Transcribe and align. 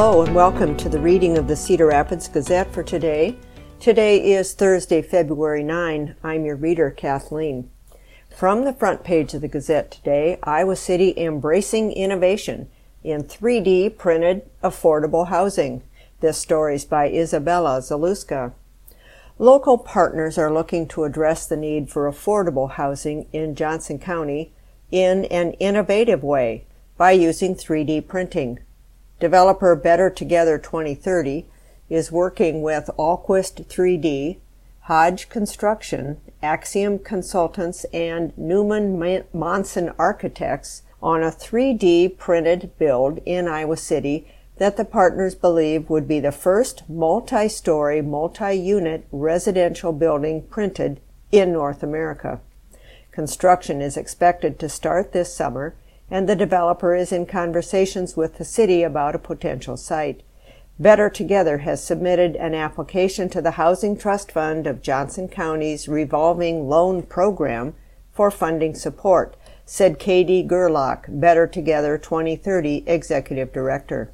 Hello 0.00 0.22
and 0.22 0.32
welcome 0.32 0.76
to 0.76 0.88
the 0.88 1.00
reading 1.00 1.36
of 1.38 1.48
the 1.48 1.56
Cedar 1.56 1.86
Rapids 1.86 2.28
Gazette 2.28 2.72
for 2.72 2.84
today. 2.84 3.36
Today 3.80 4.30
is 4.30 4.54
Thursday, 4.54 5.02
February 5.02 5.64
9. 5.64 6.14
I'm 6.22 6.44
your 6.44 6.54
reader, 6.54 6.92
Kathleen. 6.92 7.68
From 8.30 8.64
the 8.64 8.72
front 8.72 9.02
page 9.02 9.34
of 9.34 9.40
the 9.40 9.48
Gazette 9.48 9.90
today, 9.90 10.38
Iowa 10.44 10.76
City 10.76 11.14
embracing 11.16 11.90
innovation 11.90 12.68
in 13.02 13.24
3D 13.24 13.98
printed 13.98 14.48
affordable 14.62 15.30
housing. 15.30 15.82
This 16.20 16.38
story 16.38 16.76
is 16.76 16.84
by 16.84 17.10
Izabela 17.10 17.80
Zaluska. 17.80 18.52
Local 19.36 19.78
partners 19.78 20.38
are 20.38 20.54
looking 20.54 20.86
to 20.90 21.02
address 21.02 21.44
the 21.44 21.56
need 21.56 21.90
for 21.90 22.08
affordable 22.08 22.70
housing 22.70 23.26
in 23.32 23.56
Johnson 23.56 23.98
County 23.98 24.52
in 24.92 25.24
an 25.24 25.54
innovative 25.54 26.22
way 26.22 26.66
by 26.96 27.10
using 27.10 27.56
3D 27.56 28.06
printing. 28.06 28.60
Developer 29.20 29.74
Better 29.74 30.10
Together 30.10 30.58
2030 30.58 31.46
is 31.90 32.12
working 32.12 32.62
with 32.62 32.88
Alquist 32.96 33.66
3D, 33.66 34.38
Hodge 34.82 35.28
Construction, 35.28 36.20
Axiom 36.40 37.00
Consultants, 37.00 37.84
and 37.92 38.32
Neumann 38.38 39.24
Monson 39.32 39.90
Architects 39.98 40.82
on 41.02 41.24
a 41.24 41.32
3D 41.32 42.16
printed 42.16 42.70
build 42.78 43.18
in 43.26 43.48
Iowa 43.48 43.76
City 43.76 44.32
that 44.58 44.76
the 44.76 44.84
partners 44.84 45.34
believe 45.34 45.90
would 45.90 46.06
be 46.06 46.20
the 46.20 46.30
first 46.30 46.88
multi-story, 46.88 48.00
multi-unit 48.00 49.04
residential 49.10 49.92
building 49.92 50.42
printed 50.42 51.00
in 51.32 51.52
North 51.52 51.82
America. 51.82 52.40
Construction 53.10 53.82
is 53.82 53.96
expected 53.96 54.60
to 54.60 54.68
start 54.68 55.12
this 55.12 55.34
summer 55.34 55.74
and 56.10 56.28
the 56.28 56.36
developer 56.36 56.94
is 56.94 57.12
in 57.12 57.26
conversations 57.26 58.16
with 58.16 58.38
the 58.38 58.44
city 58.44 58.82
about 58.82 59.14
a 59.14 59.18
potential 59.18 59.76
site. 59.76 60.22
Better 60.78 61.10
Together 61.10 61.58
has 61.58 61.82
submitted 61.82 62.36
an 62.36 62.54
application 62.54 63.28
to 63.30 63.42
the 63.42 63.52
Housing 63.52 63.96
Trust 63.96 64.30
Fund 64.30 64.66
of 64.66 64.80
Johnson 64.80 65.28
County's 65.28 65.88
revolving 65.88 66.68
loan 66.68 67.02
program 67.02 67.74
for 68.12 68.30
funding 68.30 68.74
support, 68.74 69.36
said 69.66 69.98
Katie 69.98 70.42
Gerlach, 70.42 71.06
Better 71.08 71.46
Together 71.46 71.98
2030 71.98 72.84
Executive 72.86 73.52
Director. 73.52 74.12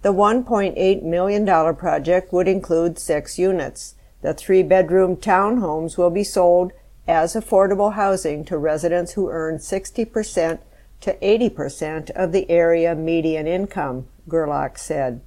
The 0.00 0.12
$1.8 0.12 1.02
million 1.02 1.76
project 1.76 2.32
would 2.32 2.48
include 2.48 2.98
six 2.98 3.38
units. 3.38 3.94
The 4.22 4.34
three 4.34 4.62
bedroom 4.62 5.16
townhomes 5.16 5.96
will 5.96 6.10
be 6.10 6.24
sold 6.24 6.72
as 7.06 7.34
affordable 7.34 7.94
housing 7.94 8.44
to 8.46 8.56
residents 8.58 9.12
who 9.12 9.28
earn 9.28 9.58
60% 9.58 10.58
to 11.02 11.14
80% 11.18 12.10
of 12.10 12.32
the 12.32 12.50
area 12.50 12.94
median 12.94 13.46
income, 13.46 14.06
Gerlach 14.28 14.78
said. 14.78 15.20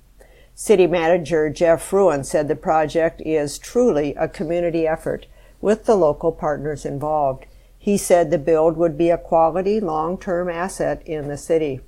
City 0.54 0.88
Manager 0.88 1.50
Geoff 1.50 1.82
Fruin 1.82 2.24
said 2.24 2.48
the 2.48 2.56
project 2.56 3.22
is 3.26 3.60
truly 3.60 4.16
a 4.16 4.28
community 4.28 4.88
effort 4.88 5.28
with 5.62 5.86
the 5.86 5.96
local 5.96 6.32
partners 6.32 6.86
involved. 6.86 7.46
He 7.78 7.98
said 7.98 8.32
the 8.32 8.38
build 8.38 8.78
would 8.78 8.98
be 8.98 9.10
a 9.10 9.18
quality 9.18 9.80
long-term 9.80 10.50
asset 10.50 11.02
in 11.06 11.28
the 11.28 11.38
city. 11.38 11.82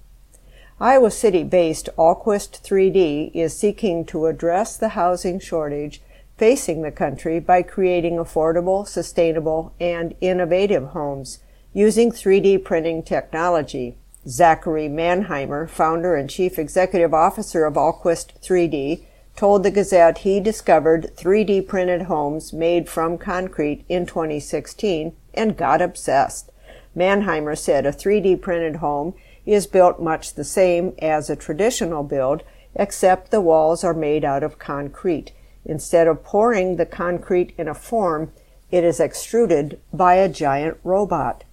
Iowa 0.80 1.10
City-based 1.10 1.90
Alquist 1.98 2.62
3D 2.62 3.32
is 3.34 3.58
seeking 3.58 4.06
to 4.06 4.28
address 4.28 4.78
the 4.78 4.90
housing 4.90 5.40
shortage 5.40 6.02
facing 6.38 6.84
the 6.84 6.92
country 6.92 7.40
by 7.40 7.64
creating 7.64 8.18
affordable, 8.18 8.88
sustainable, 8.88 9.74
and 9.80 10.14
innovative 10.22 10.90
homes 10.90 11.40
using 11.74 12.12
3D 12.12 12.64
printing 12.64 13.04
technology. 13.04 13.96
Zachary 14.28 14.90
Mannheimer, 14.90 15.70
founder 15.70 16.16
and 16.16 16.30
chief 16.30 16.60
executive 16.60 17.14
officer 17.14 17.66
of 17.66 17.76
Alquist 17.76 18.42
3D, 18.42 19.04
told 19.38 19.64
the 19.64 19.72
Gazette 19.72 20.20
he 20.20 20.40
discovered 20.40 21.16
3D 21.16 21.68
printed 21.68 22.04
homes 22.04 22.52
made 22.52 22.90
from 22.90 23.18
concrete 23.18 23.86
in 23.88 24.06
2016 24.06 25.16
and 25.34 25.56
got 25.56 25.82
obsessed. 25.82 26.52
Mannheimer 26.96 27.58
said 27.58 27.86
a 27.86 27.92
3D 27.92 28.42
printed 28.42 28.78
home 28.78 29.14
is 29.46 29.68
built 29.68 30.02
much 30.02 30.34
the 30.34 30.44
same 30.44 30.94
as 31.00 31.30
a 31.30 31.36
traditional 31.36 32.04
build, 32.04 32.44
except 32.76 33.32
the 33.32 33.40
walls 33.40 33.84
are 33.84 33.94
made 33.94 34.26
out 34.26 34.44
of 34.44 34.60
concrete. 34.60 35.32
Instead 35.64 36.08
of 36.08 36.24
pouring 36.24 36.76
the 36.76 36.86
concrete 36.86 37.54
in 37.58 37.68
a 37.68 37.74
form, 37.74 38.32
it 38.72 38.84
is 38.84 39.00
extruded 39.00 39.80
by 39.94 40.16
a 40.16 40.28
giant 40.28 40.78
robot. 40.84 41.44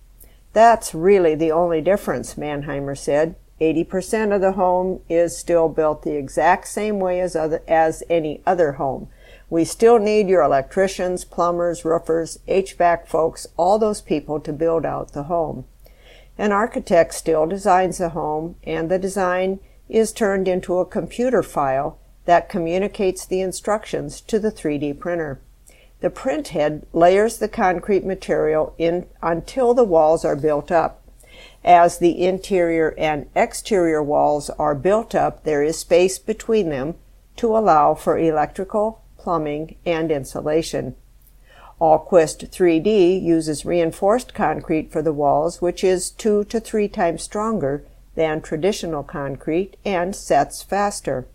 That's 0.54 0.94
really 0.94 1.34
the 1.34 1.50
only 1.50 1.80
difference, 1.80 2.34
Mannheimer 2.34 2.96
said. 2.96 3.34
80% 3.60 4.34
of 4.34 4.40
the 4.40 4.52
home 4.52 5.00
is 5.08 5.36
still 5.36 5.68
built 5.68 6.02
the 6.02 6.16
exact 6.16 6.68
same 6.68 7.00
way 7.00 7.20
as, 7.20 7.36
other, 7.36 7.62
as 7.68 8.02
any 8.08 8.40
other 8.46 8.72
home. 8.72 9.08
We 9.50 9.64
still 9.64 9.98
need 9.98 10.28
your 10.28 10.42
electricians, 10.42 11.24
plumbers, 11.24 11.84
roofers, 11.84 12.38
HVAC 12.48 13.06
folks, 13.06 13.46
all 13.56 13.78
those 13.78 14.00
people 14.00 14.40
to 14.40 14.52
build 14.52 14.86
out 14.86 15.12
the 15.12 15.24
home. 15.24 15.64
An 16.38 16.52
architect 16.52 17.14
still 17.14 17.46
designs 17.46 17.98
the 17.98 18.10
home, 18.10 18.56
and 18.64 18.90
the 18.90 18.98
design 18.98 19.60
is 19.88 20.12
turned 20.12 20.48
into 20.48 20.78
a 20.78 20.86
computer 20.86 21.42
file 21.42 21.98
that 22.26 22.48
communicates 22.48 23.26
the 23.26 23.40
instructions 23.40 24.20
to 24.22 24.38
the 24.38 24.50
3D 24.50 24.98
printer. 24.98 25.40
The 26.04 26.10
print 26.10 26.48
head 26.48 26.84
layers 26.92 27.38
the 27.38 27.48
concrete 27.48 28.04
material 28.04 28.74
in 28.76 29.06
until 29.22 29.72
the 29.72 29.84
walls 29.84 30.22
are 30.22 30.36
built 30.36 30.70
up. 30.70 31.00
As 31.64 31.96
the 31.96 32.26
interior 32.26 32.94
and 32.98 33.24
exterior 33.34 34.02
walls 34.02 34.50
are 34.50 34.74
built 34.74 35.14
up, 35.14 35.44
there 35.44 35.62
is 35.62 35.78
space 35.78 36.18
between 36.18 36.68
them 36.68 36.96
to 37.36 37.56
allow 37.56 37.94
for 37.94 38.18
electrical, 38.18 39.00
plumbing, 39.16 39.76
and 39.86 40.12
insulation. 40.12 40.94
Alquist 41.80 42.50
3D 42.50 43.22
uses 43.22 43.64
reinforced 43.64 44.34
concrete 44.34 44.92
for 44.92 45.00
the 45.00 45.10
walls, 45.10 45.62
which 45.62 45.82
is 45.82 46.10
two 46.10 46.44
to 46.44 46.60
three 46.60 46.86
times 46.86 47.22
stronger 47.22 47.82
than 48.14 48.42
traditional 48.42 49.04
concrete 49.04 49.78
and 49.86 50.14
sets 50.14 50.62
faster. 50.62 51.26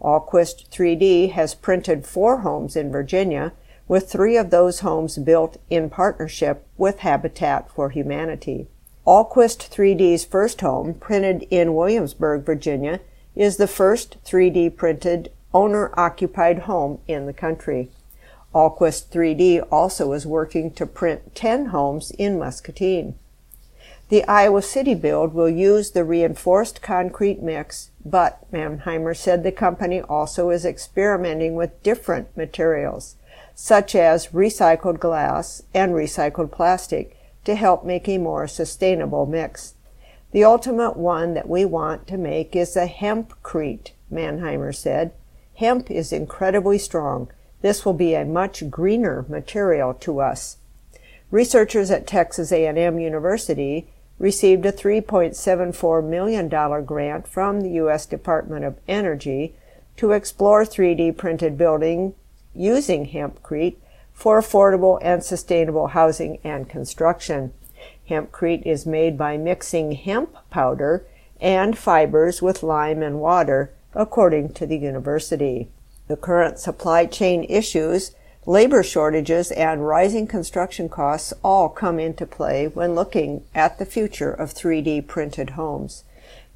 Alquist 0.00 0.70
3D 0.70 1.32
has 1.32 1.54
printed 1.54 2.06
four 2.06 2.38
homes 2.38 2.74
in 2.74 2.90
Virginia 2.90 3.52
with 3.88 4.10
three 4.10 4.36
of 4.36 4.50
those 4.50 4.80
homes 4.80 5.16
built 5.16 5.56
in 5.70 5.88
partnership 5.88 6.66
with 6.76 6.98
Habitat 6.98 7.70
for 7.70 7.88
Humanity. 7.88 8.68
Alquist 9.06 9.70
3D's 9.70 10.26
first 10.26 10.60
home, 10.60 10.92
printed 10.92 11.46
in 11.50 11.74
Williamsburg, 11.74 12.44
Virginia, 12.44 13.00
is 13.34 13.56
the 13.56 13.66
first 13.66 14.22
3D 14.24 14.76
printed 14.76 15.30
owner-occupied 15.54 16.60
home 16.60 17.00
in 17.08 17.24
the 17.24 17.32
country. 17.32 17.88
Alquist 18.54 19.10
3D 19.10 19.66
also 19.72 20.12
is 20.12 20.26
working 20.26 20.70
to 20.72 20.84
print 20.84 21.34
10 21.34 21.66
homes 21.66 22.10
in 22.12 22.38
Muscatine. 22.38 23.14
The 24.10 24.24
Iowa 24.24 24.62
City 24.62 24.94
build 24.94 25.32
will 25.32 25.48
use 25.48 25.90
the 25.90 26.04
reinforced 26.04 26.82
concrete 26.82 27.42
mix, 27.42 27.90
but 28.04 28.50
Mannheimer 28.52 29.16
said 29.16 29.42
the 29.42 29.52
company 29.52 30.00
also 30.00 30.50
is 30.50 30.64
experimenting 30.64 31.54
with 31.54 31.82
different 31.82 32.34
materials 32.36 33.16
such 33.60 33.96
as 33.96 34.28
recycled 34.28 35.00
glass 35.00 35.64
and 35.74 35.92
recycled 35.92 36.48
plastic 36.52 37.16
to 37.44 37.56
help 37.56 37.84
make 37.84 38.08
a 38.08 38.16
more 38.16 38.46
sustainable 38.46 39.26
mix. 39.26 39.74
The 40.30 40.44
ultimate 40.44 40.96
one 40.96 41.34
that 41.34 41.48
we 41.48 41.64
want 41.64 42.06
to 42.06 42.16
make 42.16 42.54
is 42.54 42.76
a 42.76 42.86
hempcrete, 42.86 43.90
Mannheimer 44.12 44.72
said. 44.72 45.10
Hemp 45.56 45.90
is 45.90 46.12
incredibly 46.12 46.78
strong. 46.78 47.32
This 47.60 47.84
will 47.84 47.94
be 47.94 48.14
a 48.14 48.24
much 48.24 48.70
greener 48.70 49.26
material 49.28 49.92
to 49.94 50.20
us. 50.20 50.58
Researchers 51.32 51.90
at 51.90 52.06
Texas 52.06 52.52
A&M 52.52 53.00
University 53.00 53.88
received 54.20 54.66
a 54.66 54.72
$3.74 54.72 56.08
million 56.08 56.48
grant 56.84 57.26
from 57.26 57.62
the 57.62 57.70
U.S. 57.70 58.06
Department 58.06 58.64
of 58.64 58.78
Energy 58.86 59.56
to 59.96 60.12
explore 60.12 60.64
3D 60.64 61.16
printed 61.16 61.58
building 61.58 62.14
using 62.58 63.10
hempcrete 63.10 63.76
for 64.12 64.40
affordable 64.40 64.98
and 65.00 65.22
sustainable 65.22 65.88
housing 65.88 66.38
and 66.42 66.68
construction. 66.68 67.52
Hempcrete 68.10 68.66
is 68.66 68.84
made 68.84 69.16
by 69.16 69.36
mixing 69.36 69.92
hemp 69.92 70.36
powder 70.50 71.06
and 71.40 71.78
fibers 71.78 72.42
with 72.42 72.64
lime 72.64 73.02
and 73.02 73.20
water, 73.20 73.72
according 73.94 74.52
to 74.54 74.66
the 74.66 74.76
university. 74.76 75.68
The 76.08 76.16
current 76.16 76.58
supply 76.58 77.06
chain 77.06 77.44
issues, 77.48 78.12
labor 78.44 78.82
shortages, 78.82 79.52
and 79.52 79.86
rising 79.86 80.26
construction 80.26 80.88
costs 80.88 81.32
all 81.44 81.68
come 81.68 82.00
into 82.00 82.26
play 82.26 82.66
when 82.66 82.94
looking 82.94 83.44
at 83.54 83.78
the 83.78 83.86
future 83.86 84.32
of 84.32 84.52
3D 84.52 85.06
printed 85.06 85.50
homes. 85.50 86.02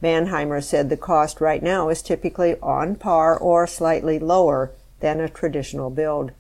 Mannheimer 0.03 0.65
said 0.65 0.89
the 0.89 0.97
cost 0.97 1.41
right 1.41 1.63
now 1.63 1.89
is 1.91 2.03
typically 2.03 2.57
on 2.61 2.97
par 2.97 3.39
or 3.39 3.69
slightly 3.69 4.19
lower 4.19 4.73
than 5.03 5.21
a 5.21 5.29
traditional 5.29 5.91
build. 5.91 6.33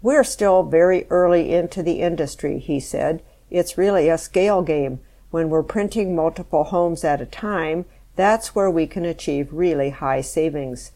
We're 0.00 0.22
still 0.22 0.62
very 0.62 1.06
early 1.10 1.52
into 1.52 1.82
the 1.82 2.00
industry, 2.00 2.60
he 2.60 2.78
said. 2.78 3.22
It's 3.50 3.76
really 3.76 4.08
a 4.08 4.18
scale 4.18 4.62
game. 4.62 5.00
When 5.30 5.48
we're 5.50 5.64
printing 5.64 6.14
multiple 6.14 6.64
homes 6.64 7.02
at 7.02 7.20
a 7.20 7.26
time, 7.26 7.86
That's 8.16 8.54
where 8.54 8.70
we 8.70 8.86
can 8.86 9.04
achieve 9.04 9.48
really 9.52 9.90
high 9.90 10.20
savings. 10.20 10.92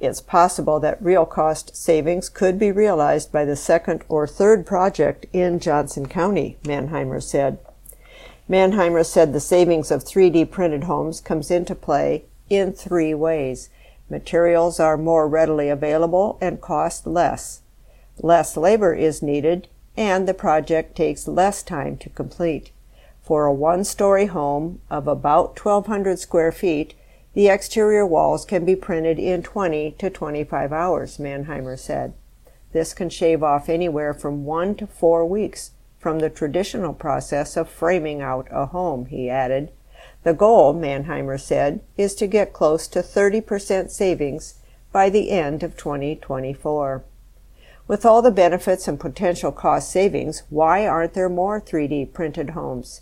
It's 0.00 0.20
possible 0.20 0.80
that 0.80 1.02
real 1.02 1.26
cost 1.26 1.76
savings 1.76 2.28
could 2.28 2.58
be 2.58 2.72
realized 2.72 3.32
by 3.32 3.44
the 3.44 3.56
second 3.56 4.04
or 4.08 4.26
third 4.26 4.66
project 4.66 5.26
in 5.32 5.58
Johnson 5.60 6.06
County, 6.06 6.56
Mannheimer 6.64 7.22
said. 7.22 7.58
Mannheimer 8.48 9.04
said 9.04 9.32
the 9.32 9.40
savings 9.40 9.90
of 9.90 10.04
3D 10.04 10.50
printed 10.50 10.84
homes 10.84 11.20
comes 11.20 11.50
into 11.50 11.74
play 11.74 12.24
in 12.48 12.72
three 12.72 13.12
ways. 13.12 13.70
Materials 14.10 14.80
are 14.80 14.96
more 14.96 15.28
readily 15.28 15.68
available 15.68 16.38
and 16.40 16.60
cost 16.60 17.06
less. 17.06 17.62
Less 18.20 18.56
labor 18.56 18.94
is 18.94 19.22
needed 19.22 19.68
and 19.96 20.28
the 20.28 20.34
project 20.34 20.96
takes 20.96 21.26
less 21.26 21.62
time 21.62 21.96
to 21.98 22.08
complete. 22.08 22.70
For 23.20 23.44
a 23.44 23.52
one-story 23.52 24.26
home 24.26 24.80
of 24.88 25.08
about 25.08 25.58
1200 25.58 26.18
square 26.18 26.52
feet, 26.52 26.94
the 27.34 27.48
exterior 27.48 28.06
walls 28.06 28.44
can 28.44 28.64
be 28.64 28.74
printed 28.74 29.18
in 29.18 29.42
20 29.42 29.92
to 29.98 30.08
25 30.08 30.72
hours, 30.72 31.18
Mannheimer 31.18 31.78
said. 31.78 32.14
This 32.72 32.94
can 32.94 33.10
shave 33.10 33.42
off 33.42 33.68
anywhere 33.68 34.14
from 34.14 34.44
one 34.44 34.74
to 34.76 34.86
four 34.86 35.26
weeks 35.26 35.72
from 35.98 36.20
the 36.20 36.30
traditional 36.30 36.94
process 36.94 37.56
of 37.56 37.68
framing 37.68 38.22
out 38.22 38.46
a 38.50 38.66
home, 38.66 39.06
he 39.06 39.28
added. 39.28 39.72
The 40.28 40.34
goal, 40.34 40.74
Mannheimer 40.74 41.40
said, 41.40 41.80
is 41.96 42.14
to 42.16 42.26
get 42.26 42.52
close 42.52 42.86
to 42.88 42.98
30% 42.98 43.90
savings 43.90 44.56
by 44.92 45.08
the 45.08 45.30
end 45.30 45.62
of 45.62 45.74
2024. 45.74 47.02
With 47.86 48.04
all 48.04 48.20
the 48.20 48.30
benefits 48.30 48.86
and 48.86 49.00
potential 49.00 49.52
cost 49.52 49.90
savings, 49.90 50.42
why 50.50 50.86
aren't 50.86 51.14
there 51.14 51.30
more 51.30 51.62
3D 51.62 52.12
printed 52.12 52.50
homes? 52.50 53.00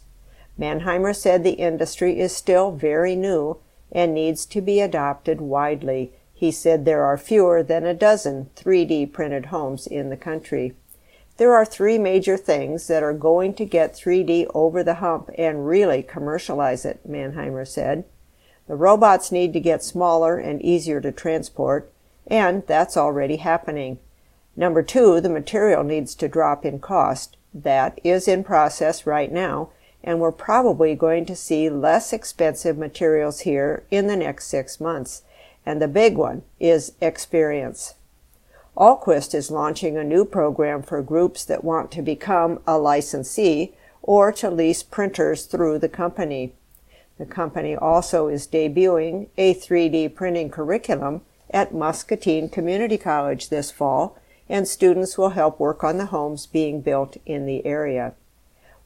Mannheimer 0.56 1.16
said 1.16 1.42
the 1.42 1.54
industry 1.54 2.20
is 2.20 2.30
still 2.30 2.70
very 2.70 3.16
new 3.16 3.58
and 3.90 4.14
needs 4.14 4.46
to 4.46 4.60
be 4.60 4.80
adopted 4.80 5.40
widely. 5.40 6.12
He 6.32 6.52
said 6.52 6.84
there 6.84 7.02
are 7.02 7.18
fewer 7.18 7.60
than 7.60 7.84
a 7.84 7.92
dozen 7.92 8.50
3D 8.54 9.12
printed 9.12 9.46
homes 9.46 9.88
in 9.88 10.10
the 10.10 10.16
country. 10.16 10.76
There 11.38 11.54
are 11.54 11.66
three 11.66 11.98
major 11.98 12.38
things 12.38 12.86
that 12.88 13.02
are 13.02 13.12
going 13.12 13.52
to 13.54 13.66
get 13.66 13.94
3D 13.94 14.46
over 14.54 14.82
the 14.82 14.94
hump 14.94 15.30
and 15.36 15.66
really 15.66 16.02
commercialize 16.02 16.86
it, 16.86 17.06
Mannheimer 17.06 17.66
said. 17.66 18.04
The 18.68 18.74
robots 18.74 19.30
need 19.30 19.52
to 19.52 19.60
get 19.60 19.84
smaller 19.84 20.38
and 20.38 20.62
easier 20.62 21.00
to 21.00 21.12
transport, 21.12 21.92
and 22.26 22.66
that's 22.66 22.96
already 22.96 23.36
happening. 23.36 23.98
Number 24.56 24.82
two, 24.82 25.20
the 25.20 25.28
material 25.28 25.84
needs 25.84 26.14
to 26.16 26.28
drop 26.28 26.64
in 26.64 26.80
cost. 26.80 27.36
That 27.52 28.00
is 28.02 28.26
in 28.26 28.42
process 28.42 29.06
right 29.06 29.30
now, 29.30 29.70
and 30.02 30.18
we're 30.18 30.32
probably 30.32 30.94
going 30.94 31.26
to 31.26 31.36
see 31.36 31.68
less 31.68 32.12
expensive 32.12 32.78
materials 32.78 33.40
here 33.40 33.84
in 33.90 34.06
the 34.06 34.16
next 34.16 34.46
six 34.46 34.80
months. 34.80 35.22
And 35.66 35.82
the 35.82 35.88
big 35.88 36.16
one 36.16 36.42
is 36.58 36.92
experience. 37.00 37.94
Alquist 38.76 39.34
is 39.34 39.50
launching 39.50 39.96
a 39.96 40.04
new 40.04 40.26
program 40.26 40.82
for 40.82 41.00
groups 41.00 41.44
that 41.46 41.64
want 41.64 41.90
to 41.92 42.02
become 42.02 42.60
a 42.66 42.76
licensee 42.76 43.72
or 44.02 44.30
to 44.32 44.50
lease 44.50 44.82
printers 44.82 45.46
through 45.46 45.78
the 45.78 45.88
company. 45.88 46.52
The 47.18 47.24
company 47.24 47.74
also 47.74 48.28
is 48.28 48.46
debuting 48.46 49.28
a 49.38 49.54
3D 49.54 50.14
printing 50.14 50.50
curriculum 50.50 51.22
at 51.50 51.72
Muscatine 51.72 52.50
Community 52.50 52.98
College 52.98 53.48
this 53.48 53.70
fall, 53.70 54.18
and 54.46 54.68
students 54.68 55.16
will 55.16 55.30
help 55.30 55.58
work 55.58 55.82
on 55.82 55.96
the 55.96 56.06
homes 56.06 56.46
being 56.46 56.82
built 56.82 57.16
in 57.24 57.46
the 57.46 57.64
area. 57.64 58.12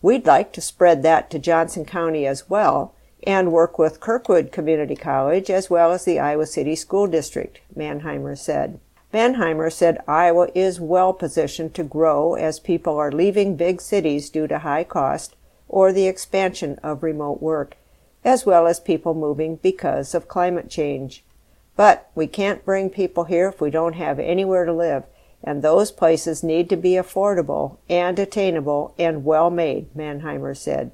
We'd 0.01 0.25
like 0.25 0.53
to 0.53 0.61
spread 0.61 1.03
that 1.03 1.31
to 1.31 1.39
Johnson 1.41 1.85
County 1.85 2.27
as 2.27 2.49
well 2.49 2.95
and 3.25 3.53
work 3.53 3.79
with 3.79 4.01
Kirkwood 4.01 4.53
Community 4.53 4.97
College 4.97 5.51
as 5.51 5.69
well 5.69 5.93
as 5.93 6.05
the 6.05 6.21
Iowa 6.21 6.47
City 6.47 6.77
School 6.77 7.09
District, 7.09 7.61
Mannheimer 7.77 8.39
said. 8.39 8.79
Mannheimer 9.13 9.73
said 9.73 9.99
Iowa 10.07 10.49
is 10.55 10.79
well 10.79 11.13
positioned 11.13 11.75
to 11.75 11.83
grow 11.83 12.35
as 12.35 12.61
people 12.61 12.97
are 12.97 13.11
leaving 13.11 13.57
big 13.57 13.81
cities 13.81 14.31
due 14.31 14.47
to 14.47 14.61
high 14.61 14.85
cost 14.85 15.35
or 15.69 15.93
the 15.93 16.07
expansion 16.07 16.79
of 16.83 17.03
remote 17.03 17.43
work, 17.43 17.77
as 18.25 18.47
well 18.47 18.69
as 18.69 18.79
people 18.79 19.15
moving 19.15 19.57
because 19.57 20.15
of 20.15 20.29
climate 20.29 20.71
change. 20.71 21.25
But 21.75 22.09
we 22.15 22.29
can't 22.29 22.65
bring 22.65 22.89
people 22.89 23.25
here 23.25 23.49
if 23.49 23.61
we 23.61 23.71
don't 23.71 23.95
have 23.95 24.21
anywhere 24.21 24.65
to 24.65 24.73
live, 24.73 25.05
and 25.43 25.61
those 25.61 25.91
places 25.91 26.45
need 26.45 26.69
to 26.69 26.77
be 26.77 26.93
affordable 26.93 27.79
and 27.89 28.17
attainable 28.19 28.95
and 28.97 29.25
well 29.25 29.51
made, 29.51 29.93
Mannheimer 29.95 30.57
said. 30.57 30.93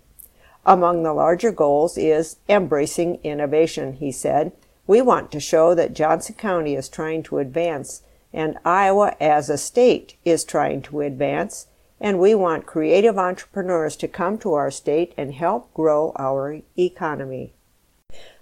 Among 0.64 1.02
the 1.02 1.12
larger 1.12 1.52
goals 1.52 1.98
is 1.98 2.36
embracing 2.48 3.18
innovation, 3.22 3.94
he 3.94 4.10
said. 4.10 4.52
We 4.86 5.02
want 5.02 5.32
to 5.32 5.40
show 5.40 5.74
that 5.74 5.94
Johnson 5.94 6.36
County 6.36 6.76
is 6.76 6.88
trying 6.88 7.22
to 7.24 7.38
advance 7.38 8.02
and 8.36 8.58
Iowa 8.66 9.16
as 9.18 9.48
a 9.48 9.56
state 9.56 10.14
is 10.22 10.44
trying 10.44 10.82
to 10.82 11.00
advance, 11.00 11.68
and 11.98 12.18
we 12.18 12.34
want 12.34 12.66
creative 12.66 13.16
entrepreneurs 13.16 13.96
to 13.96 14.08
come 14.08 14.36
to 14.38 14.52
our 14.52 14.70
state 14.70 15.14
and 15.16 15.32
help 15.32 15.72
grow 15.72 16.12
our 16.18 16.60
economy. 16.78 17.54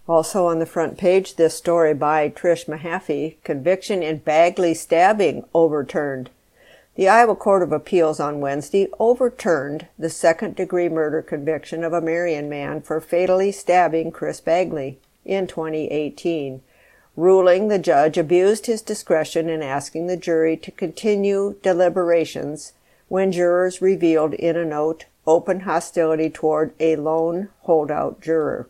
Also 0.09 0.47
on 0.47 0.59
the 0.59 0.67
front 0.67 0.99
page, 0.99 1.37
this 1.37 1.57
story 1.57 1.95
by 1.95 2.29
Trish 2.29 2.67
Mahaffey, 2.67 3.37
conviction 3.45 4.03
in 4.03 4.19
Bagley 4.19 4.75
stabbing 4.75 5.45
overturned. 5.55 6.29
The 6.97 7.09
Iowa 7.09 7.37
Court 7.37 7.63
of 7.63 7.73
Appeals 7.73 8.19
on 8.19 8.41
Wednesday 8.41 8.89
overturned 8.99 9.87
the 9.97 10.11
second 10.11 10.57
degree 10.57 10.89
murder 10.89 11.23
conviction 11.23 11.85
of 11.85 11.93
a 11.93 12.01
Marion 12.01 12.49
man 12.49 12.83
for 12.83 13.01
fatally 13.01 13.53
stabbing 13.53 14.11
Chris 14.11 14.41
Bagley 14.41 14.99
in 15.25 15.47
2018 15.47 16.63
ruling 17.17 17.69
the 17.69 17.79
judge 17.79 18.19
abused 18.19 18.67
his 18.67 18.83
discretion 18.83 19.49
in 19.49 19.63
asking 19.63 20.07
the 20.07 20.17
jury 20.17 20.57
to 20.57 20.71
continue 20.71 21.57
deliberations 21.63 22.73
when 23.09 23.31
jurors 23.33 23.81
revealed 23.81 24.35
in 24.35 24.57
a 24.57 24.65
note 24.65 25.05
open 25.27 25.61
hostility 25.61 26.29
toward 26.29 26.73
a 26.81 26.97
lone 26.97 27.49
holdout 27.63 28.21
juror. 28.21 28.69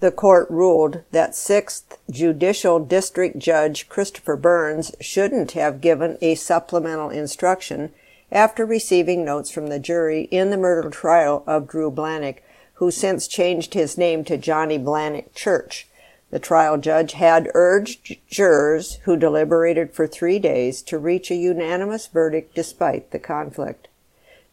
The 0.00 0.10
court 0.10 0.48
ruled 0.48 1.02
that 1.10 1.32
6th 1.32 1.98
Judicial 2.10 2.80
District 2.80 3.38
Judge 3.38 3.86
Christopher 3.88 4.36
Bruns 4.36 4.94
shouldn't 4.98 5.52
have 5.52 5.82
given 5.82 6.16
a 6.22 6.36
supplemental 6.36 7.10
instruction 7.10 7.92
after 8.32 8.64
receiving 8.64 9.24
notes 9.24 9.50
from 9.50 9.66
the 9.66 9.78
jury 9.78 10.22
in 10.30 10.48
the 10.48 10.56
murder 10.56 10.88
trial 10.88 11.42
of 11.46 11.68
Drew 11.68 11.90
Blahnik, 11.90 12.38
who 12.74 12.90
since 12.90 13.28
changed 13.28 13.74
his 13.74 13.98
name 13.98 14.24
to 14.24 14.38
Johnny 14.38 14.78
Blahnik 14.78 15.34
Church. 15.34 15.86
The 16.30 16.38
trial 16.38 16.78
judge 16.78 17.12
had 17.12 17.50
urged 17.54 18.16
jurors 18.28 18.96
who 19.02 19.16
deliberated 19.16 19.92
for 19.92 20.06
three 20.06 20.38
days 20.38 20.80
to 20.82 20.98
reach 20.98 21.30
a 21.30 21.34
unanimous 21.34 22.06
verdict 22.06 22.54
despite 22.54 23.10
the 23.10 23.18
conflict. 23.18 23.88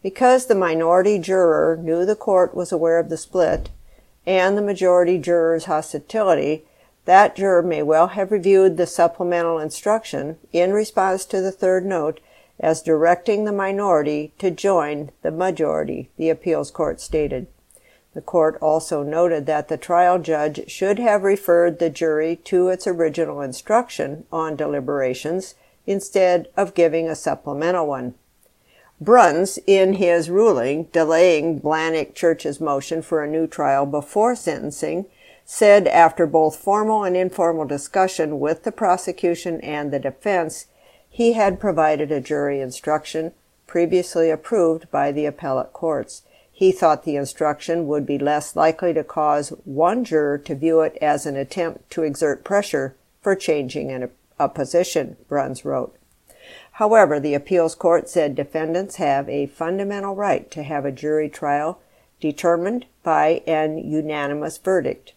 Because 0.02 0.46
the 0.46 0.56
minority 0.56 1.20
juror 1.20 1.78
knew 1.78 2.06
the 2.06 2.16
court 2.16 2.56
was 2.56 2.72
aware 2.72 2.98
of 2.98 3.10
the 3.10 3.18
split 3.18 3.70
and 4.26 4.58
the 4.58 4.62
majority 4.62 5.18
juror's 5.18 5.66
hostility, 5.66 6.66
that 7.06 7.36
juror 7.36 7.64
may 7.64 7.82
well 7.82 8.08
have 8.08 8.32
reviewed 8.32 8.76
the 8.76 8.88
supplemental 8.88 9.60
instruction 9.60 10.38
in 10.52 10.74
response 10.74 11.26
to 11.26 11.42
the 11.42 11.52
third 11.52 11.86
note 11.86 12.20
as 12.60 12.82
directing 12.82 13.46
the 13.46 13.52
minority 13.52 14.34
to 14.40 14.52
join 14.52 15.12
the 15.22 15.32
majority, 15.32 16.10
the 16.18 16.30
appeals 16.30 16.72
court 16.72 17.00
stated. 17.00 17.48
The 18.14 18.22
court 18.22 18.58
also 18.62 19.04
noted 19.04 19.46
that 19.46 19.68
the 19.68 19.78
trial 19.78 20.18
judge 20.20 20.70
should 20.70 21.00
have 21.00 21.24
referred 21.24 21.80
the 21.80 21.90
jury 21.90 22.36
to 22.46 22.70
its 22.70 22.88
original 22.88 23.42
instruction 23.42 24.26
on 24.32 24.56
deliberations 24.56 25.56
instead 25.86 26.48
of 26.58 26.74
giving 26.74 27.08
a 27.08 27.16
supplemental 27.16 27.88
one. 27.88 28.16
Bruns, 29.00 29.60
in 29.68 29.94
his 29.94 30.30
ruling 30.30 30.86
delaying 30.86 31.62
Blahnik 31.62 32.16
Church's 32.16 32.60
motion 32.60 33.04
for 33.04 33.24
a 33.24 33.30
new 33.30 33.46
trial 33.46 33.86
before 33.86 34.36
sentencing, 34.36 35.06
said 35.46 35.88
after 35.88 36.26
both 36.26 36.58
formal 36.58 37.04
and 37.04 37.16
informal 37.16 37.66
discussion 37.66 38.40
with 38.40 38.64
the 38.64 38.72
prosecution 38.72 39.62
and 39.62 39.92
the 39.92 40.00
defense, 40.00 40.66
he 41.10 41.34
had 41.34 41.60
provided 41.60 42.12
a 42.12 42.20
jury 42.20 42.60
instruction 42.60 43.32
previously 43.68 44.30
approved 44.30 44.90
by 44.92 45.12
the 45.12 45.26
appellate 45.26 45.74
courts. 45.74 46.24
He 46.58 46.72
thought 46.72 47.04
the 47.04 47.18
instruction 47.18 47.86
would 47.86 48.08
be 48.08 48.18
less 48.18 48.56
likely 48.56 48.92
to 48.96 49.04
cause 49.04 49.50
one 49.64 50.04
juror 50.04 50.40
to 50.40 50.56
view 50.56 50.82
it 50.82 50.98
as 51.00 51.28
an 51.28 51.36
attempt 51.36 51.92
to 51.92 52.02
exert 52.02 52.44
pressure 52.44 52.96
for 53.22 53.36
changing 53.36 53.92
an, 53.92 54.10
a 54.40 54.50
position, 54.50 55.18
Bruns 55.30 55.64
wrote. 55.64 55.96
However, 56.72 57.20
the 57.20 57.36
appeals 57.36 57.76
court 57.76 58.10
said 58.10 58.34
defendants 58.34 58.96
have 58.96 59.30
a 59.30 59.46
fundamental 59.46 60.16
right 60.16 60.50
to 60.50 60.64
have 60.64 60.84
a 60.84 60.92
jury 60.92 61.30
trial 61.30 61.80
determined 62.20 62.88
by 63.04 63.44
an 63.46 63.78
unanimous 63.78 64.58
verdict. 64.58 65.14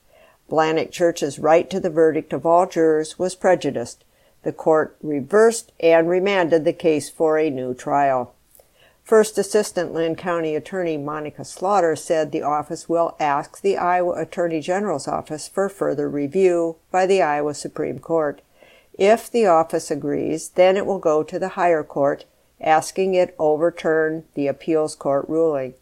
Blahnik 0.51 0.91
Church's 0.91 1.39
right 1.39 1.71
to 1.71 1.81
the 1.81 1.89
verdict 1.89 2.35
of 2.35 2.45
all 2.45 2.67
jurors 2.67 3.19
was 3.19 3.35
prejudiced. 3.35 4.05
The 4.43 4.53
court 4.53 4.95
reversed 5.03 5.73
and 5.81 6.07
remanded 6.07 6.67
the 6.67 6.75
case 6.75 7.09
for 7.09 7.39
a 7.39 7.49
new 7.49 7.73
trial. 7.73 8.35
First 9.11 9.39
Assistant 9.39 9.93
Linn 9.93 10.15
County 10.15 10.55
Attorney 10.55 10.97
Monica 10.97 11.45
Slaughter 11.45 11.97
said 11.97 12.31
the 12.31 12.43
office 12.43 12.89
will 12.89 13.17
ask 13.19 13.61
the 13.61 13.77
Iowa 13.77 14.13
Attorney 14.13 14.61
General's 14.61 15.09
office 15.09 15.49
for 15.49 15.69
further 15.69 16.09
review 16.09 16.77
by 16.93 17.07
the 17.07 17.21
Iowa 17.21 17.55
Supreme 17.55 17.99
Court. 17.99 18.41
If 18.97 19.29
the 19.29 19.47
office 19.47 19.91
agrees, 19.91 20.51
then 20.51 20.77
it 20.77 20.87
will 20.87 21.01
go 21.01 21.25
to 21.25 21.41
the 21.41 21.49
higher 21.49 21.83
court, 21.83 22.25
asking 22.61 23.15
it 23.15 23.35
overturn 23.37 24.27
the 24.35 24.47
appeals 24.47 24.95
court 24.95 25.29
ruling. 25.29 25.75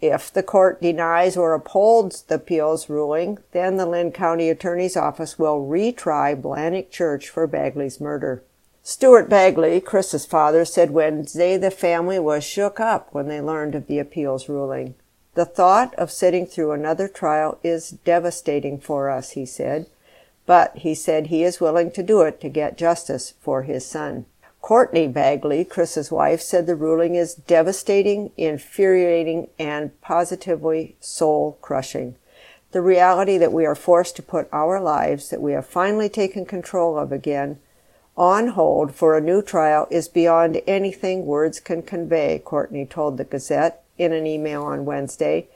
If 0.00 0.32
the 0.32 0.42
court 0.42 0.80
denies 0.80 1.36
or 1.36 1.52
upholds 1.52 2.22
the 2.22 2.36
appeals 2.36 2.88
ruling, 2.88 3.40
then 3.52 3.76
the 3.76 3.84
Linn 3.84 4.10
County 4.10 4.48
Attorney's 4.48 4.96
Office 4.96 5.38
will 5.38 5.68
retry 5.68 6.34
Blahnik 6.40 6.90
Church 6.90 7.28
for 7.28 7.46
Bagley's 7.46 8.00
murder. 8.00 8.42
Stuart 8.90 9.28
Bagley, 9.28 9.82
Chris's 9.82 10.24
father, 10.24 10.64
said 10.64 10.92
Wednesday 10.92 11.58
the 11.58 11.70
family 11.70 12.18
was 12.18 12.42
shook 12.42 12.80
up 12.80 13.12
when 13.12 13.28
they 13.28 13.38
learned 13.38 13.74
of 13.74 13.86
the 13.86 13.98
appeals 13.98 14.48
ruling. 14.48 14.94
The 15.34 15.44
thought 15.44 15.94
of 15.96 16.10
sitting 16.10 16.46
through 16.46 16.72
another 16.72 17.06
trial 17.06 17.58
is 17.62 17.90
devastating 17.90 18.80
for 18.80 19.10
us, 19.10 19.32
he 19.32 19.44
said, 19.44 19.88
but 20.46 20.74
he 20.74 20.94
said 20.94 21.26
he 21.26 21.44
is 21.44 21.60
willing 21.60 21.90
to 21.90 22.02
do 22.02 22.22
it 22.22 22.40
to 22.40 22.48
get 22.48 22.78
justice 22.78 23.34
for 23.38 23.64
his 23.64 23.84
son. 23.84 24.24
Courtney 24.62 25.06
Bagley, 25.06 25.66
Chris's 25.66 26.10
wife, 26.10 26.40
said 26.40 26.66
the 26.66 26.74
ruling 26.74 27.14
is 27.14 27.34
devastating, 27.34 28.32
infuriating, 28.38 29.48
and 29.58 30.00
positively 30.00 30.96
soul 30.98 31.58
crushing. 31.60 32.14
The 32.72 32.80
reality 32.80 33.36
that 33.36 33.52
we 33.52 33.66
are 33.66 33.74
forced 33.74 34.16
to 34.16 34.22
put 34.22 34.48
our 34.50 34.80
lives 34.80 35.28
that 35.28 35.42
we 35.42 35.52
have 35.52 35.66
finally 35.66 36.08
taken 36.08 36.46
control 36.46 36.96
of 36.96 37.12
again 37.12 37.58
on 38.18 38.48
hold 38.48 38.92
for 38.94 39.16
a 39.16 39.20
new 39.20 39.40
trial 39.40 39.86
is 39.90 40.08
beyond 40.08 40.60
anything 40.66 41.24
words 41.24 41.60
can 41.60 41.82
convey, 41.82 42.42
Courtney 42.44 42.84
told 42.84 43.16
the 43.16 43.24
Gazette 43.24 43.84
in 43.96 44.12
an 44.12 44.26
email 44.26 44.64
on 44.64 44.84
Wednesday. 44.84 45.46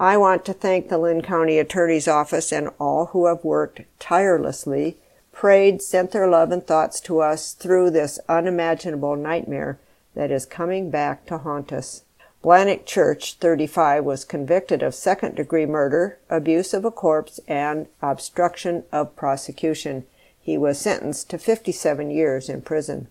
I 0.00 0.16
want 0.16 0.44
to 0.46 0.54
thank 0.54 0.88
the 0.88 0.98
Linn 0.98 1.20
County 1.20 1.58
Attorney's 1.58 2.08
Office 2.08 2.52
and 2.52 2.70
all 2.80 3.06
who 3.06 3.26
have 3.26 3.44
worked 3.44 3.82
tirelessly, 3.98 4.96
prayed, 5.30 5.82
sent 5.82 6.12
their 6.12 6.26
love 6.26 6.50
and 6.50 6.66
thoughts 6.66 7.00
to 7.00 7.20
us 7.20 7.52
through 7.52 7.90
this 7.90 8.18
unimaginable 8.28 9.16
nightmare 9.16 9.78
that 10.14 10.30
is 10.30 10.46
coming 10.46 10.90
back 10.90 11.26
to 11.26 11.38
haunt 11.38 11.72
us. 11.72 12.02
Blahnik 12.42 12.86
Church, 12.86 13.34
35, 13.34 14.04
was 14.04 14.24
convicted 14.24 14.82
of 14.82 14.94
second 14.94 15.34
degree 15.34 15.66
murder, 15.66 16.18
abuse 16.30 16.72
of 16.72 16.84
a 16.84 16.90
corpse, 16.90 17.40
and 17.46 17.86
obstruction 18.00 18.84
of 18.92 19.16
prosecution. 19.16 20.04
He 20.46 20.56
was 20.56 20.78
sentenced 20.78 21.28
to 21.30 21.38
57 21.38 22.08
years 22.08 22.48
in 22.48 22.62
prison. 22.62 23.08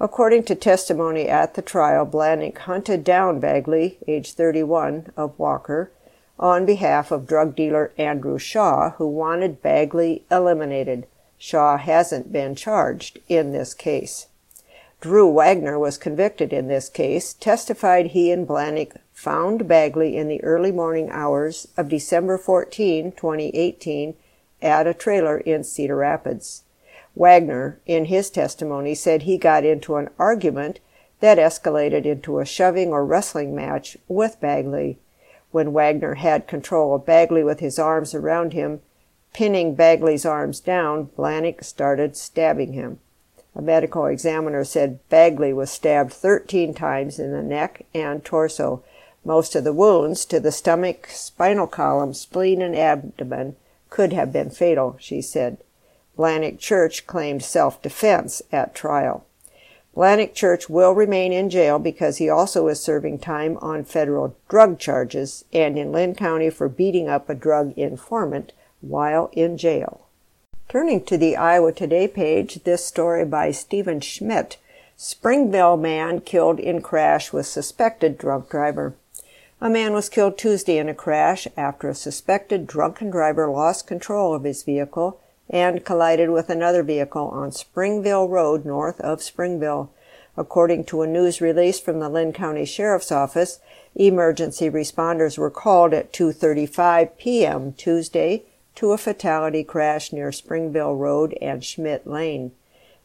According 0.00 0.44
to 0.44 0.54
testimony 0.54 1.28
at 1.28 1.52
the 1.52 1.60
trial, 1.60 2.06
Blahnik 2.06 2.56
hunted 2.56 3.04
down 3.04 3.38
Bagley, 3.38 3.98
age 4.08 4.32
31, 4.32 5.12
of 5.14 5.38
Walker, 5.38 5.92
on 6.38 6.64
behalf 6.64 7.10
of 7.10 7.26
drug 7.26 7.54
dealer 7.54 7.92
Andrew 7.98 8.38
Shaw, 8.38 8.92
who 8.92 9.06
wanted 9.06 9.60
Bagley 9.60 10.24
eliminated. 10.30 11.06
Shaw 11.36 11.76
hasn't 11.76 12.32
been 12.32 12.54
charged 12.54 13.18
in 13.28 13.52
this 13.52 13.74
case. 13.74 14.28
Drew 15.02 15.30
Wagner 15.30 15.78
was 15.78 15.98
convicted 15.98 16.54
in 16.54 16.68
this 16.68 16.88
case, 16.88 17.34
testified 17.34 18.06
he 18.06 18.32
and 18.32 18.48
Blahnik 18.48 18.96
found 19.12 19.68
Bagley 19.68 20.16
in 20.16 20.28
the 20.28 20.42
early 20.42 20.72
morning 20.72 21.10
hours 21.10 21.68
of 21.76 21.90
December 21.90 22.38
14, 22.38 23.12
2018, 23.12 24.14
at 24.62 24.86
a 24.86 24.94
trailer 24.94 25.38
in 25.38 25.64
Cedar 25.64 25.96
Rapids. 25.96 26.64
Wagner, 27.14 27.80
in 27.86 28.06
his 28.06 28.30
testimony, 28.30 28.94
said 28.94 29.22
he 29.22 29.38
got 29.38 29.64
into 29.64 29.96
an 29.96 30.08
argument 30.18 30.78
that 31.20 31.38
escalated 31.38 32.04
into 32.04 32.38
a 32.38 32.44
shoving 32.44 32.92
or 32.92 33.04
wrestling 33.04 33.54
match 33.54 33.96
with 34.06 34.40
Bagley. 34.40 34.98
When 35.50 35.72
Wagner 35.72 36.14
had 36.14 36.46
control 36.46 36.94
of 36.94 37.06
Bagley 37.06 37.42
with 37.42 37.60
his 37.60 37.78
arms 37.78 38.14
around 38.14 38.52
him, 38.52 38.80
pinning 39.32 39.74
Bagley's 39.74 40.24
arms 40.24 40.60
down, 40.60 41.10
Blahnik 41.16 41.64
started 41.64 42.16
stabbing 42.16 42.72
him. 42.72 43.00
A 43.56 43.62
medical 43.62 44.06
examiner 44.06 44.62
said 44.62 45.00
Bagley 45.08 45.52
was 45.52 45.70
stabbed 45.70 46.12
13 46.12 46.74
times 46.74 47.18
in 47.18 47.32
the 47.32 47.42
neck 47.42 47.84
and 47.92 48.24
torso. 48.24 48.84
Most 49.24 49.56
of 49.56 49.64
the 49.64 49.72
wounds 49.72 50.24
to 50.26 50.38
the 50.38 50.52
stomach, 50.52 51.08
spinal 51.10 51.66
column, 51.66 52.14
spleen, 52.14 52.62
and 52.62 52.76
abdomen 52.76 53.56
could 53.90 54.12
have 54.12 54.32
been 54.32 54.50
fatal, 54.50 54.96
she 54.98 55.20
said. 55.20 55.58
Blahnik 56.16 56.58
Church 56.58 57.06
claimed 57.06 57.42
self 57.42 57.80
defense 57.80 58.42
at 58.50 58.74
trial. 58.74 59.24
Blahnik 59.96 60.34
Church 60.34 60.68
will 60.68 60.92
remain 60.92 61.32
in 61.32 61.50
jail 61.50 61.78
because 61.78 62.18
he 62.18 62.28
also 62.28 62.68
is 62.68 62.80
serving 62.80 63.18
time 63.18 63.56
on 63.58 63.84
federal 63.84 64.36
drug 64.48 64.78
charges 64.78 65.44
and 65.52 65.78
in 65.78 65.92
Linn 65.92 66.14
County 66.14 66.50
for 66.50 66.68
beating 66.68 67.08
up 67.08 67.28
a 67.28 67.34
drug 67.34 67.72
informant 67.76 68.52
while 68.80 69.30
in 69.32 69.56
jail. 69.56 70.06
Turning 70.68 71.02
to 71.04 71.16
the 71.16 71.36
Iowa 71.36 71.72
Today 71.72 72.06
page, 72.06 72.62
this 72.64 72.84
story 72.84 73.24
by 73.24 73.50
Stephen 73.50 74.00
Schmidt 74.00 74.58
Springville 75.00 75.76
man 75.76 76.20
killed 76.20 76.58
in 76.58 76.82
crash 76.82 77.32
with 77.32 77.46
suspected 77.46 78.18
drunk 78.18 78.50
driver. 78.50 78.94
A 79.60 79.68
man 79.68 79.92
was 79.92 80.08
killed 80.08 80.38
Tuesday 80.38 80.78
in 80.78 80.88
a 80.88 80.94
crash 80.94 81.48
after 81.56 81.88
a 81.88 81.94
suspected 81.94 82.68
drunken 82.68 83.10
driver 83.10 83.50
lost 83.50 83.88
control 83.88 84.32
of 84.32 84.44
his 84.44 84.62
vehicle 84.62 85.20
and 85.50 85.84
collided 85.84 86.30
with 86.30 86.48
another 86.48 86.84
vehicle 86.84 87.26
on 87.26 87.50
Springville 87.50 88.28
Road 88.28 88.64
north 88.64 89.00
of 89.00 89.20
Springville. 89.20 89.90
According 90.36 90.84
to 90.84 91.02
a 91.02 91.08
news 91.08 91.40
release 91.40 91.80
from 91.80 91.98
the 91.98 92.08
Linn 92.08 92.32
County 92.32 92.64
Sheriff's 92.64 93.10
Office, 93.10 93.58
emergency 93.96 94.70
responders 94.70 95.36
were 95.36 95.50
called 95.50 95.92
at 95.92 96.12
2:35 96.12 97.18
p.m. 97.18 97.72
Tuesday 97.72 98.44
to 98.76 98.92
a 98.92 98.98
fatality 98.98 99.64
crash 99.64 100.12
near 100.12 100.30
Springville 100.30 100.94
Road 100.94 101.36
and 101.42 101.64
Schmidt 101.64 102.06
Lane. 102.06 102.52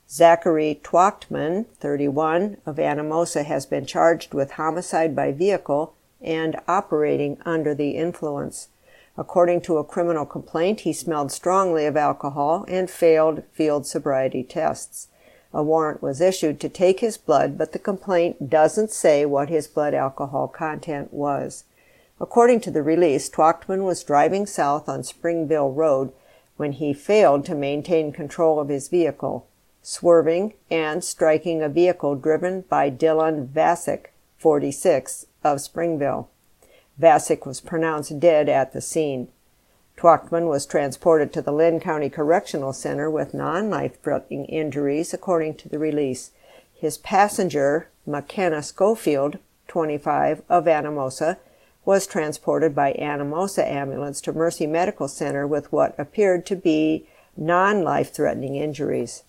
Zachary 0.07 0.79
Twachtman, 0.83 1.65
31, 1.79 2.57
of 2.63 2.75
Anamosa 2.75 3.43
has 3.43 3.65
been 3.65 3.88
charged 3.88 4.36
with 4.36 4.51
homicide 4.51 5.15
by 5.15 5.31
vehicle 5.31 5.95
and 6.24 6.60
operating 6.68 7.38
under 7.46 7.75
the 7.75 7.92
influence. 7.92 8.70
According 9.18 9.62
to 9.62 9.77
a 9.77 9.84
criminal 9.84 10.25
complaint, 10.25 10.82
he 10.82 10.94
smelled 10.94 11.32
strongly 11.32 11.86
of 11.86 11.96
alcohol 11.96 12.65
and 12.68 12.89
failed 12.89 13.44
field 13.51 13.86
sobriety 13.86 14.44
tests. 14.44 15.10
A 15.53 15.62
warrant 15.62 16.01
was 16.01 16.20
issued 16.20 16.60
to 16.62 16.70
take 16.70 17.00
his 17.00 17.18
blood, 17.18 17.58
but 17.58 17.74
the 17.74 17.80
complaint 17.80 18.50
doesn't 18.50 18.89
say 18.92 19.24
what 19.24 19.50
his 19.50 19.68
blood 19.68 19.94
alcohol 19.94 20.48
content 20.48 21.13
was. 21.13 21.65
According 22.20 22.62
to 22.62 22.72
the 22.72 22.82
release, 22.82 23.30
Twachtman 23.30 23.84
was 23.84 24.03
driving 24.03 24.48
south 24.48 24.89
on 24.89 25.03
Springville 25.03 25.72
Road 25.72 26.12
when 26.58 26.72
he 26.72 26.94
failed 26.94 27.46
to 27.46 27.56
maintain 27.56 28.12
control 28.12 28.60
of 28.60 28.70
his 28.70 28.88
vehicle, 28.88 29.48
swerving 29.84 30.53
and 30.72 31.03
striking 31.03 31.62
a 31.62 31.70
vehicle 31.70 32.15
driven 32.15 32.62
by 32.62 32.89
Dylan 32.89 33.48
Vasick, 33.48 34.08
46, 34.38 35.27
of 35.43 35.62
Springville. 35.62 36.29
Vasick 37.00 37.45
was 37.45 37.62
pronounced 37.62 38.19
dead 38.19 38.50
at 38.50 38.73
the 38.73 38.81
scene. 38.81 39.27
Twachtman 39.97 40.47
was 40.47 40.65
transported 40.65 41.31
to 41.33 41.41
the 41.41 41.51
Linn 41.51 41.79
County 41.79 42.09
Correctional 42.09 42.73
Center 42.73 43.09
with 43.09 43.33
non-life-threatening 43.33 44.45
injuries, 44.45 45.13
according 45.13 45.55
to 45.55 45.69
the 45.69 45.79
release. 45.79 46.31
His 46.73 46.97
passenger, 46.97 47.89
McKenna 48.05 48.62
Schofield, 48.62 49.38
25, 49.67 50.41
of 50.50 50.65
Anamosa, 50.65 51.38
was 51.85 52.07
transported 52.07 52.73
by 52.73 52.93
Anamosa 52.93 53.65
ambulance 53.65 54.21
to 54.21 54.33
Mercy 54.33 54.67
Medical 54.67 55.07
Center 55.07 55.45
with 55.45 55.71
what 55.71 55.95
appeared 55.97 56.45
to 56.47 56.55
be 56.55 57.05
non-life-threatening 57.35 58.55
injuries. 58.55 59.23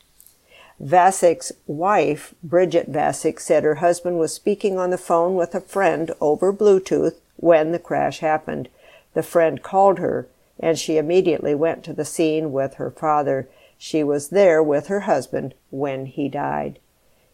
Vasick's 0.82 1.52
wife, 1.66 2.34
Bridget 2.42 2.90
Vasick, 2.90 3.38
said 3.38 3.62
her 3.62 3.76
husband 3.76 4.18
was 4.18 4.34
speaking 4.34 4.76
on 4.76 4.90
the 4.90 4.98
phone 4.98 5.36
with 5.36 5.54
a 5.54 5.60
friend 5.60 6.10
over 6.20 6.52
Bluetooth 6.52 7.14
when 7.36 7.70
the 7.70 7.78
crash 7.78 8.18
happened. 8.18 8.68
The 9.14 9.22
friend 9.22 9.62
called 9.62 9.98
her, 10.00 10.26
and 10.58 10.78
she 10.78 10.96
immediately 10.96 11.54
went 11.54 11.84
to 11.84 11.92
the 11.92 12.04
scene 12.04 12.52
with 12.52 12.74
her 12.74 12.90
father. 12.90 13.48
She 13.78 14.02
was 14.02 14.30
there 14.30 14.62
with 14.62 14.88
her 14.88 15.00
husband 15.00 15.54
when 15.70 16.06
he 16.06 16.28
died. 16.28 16.80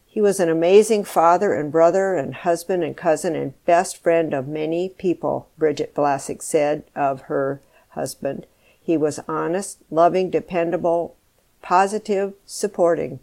He 0.06 0.20
was 0.20 0.38
an 0.38 0.48
amazing 0.48 1.04
father 1.04 1.54
and 1.54 1.72
brother 1.72 2.14
and 2.16 2.34
husband 2.34 2.84
and 2.84 2.96
cousin 2.96 3.34
and 3.34 3.64
best 3.64 4.02
friend 4.02 4.34
of 4.34 4.48
many 4.48 4.88
people, 4.88 5.48
Bridget 5.56 5.94
Vasick 5.94 6.42
said 6.42 6.82
of 6.94 7.22
her 7.22 7.62
husband. 7.90 8.46
He 8.82 8.96
was 8.96 9.20
honest, 9.28 9.78
loving, 9.90 10.28
dependable, 10.28 11.16
positive, 11.62 12.34
supporting. 12.44 13.20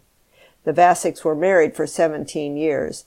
The 0.68 0.74
Vasicks 0.74 1.24
were 1.24 1.34
married 1.34 1.74
for 1.74 1.86
17 1.86 2.54
years. 2.58 3.06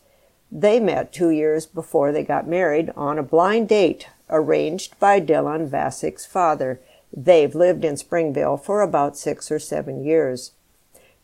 They 0.52 0.80
met 0.80 1.14
two 1.14 1.30
years 1.30 1.68
before 1.68 2.12
they 2.12 2.24
got 2.24 2.48
married 2.48 2.92
on 2.96 3.20
a 3.20 3.24
blind 3.24 3.70
date 3.70 4.08
arranged 4.32 5.00
by 5.00 5.22
Dylan 5.22 5.70
Vasick's 5.70 6.26
father. 6.26 6.80
They've 7.16 7.54
lived 7.54 7.86
in 7.86 7.98
Springville 7.98 8.58
for 8.58 8.82
about 8.82 9.16
six 9.16 9.52
or 9.52 9.60
seven 9.60 10.04
years. 10.04 10.54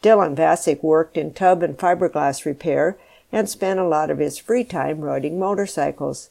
Dylan 0.03 0.35
Vasick 0.35 0.83
worked 0.83 1.17
in 1.17 1.33
tub 1.33 1.63
and 1.63 1.75
fiberglass 1.75 2.45
repair. 2.45 2.99
and 3.31 3.49
spent 3.49 3.79
a 3.79 3.87
lot 3.87 4.11
of 4.11 4.19
his 4.19 4.37
free 4.37 4.63
time 4.63 5.01
riding 5.01 5.39
motorcycles. 5.39 6.29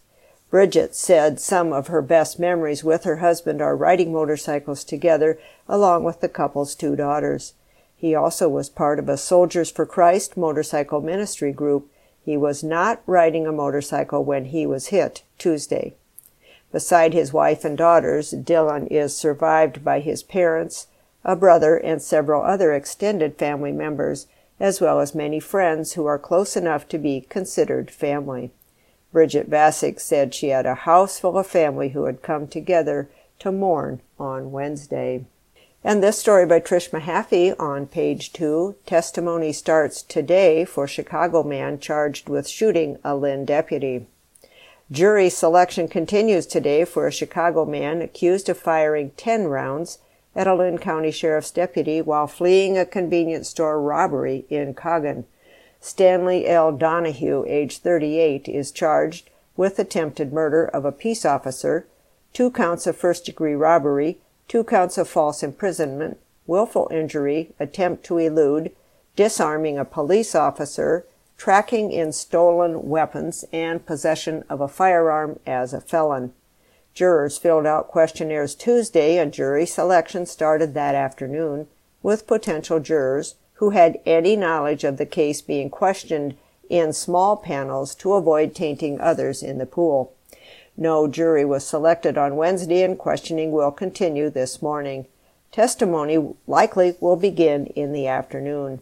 Bridget 0.50 0.94
said 0.94 1.40
some 1.40 1.72
of 1.72 1.88
her 1.88 2.00
best 2.00 2.38
memories 2.38 2.84
with 2.84 3.02
her 3.02 3.16
husband 3.16 3.60
are 3.60 3.74
riding 3.74 4.12
motorcycles 4.12 4.84
together 4.84 5.36
along 5.68 6.04
with 6.04 6.20
the 6.20 6.28
couple's 6.28 6.76
two 6.76 6.94
daughters. 6.94 7.54
He 7.96 8.14
also 8.14 8.48
was 8.48 8.68
part 8.68 8.98
of 8.98 9.08
a 9.08 9.16
Soldiers 9.16 9.70
for 9.70 9.86
Christ 9.86 10.36
motorcycle 10.36 11.00
ministry 11.00 11.52
group. 11.52 11.90
He 12.24 12.36
was 12.36 12.62
not 12.62 13.02
riding 13.06 13.46
a 13.46 13.52
motorcycle 13.52 14.22
when 14.22 14.46
he 14.46 14.66
was 14.66 14.88
hit 14.88 15.22
Tuesday. 15.38 15.94
Beside 16.72 17.14
his 17.14 17.32
wife 17.32 17.64
and 17.64 17.78
daughters, 17.78 18.32
Dylan 18.32 18.86
is 18.90 19.16
survived 19.16 19.82
by 19.82 20.00
his 20.00 20.22
parents, 20.22 20.88
a 21.24 21.34
brother, 21.34 21.76
and 21.76 22.02
several 22.02 22.42
other 22.42 22.74
extended 22.74 23.38
family 23.38 23.72
members, 23.72 24.26
as 24.60 24.80
well 24.80 25.00
as 25.00 25.14
many 25.14 25.40
friends 25.40 25.94
who 25.94 26.04
are 26.06 26.18
close 26.18 26.56
enough 26.56 26.86
to 26.88 26.98
be 26.98 27.22
considered 27.30 27.90
family. 27.90 28.50
Bridget 29.12 29.48
Vasick 29.48 30.00
said 30.00 30.34
she 30.34 30.48
had 30.48 30.66
a 30.66 30.74
house 30.74 31.18
full 31.18 31.38
of 31.38 31.46
family 31.46 31.90
who 31.90 32.04
had 32.04 32.22
come 32.22 32.46
together 32.46 33.08
to 33.38 33.50
mourn 33.50 34.02
on 34.18 34.52
Wednesday. 34.52 35.24
And 35.86 36.02
this 36.02 36.18
story 36.18 36.46
by 36.46 36.58
Trish 36.58 36.90
Mahaffey 36.90 37.54
on 37.60 37.86
page 37.86 38.32
two. 38.32 38.74
Testimony 38.86 39.52
starts 39.52 40.02
today 40.02 40.64
for 40.64 40.88
Chicago 40.88 41.44
man 41.44 41.78
charged 41.78 42.28
with 42.28 42.48
shooting 42.48 42.98
a 43.04 43.14
Linn 43.14 43.44
deputy. 43.44 44.08
Jury 44.90 45.30
selection 45.30 45.86
continues 45.86 46.44
today 46.44 46.84
for 46.84 47.06
a 47.06 47.12
Chicago 47.12 47.64
man 47.64 48.02
accused 48.02 48.48
of 48.48 48.58
firing 48.58 49.12
10 49.16 49.44
rounds 49.44 49.98
at 50.34 50.48
a 50.48 50.56
Linn 50.56 50.78
County 50.78 51.12
Sheriff's 51.12 51.52
deputy 51.52 52.02
while 52.02 52.26
fleeing 52.26 52.76
a 52.76 52.84
convenience 52.84 53.48
store 53.50 53.80
robbery 53.80 54.44
in 54.50 54.74
Coggon. 54.74 55.24
Stanley 55.80 56.48
L. 56.48 56.72
Donahue, 56.72 57.44
age 57.46 57.78
38, 57.78 58.48
is 58.48 58.72
charged 58.72 59.30
with 59.56 59.78
attempted 59.78 60.32
murder 60.32 60.64
of 60.64 60.84
a 60.84 60.90
peace 60.90 61.24
officer, 61.24 61.86
two 62.32 62.50
counts 62.50 62.88
of 62.88 62.96
first 62.96 63.24
degree 63.24 63.54
robbery, 63.54 64.18
two 64.48 64.64
counts 64.64 64.98
of 64.98 65.08
false 65.08 65.42
imprisonment, 65.42 66.18
willful 66.46 66.88
injury, 66.92 67.52
attempt 67.58 68.04
to 68.04 68.18
elude, 68.18 68.70
disarming 69.16 69.78
a 69.78 69.84
police 69.84 70.34
officer, 70.34 71.06
tracking 71.36 71.90
in 71.90 72.12
stolen 72.12 72.88
weapons, 72.88 73.44
and 73.52 73.84
possession 73.84 74.44
of 74.48 74.60
a 74.60 74.68
firearm 74.68 75.38
as 75.46 75.72
a 75.72 75.80
felon. 75.80 76.32
Jurors 76.94 77.36
filled 77.36 77.66
out 77.66 77.88
questionnaires 77.88 78.54
Tuesday 78.54 79.18
and 79.18 79.32
jury 79.32 79.66
selection 79.66 80.24
started 80.24 80.72
that 80.72 80.94
afternoon 80.94 81.66
with 82.02 82.26
potential 82.26 82.80
jurors 82.80 83.34
who 83.54 83.70
had 83.70 84.00
any 84.06 84.36
knowledge 84.36 84.84
of 84.84 84.96
the 84.96 85.04
case 85.04 85.42
being 85.42 85.68
questioned 85.68 86.36
in 86.70 86.92
small 86.92 87.36
panels 87.36 87.94
to 87.94 88.14
avoid 88.14 88.54
tainting 88.54 89.00
others 89.00 89.42
in 89.42 89.58
the 89.58 89.66
pool. 89.66 90.12
No 90.76 91.08
jury 91.08 91.44
was 91.44 91.66
selected 91.66 92.18
on 92.18 92.36
Wednesday 92.36 92.82
and 92.82 92.98
questioning 92.98 93.50
will 93.50 93.70
continue 93.70 94.30
this 94.30 94.60
morning. 94.60 95.06
Testimony 95.52 96.34
likely 96.46 96.96
will 97.00 97.16
begin 97.16 97.66
in 97.68 97.92
the 97.92 98.06
afternoon. 98.06 98.80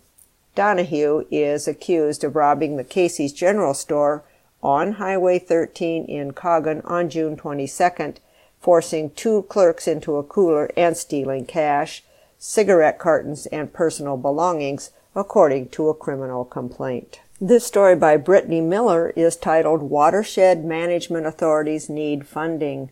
Donahue 0.55 1.25
is 1.31 1.69
accused 1.69 2.25
of 2.25 2.37
robbing 2.37 2.77
the 2.77 2.85
Casey's 2.85 3.33
General 3.33 3.75
Store 3.75 4.25
on 4.63 4.93
Highway 4.93 5.39
13 5.39 6.05
in 6.07 6.33
Coggon 6.33 6.81
on 6.83 7.11
June 7.11 7.37
22nd, 7.37 8.17
forcing 8.61 9.11
two 9.11 9.43
clerks 9.43 9.87
into 9.87 10.17
a 10.17 10.23
cooler 10.25 10.71
and 10.77 10.97
stealing 10.97 11.45
cash 11.45 12.03
cigarette 12.45 12.99
cartons, 12.99 13.47
and 13.47 13.73
personal 13.73 14.19
belongings, 14.19 14.91
according 15.17 15.67
to 15.71 15.89
a 15.89 15.95
criminal 15.95 16.45
complaint. 16.45 17.21
This 17.47 17.67
story 17.67 17.95
by 17.95 18.17
Brittany 18.17 18.63
Miller 18.63 19.13
is 19.15 19.37
titled 19.37 19.83
Watershed 19.83 20.65
Management 20.65 21.27
Authorities 21.27 21.91
Need 21.91 22.27
Funding. 22.27 22.91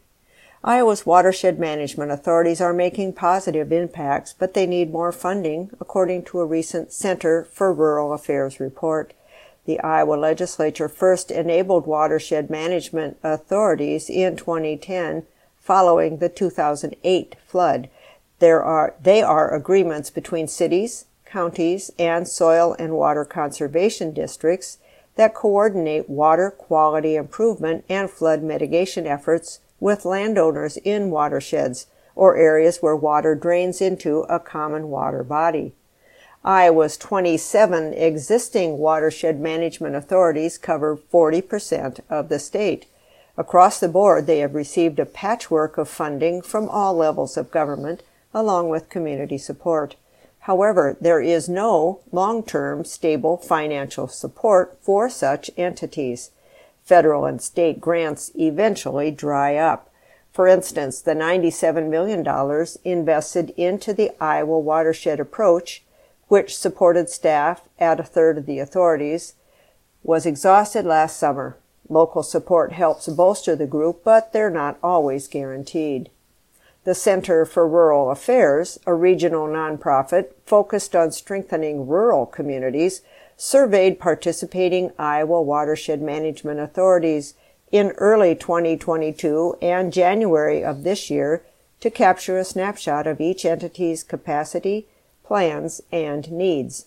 Iowa's 0.62 1.07
watershed 1.07 1.59
management 1.59 2.11
authorities 2.11 2.61
are 2.61 2.75
making 2.75 3.15
positive 3.15 3.73
impacts, 3.73 4.35
but 4.38 4.53
they 4.53 4.67
need 4.67 4.93
more 4.93 5.11
funding, 5.11 5.71
according 5.81 6.25
to 6.25 6.41
a 6.41 6.45
recent 6.45 6.93
Center 6.93 7.45
for 7.45 7.73
Rural 7.73 8.12
Affairs 8.12 8.61
report. 8.61 9.15
The 9.65 9.81
Iowa 9.81 10.17
legislature 10.17 10.91
first 10.91 11.31
enabled 11.31 11.87
watershed 11.87 12.51
management 12.51 13.17
authorities 13.23 14.11
in 14.11 14.37
2010 14.37 15.23
following 15.62 16.19
the 16.19 16.29
2008 16.29 17.37
flood. 17.47 17.88
There 18.38 18.62
are, 18.62 18.93
they 19.03 19.23
are 19.23 19.55
agreements 19.55 20.11
between 20.11 20.47
cities, 20.47 21.07
counties, 21.33 21.90
and 21.99 22.29
soil 22.29 22.77
and 22.79 22.92
water 22.92 23.25
conservation 23.25 24.12
districts 24.12 24.77
that 25.16 25.35
coordinate 25.35 26.09
water 26.09 26.51
quality 26.51 27.16
improvement 27.16 27.85
and 27.88 28.11
flood 28.11 28.42
mitigation 28.42 29.07
efforts 29.07 29.61
with 29.81 30.05
landowners 30.05 30.77
in 30.79 31.11
watersheds 31.11 31.87
or 32.14 32.37
areas 32.37 32.79
where 32.79 32.95
water 32.95 33.35
drains 33.35 33.81
into 33.81 34.21
a 34.29 34.38
common 34.38 34.88
water 34.90 35.25
body. 35.25 35.73
Iowa's 36.45 36.97
27 36.99 37.95
existing 37.95 38.77
watershed 38.79 39.40
management 39.40 39.95
authorities 39.97 40.59
cover 40.59 40.97
40% 40.97 42.01
of 42.11 42.29
the 42.29 42.38
state. 42.38 42.87
Across 43.38 43.81
the 43.81 43.88
board, 43.88 44.27
they 44.27 44.40
have 44.40 44.55
received 44.55 44.99
a 44.99 45.07
patchwork 45.07 45.79
of 45.79 45.88
funding 45.88 46.42
from 46.42 46.68
all 46.68 46.95
levels 46.95 47.37
of 47.37 47.51
government, 47.51 48.03
along 48.35 48.68
with 48.68 48.90
community 48.90 49.38
support. 49.38 49.97
However, 50.42 50.96
there 51.00 51.20
is 51.20 51.48
no 51.48 52.00
long-term 52.11 52.85
stable 52.85 53.37
financial 53.37 54.09
support 54.09 54.76
for 54.81 55.09
such 55.09 55.52
entities. 55.57 56.33
Federal 56.83 57.26
and 57.26 57.40
state 57.40 57.81
grants 57.81 58.33
eventually 58.35 59.12
dry 59.12 59.55
up. 59.55 59.88
For 60.33 60.48
instance, 60.48 61.00
the 61.00 61.14
$97 61.14 61.88
million 61.88 62.26
invested 62.83 63.50
into 63.50 63.92
the 63.92 64.11
Iowa 64.20 64.59
watershed 64.59 65.20
approach, 65.20 65.85
which 66.26 66.57
supported 66.57 67.09
staff 67.09 67.62
at 67.78 68.00
a 68.00 68.05
third 68.05 68.37
of 68.37 68.46
the 68.46 68.59
authorities, 68.59 69.35
was 70.02 70.26
exhausted 70.26 70.85
last 70.85 71.18
summer. 71.18 71.57
Local 71.88 72.24
support 72.24 72.72
helps 72.72 73.07
bolster 73.07 73.55
the 73.55 73.66
group, 73.66 74.02
but 74.02 74.33
they're 74.33 74.50
not 74.50 74.78
always 74.83 75.28
guaranteed. 75.28 76.11
The 76.85 76.95
Center 76.97 77.45
for 77.45 77.68
Rural 77.68 78.11
Affairs, 78.11 78.77
a 78.87 78.95
regional 78.95 79.47
nonprofit 79.47 80.33
focused 80.45 80.97
on 80.97 81.12
strengthening 81.12 81.87
rural 81.87 82.27
communities, 82.27 83.03
surveyed 83.37 84.01
participating 84.01 84.90
Iowa 84.99 85.42
watershed 85.42 86.03
management 86.03 86.59
authorities 86.59 87.35
in 87.71 87.92
early 87.99 88.35
2022 88.35 89.59
and 89.62 89.92
January 89.92 90.64
of 90.64 90.83
this 90.83 91.09
year 91.09 91.45
to 91.79 91.88
capture 91.88 92.37
a 92.37 92.45
snapshot 92.45 93.07
of 93.07 93.21
each 93.21 93.45
entity's 93.45 94.03
capacity, 94.03 94.88
plans, 95.25 95.81
and 95.92 96.33
needs. 96.33 96.87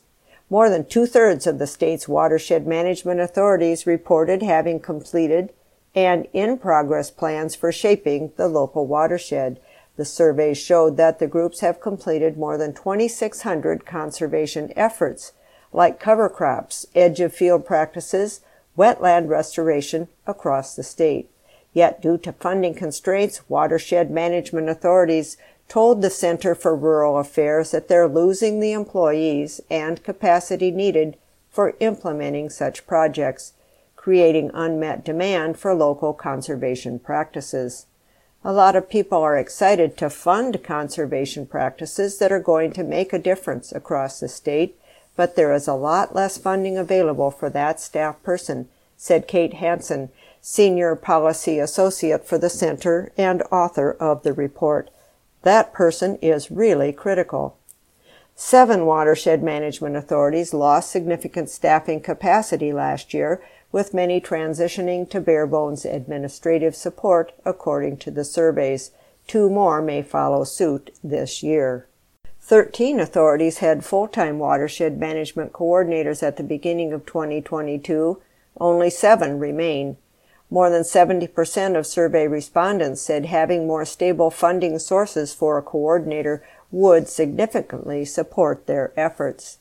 More 0.49 0.69
than 0.69 0.86
two 0.86 1.05
thirds 1.05 1.47
of 1.47 1.58
the 1.58 1.67
state's 1.67 2.05
watershed 2.05 2.67
management 2.67 3.21
authorities 3.21 3.88
reported 3.88 4.43
having 4.43 4.81
completed 4.81 5.53
and 5.95 6.27
in 6.34 6.58
progress 6.58 7.10
plans 7.10 7.55
for 7.55 7.71
shaping 7.71 8.34
the 8.36 8.49
local 8.49 8.86
watershed. 8.86 9.60
The 9.97 10.05
survey 10.05 10.53
showed 10.53 10.97
that 10.97 11.19
the 11.19 11.27
groups 11.27 11.62
have 11.62 11.79
completed 11.79 12.38
more 12.38 12.58
than 12.58 12.73
2,600 12.73 13.86
conservation 13.86 14.73
efforts, 14.75 15.31
like 15.71 15.99
cover 15.99 16.29
crops, 16.29 16.86
edge 16.93 17.19
of 17.21 17.34
field 17.34 17.65
practices, 17.65 18.41
wetland 18.77 19.29
restoration 19.29 20.10
across 20.27 20.75
the 20.75 20.84
state. 20.84 21.29
Yet, 21.73 22.01
due 22.01 22.17
to 22.19 22.34
funding 22.34 22.73
constraints, 22.73 23.49
watershed 23.49 24.10
management 24.10 24.69
authorities 24.69 25.38
told 25.67 26.01
the 26.01 26.10
Center 26.10 26.55
for 26.55 26.75
Rural 26.75 27.17
Affairs 27.17 27.71
that 27.71 27.88
they're 27.88 28.08
losing 28.08 28.60
the 28.60 28.71
employees 28.71 29.60
and 29.69 30.03
capacity 30.03 30.71
needed 30.71 31.17
for 31.49 31.75
implementing 31.79 32.49
such 32.49 32.86
projects, 32.86 33.53
creating 33.95 34.51
unmet 34.53 35.03
demand 35.03 35.58
for 35.58 35.73
local 35.73 36.13
conservation 36.13 36.99
practices. 36.99 37.88
A 38.47 38.53
lot 38.53 38.75
of 38.75 38.88
people 38.88 39.23
are 39.23 39.36
excited 39.36 39.97
to 39.97 40.08
fund 40.08 40.63
conservation 40.63 41.47
practices 41.47 42.19
that 42.19 42.31
are 42.31 42.39
going 42.39 42.71
to 42.73 42.84
make 42.84 43.12
a 43.12 43.17
difference 43.17 43.71
across 43.71 44.19
the 44.19 44.27
state, 44.27 44.77
but 45.15 45.36
there 45.36 45.51
is 45.51 45.67
a 45.67 45.73
lot 45.73 46.13
less 46.13 46.38
funding 46.38 46.77
available 46.77 47.31
for 47.31 47.49
that 47.49 47.79
staff 47.79 48.21
person, 48.21 48.69
said 48.97 49.27
Kate 49.27 49.55
Hansen, 49.55 50.10
Senior 50.41 50.95
Policy 50.95 51.58
Associate 51.58 52.23
for 52.23 52.38
the 52.38 52.51
Center 52.51 53.12
and 53.17 53.41
author 53.51 53.93
of 53.93 54.21
the 54.21 54.31
report. 54.31 54.91
That 55.41 55.73
person 55.73 56.19
is 56.21 56.51
really 56.51 56.93
critical. 56.93 57.58
Seven 58.36 58.86
watershed 58.86 59.41
management 59.41 59.95
authorities 59.95 60.53
lost 60.53 60.91
significant 60.91 61.49
staffing 61.49 61.99
capacity 61.99 62.71
last 62.71 63.12
year 63.12 63.41
with 63.75 63.93
many 63.93 64.21
transitioning 64.21 65.09
to 65.09 65.19
bare 65.19 65.45
bones 65.45 65.83
administrative 65.83 66.73
support, 66.73 67.33
according 67.43 67.97
to 67.97 68.09
the 68.09 68.23
surveys. 68.23 68.91
Two 69.27 69.49
more 69.49 69.81
may 69.81 70.01
follow 70.01 70.45
suit 70.45 70.97
this 71.03 71.43
year. 71.43 71.85
13 72.39 73.01
authorities 73.01 73.57
had 73.57 73.83
full-time 73.83 74.39
watershed 74.39 74.97
management 74.97 75.51
coordinators 75.51 76.23
at 76.23 76.38
the 76.38 76.43
beginning 76.43 76.93
of 76.93 77.05
2022. 77.05 78.21
Only 78.61 78.89
seven 78.89 79.39
remain. 79.39 79.97
More 80.49 80.69
than 80.69 80.83
70% 80.83 81.77
of 81.77 81.85
survey 81.85 82.27
respondents 82.29 83.01
said 83.01 83.25
having 83.25 83.67
more 83.67 83.83
stable 83.83 84.31
funding 84.31 84.79
sources 84.79 85.33
for 85.33 85.57
a 85.57 85.61
coordinator 85.61 86.47
would 86.71 87.09
significantly 87.09 88.05
support 88.05 88.67
their 88.67 88.93
efforts. 88.95 89.57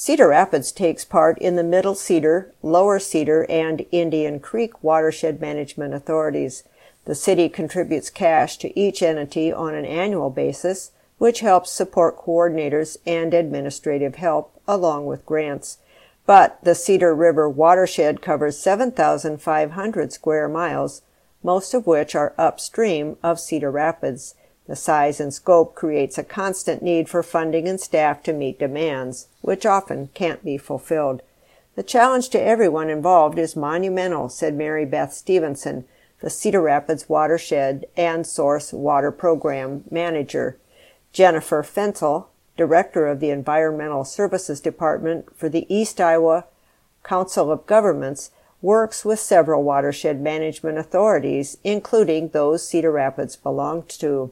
Cedar 0.00 0.28
Rapids 0.28 0.70
takes 0.70 1.04
part 1.04 1.36
in 1.38 1.56
the 1.56 1.64
Middle 1.64 1.96
Cedar, 1.96 2.54
Lower 2.62 3.00
Cedar, 3.00 3.44
and 3.48 3.84
Indian 3.90 4.38
Creek 4.38 4.80
watershed 4.80 5.40
management 5.40 5.92
authorities. 5.92 6.62
The 7.04 7.16
city 7.16 7.48
contributes 7.48 8.08
cash 8.08 8.58
to 8.58 8.78
each 8.78 9.02
entity 9.02 9.52
on 9.52 9.74
an 9.74 9.84
annual 9.84 10.30
basis 10.30 10.92
which 11.18 11.40
helps 11.40 11.72
support 11.72 12.16
coordinators 12.16 12.96
and 13.04 13.34
administrative 13.34 14.14
help 14.14 14.56
along 14.68 15.06
with 15.06 15.26
grants. 15.26 15.78
But 16.26 16.60
the 16.62 16.76
Cedar 16.76 17.12
River 17.12 17.48
watershed 17.48 18.22
covers 18.22 18.56
7,500 18.56 20.12
square 20.12 20.48
miles, 20.48 21.02
most 21.42 21.74
of 21.74 21.88
which 21.88 22.14
are 22.14 22.36
upstream 22.38 23.16
of 23.20 23.40
Cedar 23.40 23.72
Rapids. 23.72 24.36
The 24.68 24.76
size 24.76 25.18
and 25.18 25.32
scope 25.32 25.74
creates 25.74 26.18
a 26.18 26.22
constant 26.22 26.82
need 26.82 27.08
for 27.08 27.22
funding 27.22 27.66
and 27.66 27.80
staff 27.80 28.22
to 28.24 28.34
meet 28.34 28.58
demands, 28.58 29.28
which 29.40 29.64
often 29.64 30.10
can't 30.12 30.44
be 30.44 30.58
fulfilled. 30.58 31.22
The 31.74 31.82
challenge 31.82 32.28
to 32.30 32.42
everyone 32.42 32.90
involved 32.90 33.38
is 33.38 33.56
monumental, 33.56 34.28
said 34.28 34.54
Mary 34.54 34.84
Beth 34.84 35.14
Stevenson, 35.14 35.86
the 36.20 36.28
Cedar 36.28 36.60
Rapids 36.60 37.08
Watershed 37.08 37.86
and 37.96 38.26
Source 38.26 38.72
Water 38.72 39.10
Program 39.10 39.84
Manager. 39.90 40.58
Jennifer 41.12 41.62
Fencl, 41.62 42.26
Director 42.58 43.06
of 43.06 43.20
the 43.20 43.30
Environmental 43.30 44.04
Services 44.04 44.60
Department 44.60 45.34
for 45.34 45.48
the 45.48 45.72
East 45.74 45.98
Iowa 45.98 46.44
Council 47.04 47.50
of 47.50 47.64
Governments, 47.66 48.32
works 48.60 49.02
with 49.04 49.20
several 49.20 49.62
watershed 49.62 50.20
management 50.20 50.76
authorities, 50.76 51.56
including 51.64 52.28
those 52.28 52.68
Cedar 52.68 52.92
Rapids 52.92 53.34
belonged 53.36 53.88
to. 53.88 54.30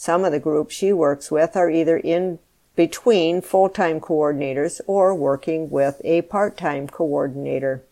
Some 0.00 0.24
of 0.24 0.30
the 0.30 0.38
groups 0.38 0.76
she 0.76 0.92
works 0.92 1.28
with 1.28 1.56
are 1.56 1.68
either 1.68 1.96
in 1.96 2.38
between 2.76 3.40
full-time 3.40 3.98
coordinators 4.00 4.80
or 4.86 5.12
working 5.12 5.70
with 5.70 6.00
a 6.04 6.22
part-time 6.22 6.86
coordinator. 6.86 7.82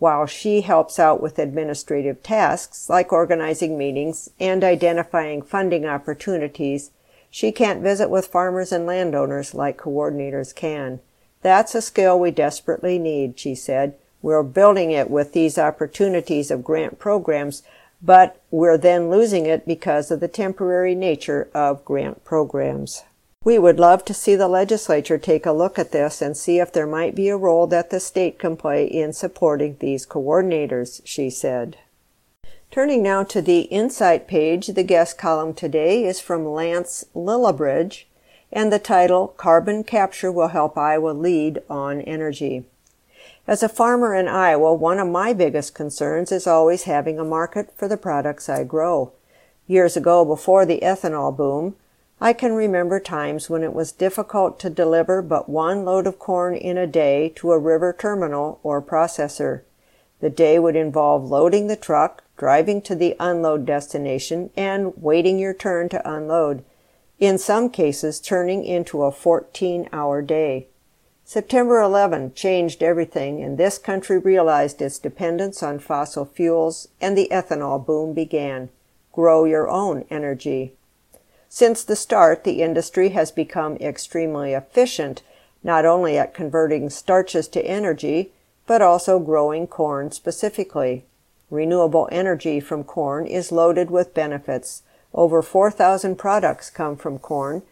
While 0.00 0.26
she 0.26 0.62
helps 0.62 0.98
out 0.98 1.22
with 1.22 1.38
administrative 1.38 2.24
tasks 2.24 2.90
like 2.90 3.12
organizing 3.12 3.78
meetings 3.78 4.30
and 4.40 4.64
identifying 4.64 5.42
funding 5.42 5.86
opportunities, 5.86 6.90
she 7.30 7.52
can't 7.52 7.80
visit 7.80 8.10
with 8.10 8.26
farmers 8.26 8.72
and 8.72 8.84
landowners 8.84 9.54
like 9.54 9.78
coordinators 9.78 10.52
can. 10.52 10.98
That's 11.42 11.76
a 11.76 11.80
skill 11.80 12.18
we 12.18 12.32
desperately 12.32 12.98
need, 12.98 13.38
she 13.38 13.54
said. 13.54 13.94
We're 14.20 14.42
building 14.42 14.90
it 14.90 15.10
with 15.10 15.32
these 15.32 15.58
opportunities 15.58 16.50
of 16.50 16.64
grant 16.64 16.98
programs, 16.98 17.62
but 18.04 18.42
we're 18.50 18.76
then 18.76 19.08
losing 19.08 19.46
it 19.46 19.66
because 19.66 20.10
of 20.10 20.20
the 20.20 20.28
temporary 20.28 20.94
nature 20.94 21.48
of 21.54 21.84
grant 21.86 22.22
programs. 22.22 23.02
We 23.44 23.58
would 23.58 23.78
love 23.78 24.04
to 24.06 24.14
see 24.14 24.36
the 24.36 24.48
legislature 24.48 25.16
take 25.16 25.46
a 25.46 25.52
look 25.52 25.78
at 25.78 25.92
this 25.92 26.20
and 26.20 26.36
see 26.36 26.58
if 26.58 26.72
there 26.72 26.86
might 26.86 27.14
be 27.14 27.28
a 27.28 27.36
role 27.36 27.66
that 27.68 27.90
the 27.90 28.00
state 28.00 28.38
can 28.38 28.56
play 28.56 28.84
in 28.84 29.12
supporting 29.12 29.76
these 29.80 30.06
coordinators, 30.06 31.00
she 31.04 31.30
said. 31.30 31.78
Turning 32.70 33.02
now 33.02 33.22
to 33.22 33.40
the 33.40 33.62
Insight 33.62 34.26
page, 34.26 34.68
the 34.68 34.82
guest 34.82 35.16
column 35.16 35.54
today 35.54 36.04
is 36.04 36.20
from 36.20 36.46
Lance 36.46 37.04
Lillibridge, 37.14 38.04
and 38.52 38.72
the 38.72 38.78
title, 38.78 39.28
Carbon 39.28 39.82
Capture 39.84 40.30
Will 40.30 40.48
Help 40.48 40.76
Iowa 40.76 41.10
Lead 41.10 41.62
on 41.70 42.00
Energy. 42.02 42.64
As 43.46 43.62
a 43.62 43.68
farmer 43.68 44.14
in 44.14 44.26
Iowa, 44.26 44.72
one 44.72 44.98
of 44.98 45.06
my 45.06 45.34
biggest 45.34 45.74
concerns 45.74 46.32
is 46.32 46.46
always 46.46 46.84
having 46.84 47.18
a 47.18 47.24
market 47.24 47.70
for 47.76 47.86
the 47.86 47.98
products 47.98 48.48
I 48.48 48.64
grow. 48.64 49.12
Years 49.66 49.98
ago, 49.98 50.24
before 50.24 50.64
the 50.64 50.80
ethanol 50.80 51.36
boom, 51.36 51.76
I 52.22 52.32
can 52.32 52.54
remember 52.54 53.00
times 53.00 53.50
when 53.50 53.62
it 53.62 53.74
was 53.74 53.92
difficult 53.92 54.58
to 54.60 54.70
deliver 54.70 55.20
but 55.20 55.46
one 55.46 55.84
load 55.84 56.06
of 56.06 56.18
corn 56.18 56.54
in 56.54 56.78
a 56.78 56.86
day 56.86 57.32
to 57.36 57.52
a 57.52 57.58
river 57.58 57.94
terminal 57.98 58.60
or 58.62 58.80
processor. 58.80 59.60
The 60.20 60.30
day 60.30 60.58
would 60.58 60.74
involve 60.74 61.30
loading 61.30 61.66
the 61.66 61.76
truck, 61.76 62.24
driving 62.38 62.80
to 62.82 62.94
the 62.94 63.14
unload 63.20 63.66
destination, 63.66 64.52
and 64.56 64.94
waiting 64.96 65.38
your 65.38 65.52
turn 65.52 65.90
to 65.90 66.10
unload, 66.10 66.64
in 67.20 67.36
some 67.36 67.68
cases 67.68 68.20
turning 68.20 68.64
into 68.64 69.02
a 69.02 69.12
14 69.12 69.90
hour 69.92 70.22
day. 70.22 70.68
September 71.26 71.80
11 71.80 72.34
changed 72.34 72.82
everything, 72.82 73.42
and 73.42 73.56
this 73.56 73.78
country 73.78 74.18
realized 74.18 74.82
its 74.82 74.98
dependence 74.98 75.62
on 75.62 75.78
fossil 75.78 76.26
fuels, 76.26 76.88
and 77.00 77.16
the 77.16 77.28
ethanol 77.32 77.84
boom 77.84 78.12
began. 78.12 78.68
Grow 79.12 79.44
your 79.44 79.70
own 79.70 80.04
energy. 80.10 80.74
Since 81.48 81.84
the 81.84 81.96
start, 81.96 82.44
the 82.44 82.62
industry 82.62 83.10
has 83.10 83.30
become 83.30 83.76
extremely 83.76 84.52
efficient, 84.52 85.22
not 85.62 85.86
only 85.86 86.18
at 86.18 86.34
converting 86.34 86.90
starches 86.90 87.48
to 87.48 87.64
energy, 87.64 88.32
but 88.66 88.82
also 88.82 89.18
growing 89.18 89.66
corn 89.66 90.10
specifically. 90.10 91.04
Renewable 91.50 92.08
energy 92.12 92.60
from 92.60 92.84
corn 92.84 93.26
is 93.26 93.52
loaded 93.52 93.90
with 93.90 94.14
benefits. 94.14 94.82
Over 95.14 95.40
4,000 95.40 96.16
products 96.16 96.68
come 96.68 96.96
from 96.96 97.18
corn. 97.18 97.62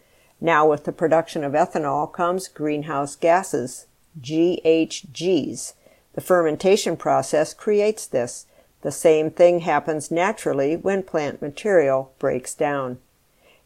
Now 0.43 0.67
with 0.67 0.83
the 0.83 0.91
production 0.91 1.45
of 1.45 1.53
ethanol 1.53 2.11
comes 2.11 2.49
greenhouse 2.49 3.15
gases, 3.15 3.85
GHGs. 4.19 5.73
The 6.15 6.21
fermentation 6.21 6.97
process 6.97 7.53
creates 7.53 8.05
this. 8.05 8.45
The 8.81 8.91
same 8.91 9.31
thing 9.31 9.61
happens 9.61 10.11
naturally 10.11 10.75
when 10.75 11.03
plant 11.03 11.41
material 11.41 12.11
breaks 12.19 12.53
down. 12.53 12.97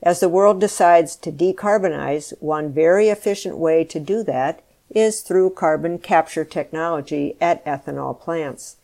As 0.03 0.19
the 0.19 0.29
world 0.29 0.61
decides 0.61 1.15
to 1.15 1.31
decarbonize, 1.31 2.31
one 2.39 2.71
very 2.71 3.09
efficient 3.09 3.57
way 3.57 3.83
to 3.85 3.99
do 3.99 4.21
that 4.25 4.61
is 4.91 5.21
through 5.21 5.49
carbon 5.49 5.97
capture 5.97 6.45
technology 6.45 7.35
at 7.41 7.65
ethanol 7.65 8.19
plants. 8.19 8.75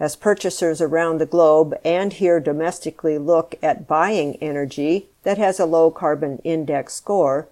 As 0.00 0.16
purchasers 0.16 0.80
around 0.80 1.18
the 1.18 1.26
globe 1.26 1.78
and 1.84 2.14
here 2.14 2.40
domestically 2.40 3.18
look 3.18 3.54
at 3.62 3.86
buying 3.86 4.36
energy 4.36 5.10
that 5.24 5.36
has 5.36 5.60
a 5.60 5.66
low 5.66 5.90
carbon 5.90 6.38
index 6.38 6.94
score, 6.94 7.48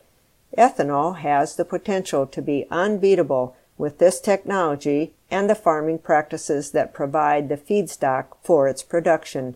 ethanol 0.57 1.19
has 1.19 1.57
the 1.57 1.67
potential 1.67 2.27
to 2.27 2.41
be 2.41 2.67
unbeatable 2.71 3.55
with 3.77 3.99
this 3.99 4.19
technology 4.19 5.13
and 5.31 5.51
the 5.51 5.55
farming 5.55 5.99
practices 5.99 6.71
that 6.71 6.95
provide 6.95 7.51
the 7.51 7.59
feedstock 7.59 8.29
for 8.43 8.67
its 8.67 8.83
production. 8.83 9.55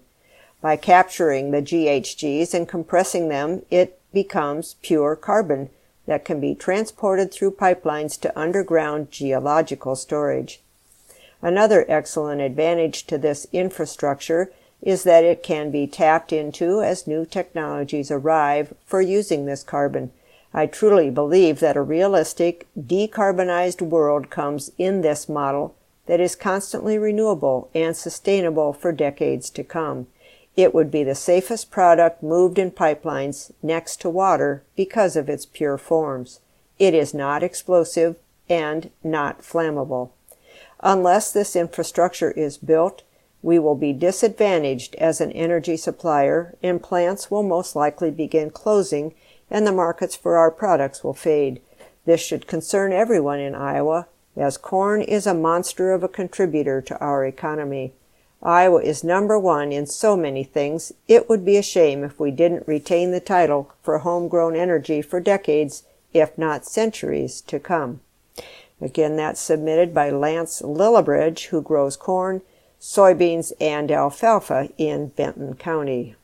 By 0.60 0.76
capturing 0.76 1.50
the 1.50 1.62
GHGs 1.62 2.52
and 2.52 2.68
compressing 2.68 3.28
them, 3.28 3.62
it 3.70 3.98
becomes 4.12 4.76
pure 4.82 5.16
carbon 5.16 5.70
that 6.04 6.26
can 6.26 6.40
be 6.40 6.54
transported 6.54 7.32
through 7.32 7.52
pipelines 7.52 8.20
to 8.20 8.38
underground 8.38 9.10
geological 9.10 9.96
storage. 9.96 10.61
Another 11.42 11.84
excellent 11.88 12.40
advantage 12.40 13.04
to 13.08 13.18
this 13.18 13.48
infrastructure 13.52 14.52
is 14.80 15.02
that 15.02 15.24
it 15.24 15.42
can 15.42 15.72
be 15.72 15.88
tapped 15.88 16.32
into 16.32 16.80
as 16.82 17.06
new 17.06 17.26
technologies 17.26 18.10
arrive 18.10 18.74
for 18.86 19.00
using 19.00 19.44
this 19.44 19.64
carbon. 19.64 20.12
I 20.54 20.66
truly 20.66 21.10
believe 21.10 21.60
that 21.60 21.76
a 21.76 21.82
realistic, 21.82 22.68
decarbonized 22.78 23.82
world 23.82 24.30
comes 24.30 24.70
in 24.78 25.00
this 25.00 25.28
model 25.28 25.74
that 26.06 26.20
is 26.20 26.36
constantly 26.36 26.98
renewable 26.98 27.70
and 27.74 27.96
sustainable 27.96 28.72
for 28.72 28.92
decades 28.92 29.50
to 29.50 29.64
come. 29.64 30.06
It 30.56 30.74
would 30.74 30.90
be 30.90 31.02
the 31.02 31.14
safest 31.14 31.70
product 31.70 32.22
moved 32.22 32.58
in 32.58 32.70
pipelines 32.70 33.50
next 33.62 34.00
to 34.02 34.10
water 34.10 34.62
because 34.76 35.16
of 35.16 35.28
its 35.28 35.46
pure 35.46 35.78
forms. 35.78 36.40
It 36.78 36.92
is 36.92 37.14
not 37.14 37.42
explosive 37.42 38.16
and 38.48 38.90
not 39.02 39.40
flammable. 39.40 40.10
Unless 40.82 41.32
this 41.32 41.54
infrastructure 41.54 42.32
is 42.32 42.58
built, 42.58 43.02
we 43.42 43.58
will 43.58 43.74
be 43.74 43.92
disadvantaged 43.92 44.94
as 44.96 45.20
an 45.20 45.32
energy 45.32 45.76
supplier 45.76 46.56
and 46.62 46.82
plants 46.82 47.30
will 47.30 47.42
most 47.42 47.76
likely 47.76 48.10
begin 48.10 48.50
closing 48.50 49.14
and 49.50 49.66
the 49.66 49.72
markets 49.72 50.16
for 50.16 50.36
our 50.36 50.50
products 50.50 51.04
will 51.04 51.14
fade. 51.14 51.60
This 52.04 52.20
should 52.20 52.46
concern 52.46 52.92
everyone 52.92 53.38
in 53.38 53.54
Iowa 53.54 54.06
as 54.36 54.56
corn 54.56 55.02
is 55.02 55.26
a 55.26 55.34
monster 55.34 55.92
of 55.92 56.02
a 56.02 56.08
contributor 56.08 56.80
to 56.80 56.98
our 56.98 57.24
economy. 57.24 57.92
Iowa 58.42 58.82
is 58.82 59.04
number 59.04 59.38
one 59.38 59.70
in 59.70 59.86
so 59.86 60.16
many 60.16 60.42
things, 60.42 60.92
it 61.06 61.28
would 61.28 61.44
be 61.44 61.56
a 61.56 61.62
shame 61.62 62.02
if 62.02 62.18
we 62.18 62.32
didn't 62.32 62.66
retain 62.66 63.12
the 63.12 63.20
title 63.20 63.70
for 63.82 63.98
homegrown 63.98 64.56
energy 64.56 65.00
for 65.00 65.20
decades, 65.20 65.84
if 66.12 66.36
not 66.36 66.64
centuries, 66.64 67.40
to 67.42 67.60
come. 67.60 68.00
Again, 68.82 69.16
that's 69.16 69.40
submitted 69.40 69.94
by 69.94 70.10
Lance 70.10 70.60
Lillibridge, 70.60 71.46
who 71.46 71.62
grows 71.62 71.96
corn, 71.96 72.42
soybeans, 72.80 73.52
and 73.60 73.92
alfalfa 73.92 74.70
in 74.76 75.08
Benton 75.08 75.54
County. 75.54 76.16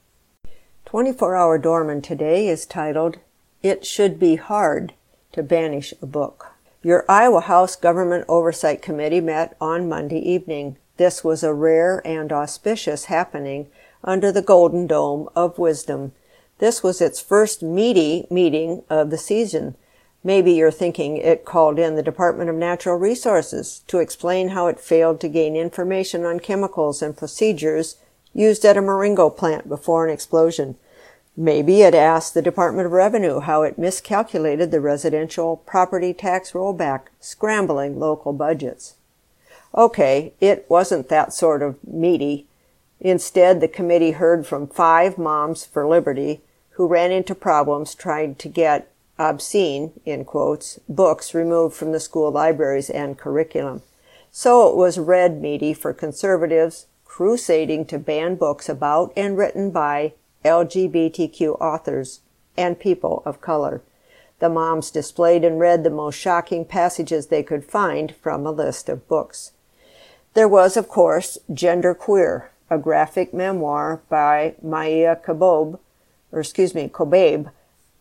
24 0.85 1.37
Hour 1.37 1.59
Doorman 1.59 2.03
today 2.03 2.49
is 2.49 2.67
titled 2.67 3.19
It 3.63 3.87
should 3.87 4.19
be 4.19 4.37
hard 4.37 4.95
to 5.33 5.43
banish 5.43 5.95
a 6.03 6.07
book. 6.07 6.53
Your 6.83 7.05
Iowa 7.09 7.43
House 7.43 7.77
Government 7.77 8.25
Oversight 8.29 8.83
Committee 8.83 9.21
met 9.21 9.57
on 9.61 9.89
Monday 9.89 10.19
evening. 10.19 10.79
This 10.97 11.23
was 11.23 11.45
a 11.45 11.55
rare 11.55 12.03
and 12.05 12.33
auspicious 12.33 13.05
happening 13.05 13.69
under 14.03 14.33
the 14.33 14.43
Golden 14.43 14.89
Dome 14.89 15.29
of 15.37 15.59
Wisdom. 15.59 16.13
This 16.59 16.83
was 16.83 17.01
its 17.01 17.21
first 17.21 17.63
meaty 17.63 18.27
meeting 18.31 18.83
of 18.91 19.11
the 19.11 19.19
season. 19.19 19.77
Maybe 20.25 20.53
you're 20.53 20.71
thinking 20.73 21.17
it 21.17 21.45
called 21.45 21.79
in 21.79 21.95
the 21.95 22.03
Department 22.03 22.51
of 22.51 22.57
Natural 22.57 22.97
Resources 22.97 23.83
to 23.87 23.99
explain 23.99 24.49
how 24.49 24.67
it 24.67 24.81
failed 24.81 25.21
to 25.21 25.29
gain 25.29 25.55
information 25.55 26.25
on 26.25 26.41
chemicals 26.41 27.01
and 27.03 27.17
procedures 27.17 27.97
used 28.35 28.65
at 28.65 28.77
a 28.77 28.83
Marengo 28.83 29.31
plant 29.31 29.69
before 29.69 30.07
an 30.07 30.13
explosion. 30.13 30.77
Maybe 31.37 31.83
it 31.83 31.95
asked 31.95 32.35
the 32.35 32.43
Department 32.43 32.87
of 32.87 32.93
Revenue 32.93 33.39
how 33.39 33.63
it 33.63 33.79
miscalculated 33.79 34.73
the 34.73 34.81
residential 34.81 35.59
property 35.59 36.13
tax 36.13 36.51
rollback, 36.51 37.03
scrambling 37.21 38.01
local 38.01 38.33
budgets. 38.33 38.95
Okay, 39.73 40.33
it 40.41 40.67
wasn't 40.69 41.09
that 41.09 41.33
sort 41.33 41.63
of 41.63 41.77
meaty. 41.87 42.47
Instead, 42.99 43.61
the 43.61 43.69
committee 43.69 44.13
heard 44.13 44.49
from 44.49 44.67
five 44.67 45.17
moms 45.17 45.65
for 45.65 45.87
liberty 45.87 46.41
who 46.71 46.89
ran 46.89 47.13
into 47.13 47.37
problems 47.37 47.95
trying 47.95 48.35
to 48.35 48.49
get 48.49 48.91
obscene, 49.19 49.93
in 50.05 50.25
quotes, 50.25 50.79
books 50.89 51.35
removed 51.35 51.77
from 51.77 51.93
the 51.93 52.01
school 52.01 52.31
libraries 52.31 52.91
and 52.91 53.19
curriculum. 53.19 53.83
So 54.31 54.69
it 54.69 54.77
was 54.77 54.99
red 54.99 55.41
meaty 55.41 55.75
for 55.75 55.93
conservatives 55.93 56.87
crusading 57.05 57.85
to 57.87 57.99
ban 57.99 58.37
books 58.37 58.69
about 58.69 59.13
and 59.17 59.37
written 59.37 59.73
by 59.73 60.13
LGBTQ 60.45 61.61
authors, 61.61 62.21
and 62.57 62.79
people 62.79 63.23
of 63.25 63.41
color. 63.41 63.83
The 64.39 64.49
moms 64.49 64.91
displayed 64.91 65.45
and 65.45 65.59
read 65.59 65.83
the 65.83 65.91
most 65.91 66.15
shocking 66.15 66.65
passages 66.65 67.27
they 67.27 67.43
could 67.43 67.65
find 67.65 68.15
from 68.15 68.47
a 68.47 68.53
list 68.53 68.89
of 68.89 69.09
books. 69.09 69.53
There 70.35 70.47
was, 70.47 70.77
of 70.77 70.89
course, 70.89 71.39
Gender 71.53 71.95
Queer, 71.95 72.51
a 72.71 72.79
graphic 72.79 73.35
memoir 73.35 74.01
by 74.09 74.55
Maya 74.63 75.17
Kabob, 75.17 75.81
or 76.31 76.41
excuse 76.41 76.75
me, 76.75 76.89
Kobabe, 76.89 77.51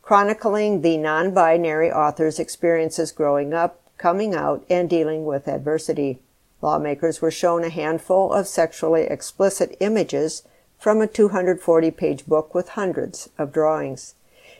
chronicling 0.08 0.84
the 0.84 0.96
non-binary 0.96 1.92
author's 1.92 2.40
experiences 2.40 3.12
growing 3.12 3.54
up, 3.54 3.82
coming 3.98 4.34
out, 4.34 4.66
and 4.70 4.90
dealing 4.90 5.26
with 5.26 5.50
adversity. 5.50 6.18
Lawmakers 6.62 7.22
were 7.22 7.30
shown 7.30 7.66
a 7.66 7.70
handful 7.70 8.32
of 8.32 8.48
sexually 8.48 9.02
explicit 9.02 9.76
images 9.82 10.44
from 10.80 11.02
a 11.02 11.08
240 11.08 11.92
page 11.92 12.26
book 12.26 12.56
with 12.56 12.70
hundreds 12.70 13.30
of 13.38 13.52
drawings. 13.52 14.16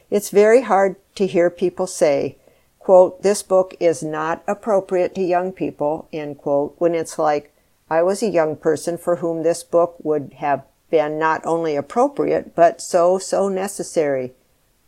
It's 0.10 0.32
very 0.32 0.64
hard 0.64 0.98
to 1.16 1.26
hear 1.26 1.50
people 1.50 1.88
say, 1.88 2.36
quote, 2.78 3.24
this 3.24 3.42
book 3.42 3.74
is 3.80 4.04
not 4.04 4.44
appropriate 4.48 5.16
to 5.16 5.22
young 5.22 5.54
people, 5.54 6.10
end 6.12 6.40
quote, 6.40 6.76
when 6.78 6.94
it's 6.94 7.18
like, 7.18 7.54
I 7.90 8.04
was 8.04 8.22
a 8.22 8.28
young 8.28 8.58
person 8.58 8.98
for 8.98 9.16
whom 9.16 9.44
this 9.44 9.64
book 9.64 9.96
would 10.04 10.34
have 10.40 10.66
been 10.90 11.18
not 11.18 11.46
only 11.46 11.78
appropriate, 11.78 12.54
but 12.54 12.82
so, 12.82 13.18
so 13.18 13.48
necessary, 13.48 14.34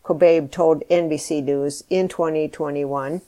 Kobabe 0.10 0.50
told 0.50 0.82
NBC 0.90 1.44
News 1.44 1.84
in 1.88 2.08
2021. 2.08 3.22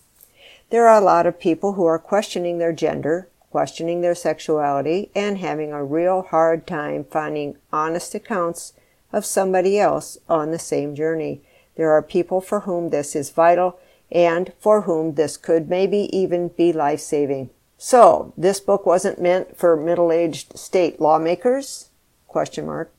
There 0.72 0.88
are 0.88 1.00
a 1.00 1.06
lot 1.06 1.28
of 1.28 1.40
people 1.40 1.74
who 1.74 1.86
are 1.86 2.00
questioning 2.00 2.58
their 2.58 2.74
gender, 2.74 3.30
questioning 3.52 4.02
their 4.02 4.16
sexuality, 4.16 5.12
and 5.14 5.38
having 5.38 5.72
a 5.72 5.84
real 5.84 6.24
hard 6.24 6.66
time 6.66 7.04
finding 7.04 7.58
honest 7.72 8.16
accounts 8.16 8.74
of 9.14 9.26
somebody 9.26 9.78
else 9.78 10.18
on 10.28 10.50
the 10.50 10.58
same 10.58 10.96
journey. 10.96 11.42
There 11.76 11.92
are 11.92 12.02
people 12.02 12.42
for 12.42 12.62
whom 12.62 12.90
this 12.90 13.16
is 13.16 13.30
vital 13.30 13.78
and 14.12 14.52
for 14.60 14.82
whom 14.82 15.14
this 15.14 15.38
could 15.38 15.70
maybe 15.70 16.10
even 16.18 16.48
be 16.48 16.74
life 16.74 17.02
saving. 17.02 17.52
So, 17.78 18.34
this 18.36 18.60
book 18.60 18.88
wasn't 18.88 19.22
meant 19.22 19.56
for 19.56 19.76
middle-aged 19.76 20.58
state 20.58 21.00
lawmakers? 21.00 21.90
Question 22.28 22.66
mark. 22.66 22.92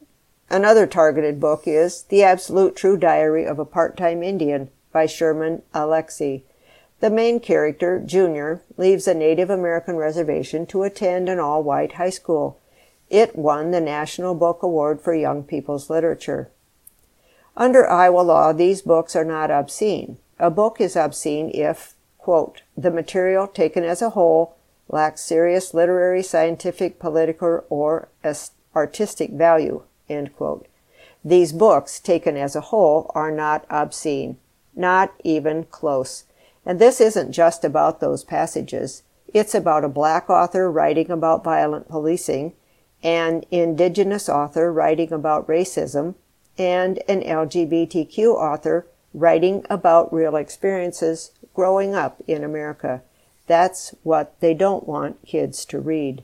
Another 0.53 0.87
targeted 0.87 1.41
book 1.41 1.63
is 1.65 2.03
The 2.03 2.23
Absolute 2.23 2.77
True 2.77 2.99
Diary 2.99 3.47
of 3.47 3.59
a 3.59 3.65
Part-Time 3.65 4.23
Indian 4.23 4.69
by 4.93 5.07
Sherman 5.07 5.63
Alexie. 5.75 6.43
The 7.01 7.09
main 7.09 7.41
character, 7.41 7.99
Junior, 7.99 8.61
leaves 8.77 9.09
a 9.09 9.15
Native 9.15 9.49
American 9.49 9.97
reservation 9.97 10.67
to 10.67 10.83
attend 10.83 11.31
an 11.31 11.39
all-white 11.39 11.93
high 11.93 12.11
school. 12.11 12.61
It 13.09 13.35
won 13.35 13.71
the 13.71 13.81
National 13.81 14.35
Book 14.35 14.63
Award 14.63 15.01
for 15.01 15.15
Young 15.15 15.43
People's 15.43 15.89
Literature. 15.89 16.51
Under 17.57 17.89
Iowa 17.89 18.21
law, 18.21 18.53
these 18.53 18.83
books 18.83 19.17
are 19.17 19.25
not 19.25 19.51
obscene. 19.51 20.19
A 20.39 20.51
book 20.51 20.83
is 20.83 20.97
obscene 20.97 21.51
if, 21.55 21.95
quote, 22.19 22.61
the 22.77 22.91
material 22.91 23.47
taken 23.47 23.85
as 23.85 24.03
a 24.03 24.11
whole 24.11 24.57
lacks 24.87 25.23
serious 25.23 25.73
literary, 25.73 26.23
scientific, 26.23 26.99
political, 26.99 27.65
or 27.71 28.11
artistic 28.77 29.31
value, 29.31 29.85
end 30.13 30.37
quote. 30.37 30.67
These 31.25 31.53
books, 31.53 32.01
taken 32.01 32.37
as 32.37 32.57
a 32.57 32.61
whole, 32.61 33.11
are 33.15 33.31
not 33.31 33.65
obscene. 33.71 34.39
Not 34.75 35.13
even 35.23 35.65
close. 35.65 36.25
And 36.65 36.79
this 36.79 37.01
isn't 37.01 37.33
just 37.33 37.65
about 37.65 38.01
those 38.01 38.25
passages. 38.25 39.03
It's 39.33 39.55
about 39.55 39.85
a 39.85 39.89
black 39.89 40.29
author 40.29 40.71
writing 40.71 41.11
about 41.11 41.45
violent 41.45 41.89
policing, 41.89 42.55
an 43.03 43.45
indigenous 43.51 44.29
author 44.29 44.73
writing 44.73 45.13
about 45.13 45.49
racism, 45.49 46.15
and 46.59 46.99
an 47.09 47.23
LGBTQ 47.23 48.35
author 48.35 48.87
writing 49.15 49.65
about 49.69 50.13
real 50.13 50.37
experiences 50.37 51.33
growing 51.55 51.95
up 51.95 52.23
in 52.27 52.45
America. 52.45 53.03
That's 53.47 53.95
what 54.03 54.39
they 54.41 54.55
don't 54.55 54.87
want 54.87 55.27
kids 55.27 55.65
to 55.67 55.81
read. 55.81 56.23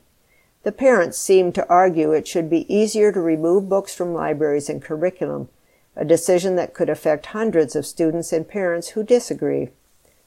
The 0.65 0.73
parents 0.73 1.17
seem 1.19 1.53
to 1.53 1.69
argue 1.69 2.13
it 2.13 2.27
should 2.27 2.51
be 2.51 2.73
easier 2.73 3.13
to 3.13 3.21
remove 3.21 3.69
books 3.69 3.95
from 3.95 4.13
libraries 4.13 4.69
and 4.69 4.83
curriculum, 4.83 5.49
a 5.95 6.05
decision 6.05 6.57
that 6.57 6.75
could 6.75 6.91
affect 6.91 7.27
hundreds 7.27 7.77
of 7.77 7.87
students 7.87 8.33
and 8.33 8.49
parents 8.49 8.89
who 8.91 9.03
disagree. 9.03 9.71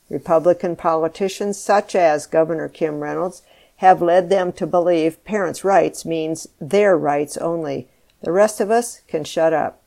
Republican 0.09 0.75
politicians 0.75 1.57
such 1.59 1.95
as 1.95 2.27
Governor 2.27 2.67
Kim 2.67 2.99
Reynolds 2.99 3.41
have 3.77 4.01
led 4.01 4.29
them 4.29 4.51
to 4.53 4.67
believe 4.67 5.23
parents' 5.23 5.63
rights 5.63 6.05
means 6.05 6.47
their 6.59 6.97
rights 6.97 7.37
only. 7.37 7.87
The 8.21 8.31
rest 8.31 8.61
of 8.61 8.69
us 8.69 9.01
can 9.07 9.23
shut 9.23 9.53
up. 9.53 9.81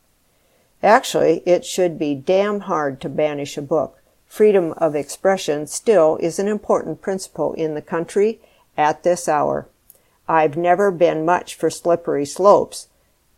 Actually, 0.82 1.42
it 1.46 1.64
should 1.64 1.98
be 1.98 2.14
damn 2.14 2.60
hard 2.60 3.00
to 3.00 3.08
banish 3.08 3.56
a 3.56 3.62
book. 3.62 4.02
Freedom 4.26 4.72
of 4.78 4.96
expression 4.96 5.66
still 5.66 6.16
is 6.16 6.38
an 6.38 6.48
important 6.48 7.00
principle 7.00 7.52
in 7.54 7.74
the 7.74 7.82
country 7.82 8.40
at 8.76 9.02
this 9.02 9.28
hour. 9.28 9.68
I've 10.28 10.56
never 10.56 10.90
been 10.90 11.24
much 11.24 11.54
for 11.54 11.68
slippery 11.68 12.24
slopes, 12.24 12.88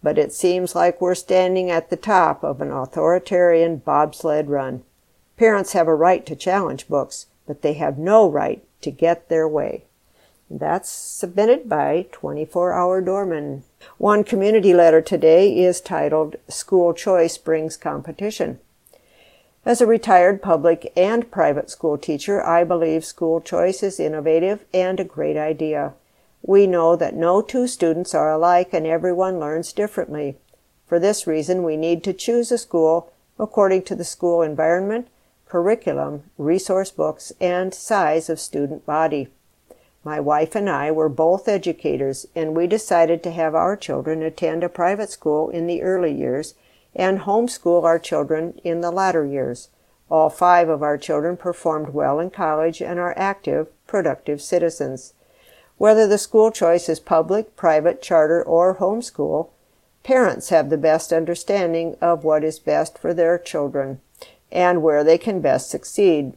but 0.02 0.18
it 0.18 0.32
seems 0.32 0.74
like 0.74 1.00
we're 1.00 1.14
standing 1.14 1.70
at 1.70 1.90
the 1.90 1.96
top 1.96 2.44
of 2.44 2.60
an 2.60 2.70
authoritarian 2.70 3.78
bobsled 3.78 4.48
run. 4.48 4.84
Parents 5.36 5.72
have 5.72 5.88
a 5.88 5.94
right 5.94 6.24
to 6.26 6.36
challenge 6.36 6.88
books, 6.88 7.26
but 7.46 7.62
they 7.62 7.74
have 7.74 7.98
no 7.98 8.28
right 8.28 8.64
to 8.82 8.90
get 8.90 9.28
their 9.28 9.48
way. 9.48 9.84
That's 10.48 10.88
submitted 10.88 11.68
by 11.68 12.06
24 12.12 12.72
Hour 12.72 13.00
Doorman. 13.00 13.64
One 13.98 14.22
community 14.22 14.72
letter 14.72 15.00
today 15.00 15.58
is 15.58 15.80
titled 15.80 16.36
School 16.48 16.94
Choice 16.94 17.36
Brings 17.36 17.76
Competition. 17.76 18.60
As 19.64 19.80
a 19.80 19.86
retired 19.86 20.40
public 20.40 20.92
and 20.96 21.28
private 21.32 21.68
school 21.68 21.98
teacher, 21.98 22.40
I 22.40 22.62
believe 22.62 23.04
school 23.04 23.40
choice 23.40 23.82
is 23.82 23.98
innovative 23.98 24.64
and 24.72 25.00
a 25.00 25.04
great 25.04 25.36
idea. 25.36 25.94
We 26.46 26.68
know 26.68 26.94
that 26.94 27.16
no 27.16 27.42
two 27.42 27.66
students 27.66 28.14
are 28.14 28.30
alike 28.30 28.68
and 28.72 28.86
everyone 28.86 29.40
learns 29.40 29.72
differently. 29.72 30.36
For 30.86 31.00
this 31.00 31.26
reason, 31.26 31.64
we 31.64 31.76
need 31.76 32.04
to 32.04 32.12
choose 32.12 32.52
a 32.52 32.58
school 32.58 33.12
according 33.36 33.82
to 33.82 33.96
the 33.96 34.04
school 34.04 34.42
environment, 34.42 35.08
curriculum, 35.48 36.22
resource 36.38 36.92
books, 36.92 37.32
and 37.40 37.74
size 37.74 38.30
of 38.30 38.38
student 38.38 38.86
body. 38.86 39.26
My 40.04 40.20
wife 40.20 40.54
and 40.54 40.70
I 40.70 40.92
were 40.92 41.08
both 41.08 41.48
educators, 41.48 42.26
and 42.36 42.54
we 42.54 42.68
decided 42.68 43.24
to 43.24 43.32
have 43.32 43.56
our 43.56 43.76
children 43.76 44.22
attend 44.22 44.62
a 44.62 44.68
private 44.68 45.10
school 45.10 45.50
in 45.50 45.66
the 45.66 45.82
early 45.82 46.12
years 46.12 46.54
and 46.94 47.22
homeschool 47.22 47.82
our 47.82 47.98
children 47.98 48.60
in 48.62 48.82
the 48.82 48.92
latter 48.92 49.26
years. 49.26 49.70
All 50.08 50.30
five 50.30 50.68
of 50.68 50.80
our 50.80 50.96
children 50.96 51.36
performed 51.36 51.88
well 51.88 52.20
in 52.20 52.30
college 52.30 52.80
and 52.80 53.00
are 53.00 53.14
active, 53.16 53.66
productive 53.88 54.40
citizens. 54.40 55.12
Whether 55.78 56.06
the 56.06 56.18
school 56.18 56.50
choice 56.50 56.88
is 56.88 57.00
public, 57.00 57.54
private, 57.56 58.00
charter, 58.00 58.42
or 58.42 58.76
homeschool, 58.76 59.50
parents 60.02 60.48
have 60.48 60.70
the 60.70 60.78
best 60.78 61.12
understanding 61.12 61.96
of 62.00 62.24
what 62.24 62.44
is 62.44 62.58
best 62.58 62.96
for 62.98 63.12
their 63.12 63.38
children 63.38 64.00
and 64.50 64.82
where 64.82 65.04
they 65.04 65.18
can 65.18 65.40
best 65.40 65.68
succeed. 65.68 66.32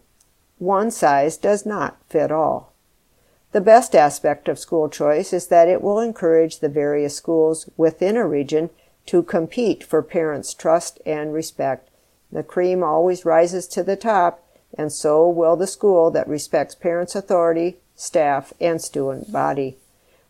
One 0.57 0.91
size 0.91 1.37
does 1.37 1.65
not 1.65 1.97
fit 2.09 2.31
all. 2.31 2.73
The 3.51 3.61
best 3.61 3.95
aspect 3.95 4.47
of 4.47 4.59
school 4.59 4.89
choice 4.89 5.31
is 5.31 5.47
that 5.47 5.67
it 5.67 5.81
will 5.81 5.99
encourage 5.99 6.59
the 6.59 6.69
various 6.69 7.15
schools 7.15 7.69
within 7.77 8.17
a 8.17 8.27
region 8.27 8.69
to 9.05 9.23
compete 9.23 9.83
for 9.83 10.03
parents' 10.03 10.53
trust 10.53 10.99
and 11.05 11.33
respect. 11.33 11.89
The 12.31 12.43
cream 12.43 12.83
always 12.83 13.25
rises 13.25 13.67
to 13.69 13.83
the 13.83 13.95
top, 13.95 14.43
and 14.77 14.91
so 14.91 15.27
will 15.27 15.55
the 15.55 15.65
school 15.65 16.11
that 16.11 16.27
respects 16.27 16.75
parents' 16.75 17.15
authority, 17.15 17.77
staff, 17.99 18.53
and 18.61 18.81
student 18.81 19.31
body. 19.31 19.77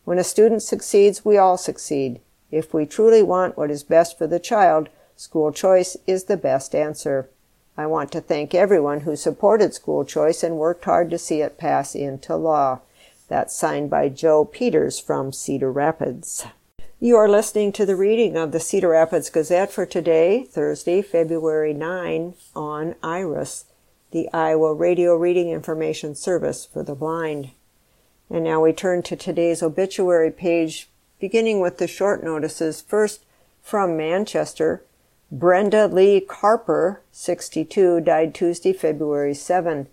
When 0.04 0.18
a 0.18 0.24
student 0.24 0.64
succeeds, 0.64 1.24
we 1.24 1.38
all 1.38 1.56
succeed. 1.56 2.20
If 2.50 2.74
we 2.74 2.88
truly 2.88 3.22
want 3.22 3.58
what 3.58 3.70
is 3.70 3.84
best 3.84 4.18
for 4.18 4.26
the 4.26 4.40
child, 4.40 4.90
school 5.16 5.52
choice 5.52 5.96
is 6.08 6.24
the 6.24 6.38
best 6.38 6.74
answer. 6.74 7.30
I 7.78 7.86
want 7.86 8.12
to 8.14 8.22
thank 8.22 8.56
everyone 8.56 9.02
who 9.02 9.16
supported 9.16 9.74
school 9.76 10.04
choice 10.04 10.42
and 10.44 10.58
worked 10.58 10.86
hard 10.86 11.12
to 11.12 11.20
see 11.20 11.42
it 11.42 11.60
pass 11.60 11.94
into 11.94 12.36
law. 12.36 12.80
That's 13.28 13.56
signed 13.56 13.92
by 13.92 14.10
Joe 14.10 14.46
Peters 14.46 15.00
from 15.00 15.32
Cedar 15.32 15.72
Rapids. 15.72 16.48
You 17.00 17.16
are 17.18 17.30
listening 17.30 17.72
to 17.74 17.86
the 17.86 17.96
reading 17.96 18.36
of 18.36 18.52
the 18.52 18.60
Cedar 18.60 18.90
Rapids 18.90 19.30
Gazette 19.30 19.72
for 19.72 19.86
today, 19.86 20.44
Thursday, 20.44 21.04
February 21.04 21.74
9, 21.74 22.34
on 22.56 22.96
IRIS, 23.04 23.66
the 24.10 24.28
Iowa 24.34 24.74
Radio 24.74 25.16
Reading 25.16 25.50
Information 25.50 26.16
Service 26.16 26.66
for 26.66 26.82
the 26.82 26.96
Blind. 26.96 27.52
And 28.30 28.44
now 28.44 28.62
we 28.62 28.74
turn 28.74 29.02
to 29.04 29.16
today's 29.16 29.64
obituary 29.64 30.32
page, 30.32 30.90
beginning 31.20 31.60
with 31.60 31.78
the 31.78 31.88
short 31.88 32.24
notices. 32.24 32.82
First, 32.82 33.26
from 33.62 33.98
Manchester, 33.98 34.84
Brenda 35.32 35.88
Lee 35.88 36.22
Carper, 36.22 37.02
62, 37.12 38.02
died 38.02 38.34
Tuesday, 38.34 38.74
February 38.74 39.34
7. 39.34 39.88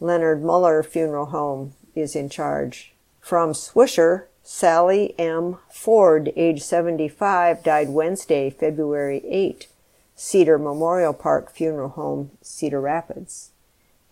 Leonard 0.00 0.42
Muller 0.42 0.82
Funeral 0.82 1.26
Home 1.26 1.74
is 1.94 2.16
in 2.16 2.28
charge. 2.28 2.92
From 3.20 3.52
Swisher, 3.52 4.24
Sally 4.42 5.14
M. 5.18 5.58
Ford, 5.70 6.32
age 6.36 6.62
75, 6.62 7.62
died 7.62 7.90
Wednesday, 7.90 8.50
February 8.50 9.22
8. 9.26 9.68
Cedar 10.16 10.58
Memorial 10.58 11.12
Park 11.12 11.50
Funeral 11.50 11.90
Home, 11.90 12.32
Cedar 12.42 12.80
Rapids. 12.80 13.50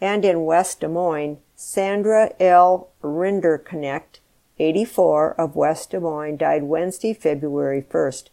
And 0.01 0.25
in 0.25 0.45
West 0.45 0.81
Des 0.81 0.89
Moines, 0.89 1.39
Sandra 1.57 2.31
L. 2.39 2.89
Rinderknecht, 3.03 4.21
84, 4.59 5.33
of 5.41 5.57
West 5.57 5.91
Des 5.91 6.01
Moines, 6.01 6.37
died 6.37 6.65
Wednesday, 6.65 7.13
February 7.13 7.83
1st. 7.83 8.29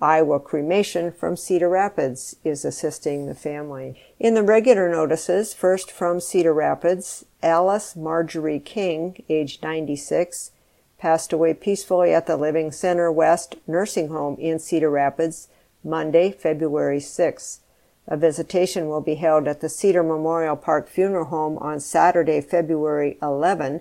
Iowa 0.00 0.40
Cremation 0.40 1.12
from 1.12 1.36
Cedar 1.36 1.68
Rapids 1.68 2.34
is 2.42 2.64
assisting 2.64 3.26
the 3.26 3.36
family. 3.36 4.00
In 4.18 4.34
the 4.34 4.42
regular 4.42 4.90
notices, 4.90 5.54
first 5.54 5.92
from 5.92 6.18
Cedar 6.18 6.52
Rapids, 6.52 7.24
Alice 7.40 7.94
Marjorie 7.94 8.58
King, 8.58 9.22
age 9.28 9.60
96, 9.62 10.50
passed 10.98 11.32
away 11.32 11.54
peacefully 11.54 12.12
at 12.12 12.26
the 12.26 12.36
Living 12.36 12.72
Center 12.72 13.12
West 13.12 13.56
Nursing 13.66 14.08
Home 14.08 14.36
in 14.40 14.58
Cedar 14.58 14.90
Rapids 14.90 15.48
Monday, 15.84 16.32
February 16.32 17.00
6. 17.00 17.60
A 18.08 18.16
visitation 18.16 18.88
will 18.88 19.00
be 19.00 19.14
held 19.14 19.46
at 19.46 19.60
the 19.60 19.68
Cedar 19.68 20.02
Memorial 20.02 20.56
Park 20.56 20.88
Funeral 20.88 21.26
Home 21.26 21.56
on 21.58 21.78
Saturday, 21.78 22.40
February 22.40 23.16
11 23.22 23.80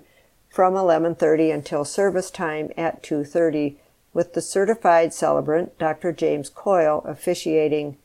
from 0.50 0.76
11:30 0.76 1.52
until 1.52 1.84
service 1.86 2.30
time 2.30 2.72
at 2.78 3.02
2:30 3.02 3.78
with 4.14 4.34
the 4.34 4.42
certified 4.42 5.14
celebrant, 5.14 5.78
Dr. 5.80 6.12
James 6.12 6.50
Coyle, 6.50 7.02
officiating. 7.06 7.98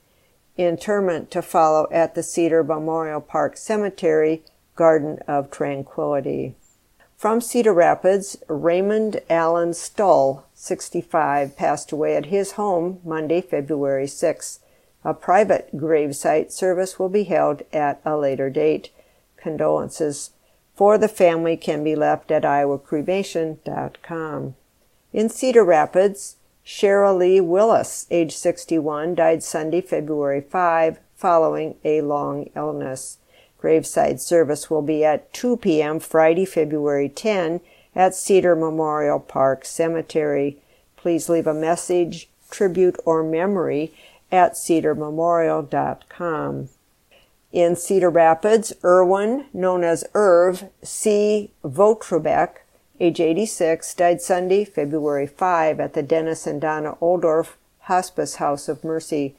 Interment 0.57 1.31
to 1.33 1.43
follow 1.43 1.87
at 1.91 2.15
the 2.15 2.23
Cedar 2.23 2.65
Memorial 2.65 3.21
Park 3.21 3.59
Cemetery, 3.59 4.43
Garden 4.75 5.19
of 5.29 5.51
Tranquility. 5.51 6.55
From 7.17 7.41
Cedar 7.43 7.75
Rapids, 7.75 8.39
Raymond 8.49 9.21
Allen 9.29 9.75
Stull, 9.75 10.45
65, 10.55 11.57
passed 11.57 11.93
away 11.93 12.17
at 12.17 12.27
his 12.27 12.53
home 12.53 13.01
Monday, 13.05 13.41
February 13.41 14.07
6. 14.07 14.61
A 15.07 15.15
private 15.15 15.75
gravesite 15.77 16.51
service 16.51 16.99
will 16.99 17.09
be 17.09 17.23
held 17.23 17.63
at 17.73 18.01
a 18.05 18.17
later 18.17 18.51
date. 18.51 18.91
Condolences 19.37 20.31
for 20.75 20.99
the 20.99 21.07
family 21.07 21.57
can 21.57 21.85
be 21.85 21.95
left 21.95 22.33
at 22.33 22.43
iowacremation.com. 22.43 24.57
In 25.13 25.29
Cedar 25.29 25.65
Rapids, 25.65 26.39
Cheryl 26.67 27.19
Lee 27.19 27.41
Willis, 27.41 28.09
age 28.11 28.35
61, 28.35 29.15
died 29.15 29.45
Sunday, 29.45 29.81
February 29.81 30.41
5, 30.41 30.99
following 31.15 31.77
a 31.85 32.01
long 32.01 32.51
illness. 32.57 33.19
Graveside 33.61 34.21
service 34.21 34.69
will 34.69 34.83
be 34.83 35.05
at 35.05 35.33
2 35.33 35.59
p.m. 35.59 36.01
Friday, 36.01 36.45
February 36.45 37.09
10 37.09 37.61
at 37.95 38.17
Cedar 38.17 38.57
Memorial 38.57 39.21
Park 39.21 39.65
Cemetery. 39.65 40.57
Please 40.97 41.29
leave 41.29 41.47
a 41.47 41.55
message, 41.55 42.29
tribute, 42.51 42.97
or 43.05 43.23
memory 43.23 43.95
at 44.31 44.55
cedarmemorial.com. 44.55 46.69
In 47.53 47.77
Cedar 47.77 48.11
Rapids, 48.11 48.73
Irwin, 48.85 49.47
known 49.53 49.85
as 49.85 50.05
Irv 50.15 50.65
C. 50.83 51.53
Votrebeck, 51.65 52.57
age 53.01 53.21
86, 53.21 53.95
died 53.95 54.21
Sunday, 54.21 54.65
February 54.65 55.27
5 55.27 55.81
at 55.81 55.95
the 55.95 56.03
Dennis 56.03 56.47
and 56.47 56.61
Donna 56.61 56.97
Oldorf 57.01 57.57
Hospice 57.81 58.37
House 58.37 58.69
of 58.69 58.85
Mercy. 58.85 59.37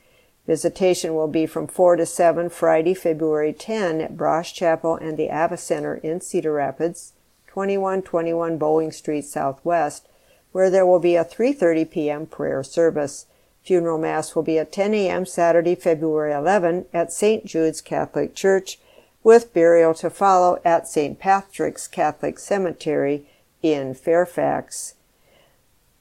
Visitation 0.48 1.14
will 1.14 1.28
be 1.28 1.46
from 1.46 1.68
4 1.68 1.98
to 1.98 2.06
7 2.06 2.50
Friday, 2.50 2.94
February 2.94 3.52
10 3.52 4.00
at 4.00 4.16
Brosh 4.16 4.54
Chapel 4.54 4.96
and 4.96 5.18
the 5.18 5.28
Ava 5.28 5.58
Center 5.58 5.96
in 5.96 6.22
Cedar 6.22 6.54
Rapids, 6.54 7.14
2121 7.48 8.58
Bowling 8.58 8.92
Street 8.92 9.26
Southwest, 9.26 10.08
where 10.54 10.70
there 10.70 10.86
will 10.86 11.00
be 11.00 11.18
a 11.18 11.26
3:30 11.26 11.92
p.m. 11.92 12.26
prayer 12.26 12.64
service. 12.64 13.26
Funeral 13.68 13.98
Mass 13.98 14.34
will 14.34 14.44
be 14.44 14.58
at 14.58 14.72
10 14.72 14.94
a.m. 14.94 15.26
Saturday, 15.26 15.76
February 15.76 16.32
11 16.32 16.86
at 16.94 17.12
St. 17.12 17.46
Jude's 17.46 17.82
Catholic 17.82 18.34
Church, 18.34 18.80
with 19.26 19.54
burial 19.54 19.94
to 19.96 20.10
follow 20.10 20.62
at 20.64 20.88
St. 20.88 21.20
Patrick's 21.20 21.86
Catholic 21.86 22.40
Cemetery 22.40 23.26
in 23.62 23.94
Fairfax. 23.94 24.94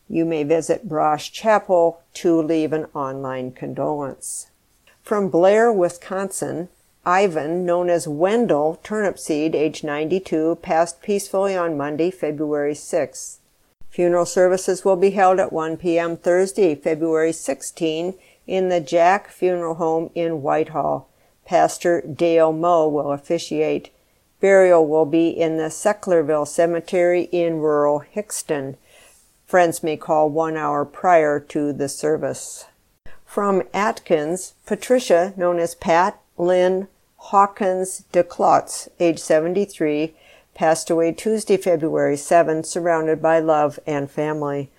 You 0.09 0.25
may 0.25 0.45
visit 0.45 0.89
Brosh 0.89 1.33
Chapel 1.33 2.01
to 2.15 2.41
leave 2.41 2.73
an 2.73 2.87
online 2.95 3.51
condolence. 3.51 4.47
From 5.03 5.29
Blair, 5.29 5.73
Wisconsin, 5.73 6.69
Ivan, 7.05 7.67
known 7.67 7.91
as 7.91 8.07
Wendell 8.07 8.79
Turnipseed, 8.85 9.57
age 9.57 9.83
92, 9.83 10.59
passed 10.63 11.03
peacefully 11.03 11.57
on 11.57 11.77
Monday, 11.77 12.13
February 12.13 12.77
6. 12.77 13.41
Funeral 13.91 14.27
services 14.27 14.85
will 14.85 14.97
be 14.97 15.11
held 15.11 15.41
at 15.41 15.53
1 15.53 15.77
p.m. 15.79 16.17
Thursday, 16.17 16.75
February 16.75 17.33
16, 17.33 18.15
in 18.47 18.69
the 18.69 18.81
Jack 18.81 19.31
Funeral 19.31 19.75
Home 19.77 20.11
in 20.15 20.43
Whitehall. 20.43 21.09
Pastor 21.45 22.01
Dale 22.03 22.53
Moe 22.53 22.89
will 22.89 23.13
officiate. 23.13 23.91
Burial 24.41 24.87
will 24.87 25.07
be 25.07 25.29
in 25.29 25.57
the 25.57 25.71
Secklerville 25.71 26.47
Cemetery 26.47 27.29
in 27.33 27.59
rural 27.59 28.03
Hixton. 28.15 28.77
Friends 29.47 29.83
may 29.83 29.97
call 29.97 30.29
one 30.29 30.57
hour 30.57 30.85
prior 30.85 31.39
to 31.41 31.73
the 31.73 31.89
service. 31.89 32.67
From 33.25 33.63
Atkins, 33.73 34.55
Patricia, 34.67 35.33
known 35.37 35.59
as 35.59 35.75
Pat 35.75 36.21
Lynn 36.37 36.89
Hawkins 37.17 38.05
de 38.13 38.23
DeClotz, 38.23 38.89
age 39.01 39.19
73, 39.19 40.15
passed 40.57 40.91
away 40.91 41.13
Tuesday, 41.13 41.57
February 41.57 42.17
7, 42.17 42.65
surrounded 42.65 43.23
by 43.23 43.39
love 43.39 43.79
and 43.87 44.11
family. 44.11 44.71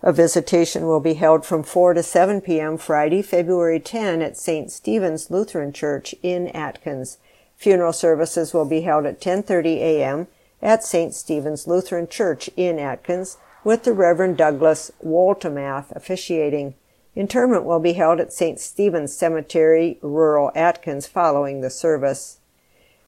A 0.00 0.12
visitation 0.12 0.86
will 0.86 1.00
be 1.00 1.14
held 1.14 1.44
from 1.44 1.62
4 1.62 1.94
to 1.94 2.02
7 2.02 2.40
p.m. 2.40 2.76
Friday, 2.78 3.22
February 3.22 3.80
10 3.80 4.22
at 4.22 4.36
St. 4.36 4.70
Stephen's 4.70 5.30
Lutheran 5.30 5.72
Church 5.72 6.14
in 6.22 6.48
Atkins. 6.48 7.18
Funeral 7.56 7.92
services 7.92 8.52
will 8.52 8.64
be 8.64 8.80
held 8.80 9.06
at 9.06 9.20
10:30 9.20 9.76
a.m. 9.76 10.26
at 10.60 10.82
St. 10.82 11.14
Stephen's 11.14 11.68
Lutheran 11.68 12.08
Church 12.08 12.50
in 12.56 12.78
Atkins 12.80 13.38
with 13.62 13.84
the 13.84 13.92
Reverend 13.92 14.36
Douglas 14.36 14.90
Woltemath 15.04 15.92
officiating. 15.92 16.74
Interment 17.14 17.64
will 17.64 17.78
be 17.78 17.92
held 17.92 18.18
at 18.18 18.32
St. 18.32 18.58
Stephen's 18.58 19.14
Cemetery, 19.14 19.98
rural 20.02 20.50
Atkins, 20.56 21.06
following 21.06 21.60
the 21.60 21.70
service. 21.70 22.38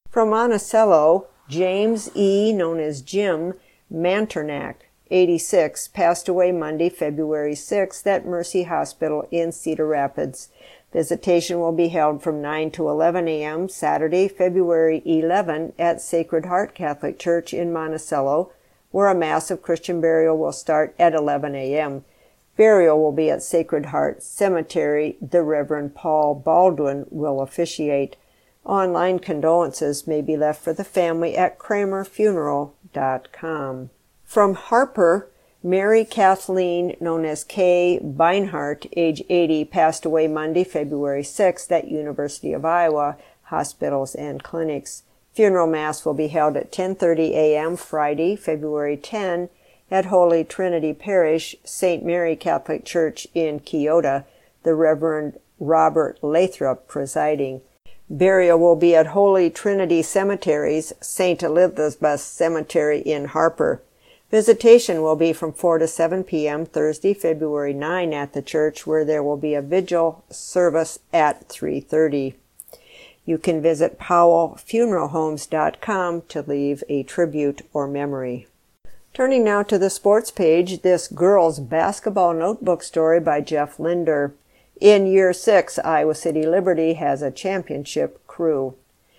From 0.08 0.30
Monticello, 0.30 1.26
James 1.48 2.10
E., 2.16 2.52
known 2.52 2.80
as 2.80 3.02
Jim 3.02 3.54
Manternach, 3.92 4.76
86, 5.10 5.88
passed 5.88 6.28
away 6.28 6.50
Monday, 6.50 6.88
February 6.88 7.54
6th 7.54 8.06
at 8.06 8.26
Mercy 8.26 8.62
Hospital 8.62 9.28
in 9.30 9.52
Cedar 9.52 9.86
Rapids. 9.86 10.48
Visitation 10.92 11.60
will 11.60 11.72
be 11.72 11.88
held 11.88 12.22
from 12.22 12.40
9 12.40 12.70
to 12.70 12.88
11 12.88 13.28
a.m. 13.28 13.68
Saturday, 13.68 14.28
February 14.28 15.02
11 15.04 15.74
at 15.78 16.00
Sacred 16.00 16.46
Heart 16.46 16.74
Catholic 16.74 17.18
Church 17.18 17.52
in 17.52 17.72
Monticello, 17.72 18.50
where 18.90 19.08
a 19.08 19.14
Mass 19.14 19.50
of 19.50 19.60
Christian 19.60 20.00
burial 20.00 20.38
will 20.38 20.52
start 20.52 20.94
at 20.98 21.14
11 21.14 21.54
a.m. 21.54 22.04
Burial 22.56 22.98
will 23.02 23.12
be 23.12 23.28
at 23.28 23.42
Sacred 23.42 23.86
Heart 23.86 24.22
Cemetery. 24.22 25.18
The 25.20 25.42
Reverend 25.42 25.94
Paul 25.94 26.36
Baldwin 26.36 27.06
will 27.10 27.40
officiate. 27.40 28.16
Online 28.64 29.18
condolences 29.18 30.06
may 30.06 30.22
be 30.22 30.36
left 30.36 30.62
for 30.62 30.72
the 30.72 30.84
family 30.84 31.36
at 31.36 31.58
kramerfuneral.com. 31.58 33.90
From 34.24 34.54
Harper, 34.54 35.28
Mary 35.62 36.04
Kathleen, 36.04 36.96
known 37.00 37.24
as 37.24 37.44
Kay 37.44 38.00
Beinhart, 38.02 38.86
age 38.96 39.22
80, 39.28 39.66
passed 39.66 40.04
away 40.04 40.26
Monday, 40.28 40.64
February 40.64 41.22
6th 41.22 41.72
at 41.72 41.88
University 41.88 42.52
of 42.52 42.64
Iowa 42.64 43.16
Hospitals 43.44 44.14
and 44.14 44.42
Clinics. 44.42 45.04
Funeral 45.34 45.66
Mass 45.66 46.04
will 46.04 46.14
be 46.14 46.28
held 46.28 46.56
at 46.56 46.70
10:30 46.70 47.32
a.m. 47.32 47.76
Friday, 47.76 48.36
February 48.36 48.96
10 48.96 49.48
at 49.90 50.06
Holy 50.06 50.44
Trinity 50.44 50.92
Parish, 50.92 51.56
St. 51.64 52.04
Mary 52.04 52.36
Catholic 52.36 52.84
Church 52.84 53.26
in 53.34 53.60
Keota, 53.60 54.24
the 54.62 54.74
Reverend 54.74 55.38
Robert 55.58 56.18
Lathrop 56.22 56.88
presiding. 56.88 57.60
Burial 58.10 58.58
will 58.58 58.76
be 58.76 58.94
at 58.94 59.06
Holy 59.08 59.48
Trinity 59.48 60.02
Cemeteries, 60.02 60.92
St. 61.00 61.42
Elizabeth 61.42 62.20
Cemetery 62.20 63.00
in 63.00 63.24
Harper. 63.26 63.80
Visitation 64.30 65.00
will 65.00 65.16
be 65.16 65.32
from 65.32 65.52
4 65.52 65.78
to 65.78 65.88
7 65.88 66.22
p.m. 66.24 66.66
Thursday, 66.66 67.14
February 67.14 67.72
9 67.72 68.12
at 68.12 68.34
the 68.34 68.42
church 68.42 68.86
where 68.86 69.04
there 69.04 69.22
will 69.22 69.38
be 69.38 69.54
a 69.54 69.62
vigil 69.62 70.24
service 70.28 70.98
at 71.12 71.48
3:30. 71.48 72.34
You 73.24 73.38
can 73.38 73.62
visit 73.62 73.98
powellfuneralhomes.com 73.98 76.22
to 76.28 76.42
leave 76.42 76.84
a 76.88 77.04
tribute 77.04 77.62
or 77.72 77.86
memory. 77.86 78.48
Turning 79.14 79.44
now 79.44 79.62
to 79.62 79.78
the 79.78 79.88
sports 79.88 80.30
page, 80.30 80.82
this 80.82 81.08
girls 81.08 81.60
basketball 81.60 82.34
notebook 82.34 82.82
story 82.82 83.20
by 83.20 83.40
Jeff 83.40 83.78
Linder. 83.78 84.34
In 84.80 85.06
year 85.06 85.32
six, 85.32 85.78
Iowa 85.78 86.14
City 86.14 86.44
Liberty 86.44 86.94
has 86.94 87.22
a 87.22 87.30
championship 87.30 88.26
crew. 88.26 88.74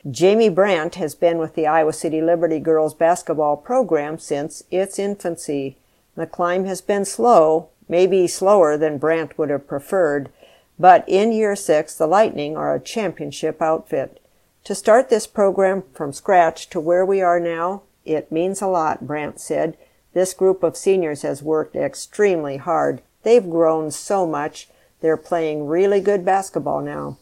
Jamie 0.09 0.49
Brandt 0.49 0.95
has 0.95 1.15
been 1.15 1.37
with 1.37 1.55
the 1.55 1.65
Iowa 1.65 1.93
City 1.93 2.21
Liberty 2.21 2.59
girls 2.59 2.93
basketball 2.93 3.57
program 3.57 4.19
since 4.19 4.63
its 4.69 4.99
infancy. 4.99 5.77
The 6.15 6.27
climb 6.27 6.65
has 6.65 6.81
been 6.81 7.05
slow, 7.05 7.69
maybe 7.87 8.27
slower 8.27 8.77
than 8.77 8.97
Brandt 8.97 9.37
would 9.37 9.49
have 9.49 9.67
preferred, 9.67 10.29
but 10.77 11.07
in 11.07 11.31
year 11.31 11.55
six, 11.55 11.95
the 11.95 12.07
Lightning 12.07 12.57
are 12.57 12.75
a 12.75 12.79
championship 12.79 13.61
outfit. 13.61 14.21
To 14.65 14.75
start 14.75 15.09
this 15.09 15.25
program 15.25 15.83
from 15.93 16.11
scratch 16.11 16.69
to 16.71 16.79
where 16.79 17.05
we 17.05 17.21
are 17.21 17.39
now, 17.39 17.83
it 18.03 18.31
means 18.31 18.61
a 18.61 18.67
lot, 18.67 19.07
Brandt 19.07 19.39
said. 19.39 19.77
This 20.13 20.33
group 20.33 20.63
of 20.63 20.77
seniors 20.77 21.21
has 21.21 21.41
worked 21.41 21.75
extremely 21.75 22.57
hard. 22.57 23.01
They've 23.23 23.49
grown 23.49 23.91
so 23.91 24.27
much. 24.27 24.67
They're 25.05 25.17
playing 25.17 25.67
really 25.67 26.01
good 26.01 26.25
basketball 26.25 26.81
now. 26.81 27.19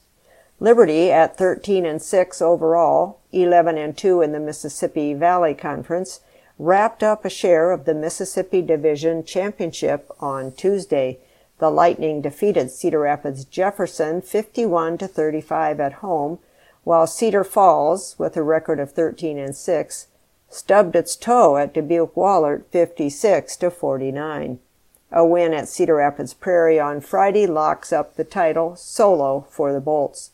Liberty 0.61 1.11
at 1.11 1.36
13 1.38 1.86
and 1.86 2.01
6 2.01 2.41
overall, 2.41 3.19
11 3.34 3.77
and 3.77 3.97
2 3.97 4.21
in 4.21 4.31
the 4.31 4.39
Mississippi 4.39 5.13
Valley 5.13 5.53
Conference, 5.53 6.21
wrapped 6.57 7.03
up 7.03 7.25
a 7.25 7.29
share 7.29 7.71
of 7.71 7.84
the 7.84 7.93
Mississippi 7.93 8.61
Division 8.61 9.25
Championship 9.25 10.09
on 10.21 10.53
Tuesday. 10.53 11.19
The 11.59 11.69
Lightning 11.69 12.21
defeated 12.21 12.71
Cedar 12.71 12.99
Rapids 12.99 13.43
Jefferson 13.43 14.21
51 14.21 14.99
to 14.99 15.07
35 15.09 15.81
at 15.81 15.93
home, 15.95 16.39
while 16.86 17.05
Cedar 17.05 17.43
Falls, 17.43 18.15
with 18.17 18.38
a 18.38 18.43
record 18.43 18.79
of 18.79 18.93
13 18.93 19.38
and 19.38 19.57
6, 19.57 20.07
stubbed 20.47 20.95
its 20.95 21.17
toe 21.17 21.57
at 21.57 21.73
Dubuque 21.73 22.15
Wahlert 22.15 22.63
56 22.71 23.57
to 23.57 23.69
49. 23.69 24.59
A 25.16 25.24
win 25.24 25.53
at 25.53 25.68
Cedar 25.68 25.97
Rapids 25.97 26.34
Prairie 26.34 26.80
on 26.80 26.99
Friday 26.99 27.45
locks 27.45 27.93
up 27.93 28.16
the 28.16 28.24
title 28.24 28.76
solo 28.76 29.45
for 29.47 29.72
the 29.72 29.80
Bolts. 29.80 30.32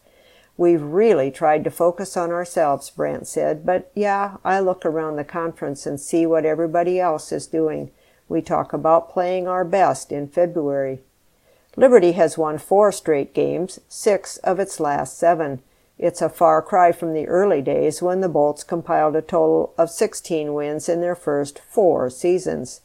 We've 0.55 0.82
really 0.82 1.32
tried 1.32 1.65
to 1.65 1.69
focus 1.69 2.15
on 2.15 2.32
ourselves, 2.32 2.89
Brandt 2.89 3.27
said, 3.27 3.65
but 3.65 3.91
yeah, 3.93 4.38
I 4.45 4.61
look 4.61 4.86
around 4.86 5.17
the 5.17 5.25
conference 5.25 5.86
and 5.86 5.99
see 5.99 6.25
what 6.25 6.45
everybody 6.45 6.97
else 6.97 7.34
is 7.34 7.45
doing. 7.45 7.91
We 8.30 8.41
talk 8.41 8.71
about 8.71 9.09
playing 9.09 9.49
our 9.49 9.65
best 9.65 10.13
in 10.13 10.30
February. 10.30 10.99
Liberty 11.75 12.13
has 12.13 12.38
won 12.38 12.57
four 12.57 12.93
straight 12.93 13.34
games, 13.34 13.82
six 13.89 14.38
of 14.38 14.61
its 14.61 14.80
last 14.80 15.17
seven. 15.17 15.61
It's 15.97 16.21
a 16.21 16.30
far 16.30 16.61
cry 16.61 16.93
from 16.93 17.13
the 17.13 17.27
early 17.27 17.61
days 17.61 18.01
when 18.01 18.21
the 18.21 18.30
Bolts 18.30 18.63
compiled 18.63 19.17
a 19.17 19.21
total 19.21 19.73
of 19.77 19.89
16 19.89 20.53
wins 20.53 20.88
in 20.88 21.01
their 21.01 21.15
first 21.15 21.59
four 21.59 22.09
seasons. 22.09 22.80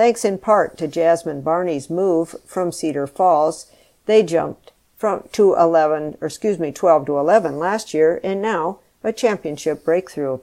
Thanks 0.00 0.24
in 0.24 0.38
part 0.38 0.78
to 0.78 0.88
Jasmine 0.88 1.42
Barney's 1.42 1.90
move 1.90 2.34
from 2.46 2.72
Cedar 2.72 3.06
Falls, 3.06 3.70
they 4.06 4.22
jumped 4.22 4.72
from 4.96 5.28
to 5.32 5.54
11, 5.54 6.16
or 6.22 6.28
excuse 6.28 6.58
me, 6.58 6.72
12 6.72 7.04
to 7.04 7.18
11 7.18 7.58
last 7.58 7.92
year 7.92 8.18
and 8.24 8.40
now 8.40 8.78
a 9.04 9.12
championship 9.12 9.84
breakthrough. 9.84 10.38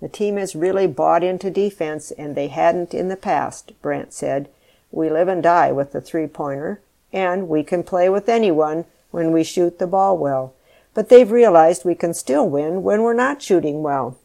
The 0.00 0.08
team 0.08 0.36
has 0.36 0.56
really 0.56 0.88
bought 0.88 1.22
into 1.22 1.48
defense 1.48 2.10
and 2.10 2.34
they 2.34 2.48
hadn't 2.48 2.92
in 2.92 3.06
the 3.06 3.16
past, 3.16 3.70
Brandt 3.82 4.12
said. 4.12 4.48
We 4.90 5.08
live 5.08 5.28
and 5.28 5.44
die 5.44 5.70
with 5.70 5.92
the 5.92 6.00
three-pointer 6.00 6.80
and 7.12 7.48
we 7.48 7.62
can 7.62 7.84
play 7.84 8.08
with 8.08 8.28
anyone 8.28 8.84
when 9.12 9.30
we 9.30 9.44
shoot 9.44 9.78
the 9.78 9.86
ball 9.86 10.18
well 10.18 10.54
but 10.92 11.08
they've 11.08 11.30
realized 11.30 11.84
we 11.84 11.94
can 11.94 12.14
still 12.14 12.48
win 12.48 12.82
when 12.82 13.02
we're 13.02 13.14
not 13.14 13.42
shooting 13.42 13.80
well. 13.80 14.18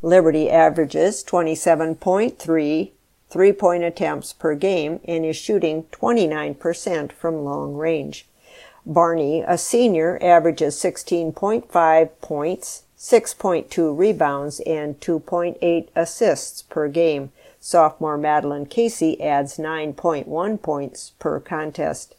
Liberty 0.00 0.48
averages 0.48 1.22
27.3 1.22 2.90
three 3.34 3.52
point 3.52 3.82
attempts 3.82 4.32
per 4.32 4.54
game 4.54 5.00
and 5.06 5.24
is 5.26 5.36
shooting 5.36 5.82
29% 5.90 7.10
from 7.10 7.44
long 7.44 7.74
range. 7.74 8.28
Barney, 8.86 9.42
a 9.44 9.58
senior, 9.58 10.20
averages 10.22 10.76
16.5 10.76 12.10
points, 12.20 12.84
6.2 12.96 13.98
rebounds, 13.98 14.60
and 14.60 15.00
2.8 15.00 15.88
assists 15.96 16.62
per 16.62 16.86
game. 16.86 17.32
Sophomore 17.58 18.16
Madeline 18.16 18.66
Casey 18.66 19.20
adds 19.20 19.58
9.1 19.58 20.62
points 20.62 21.10
per 21.18 21.40
contest. 21.40 22.14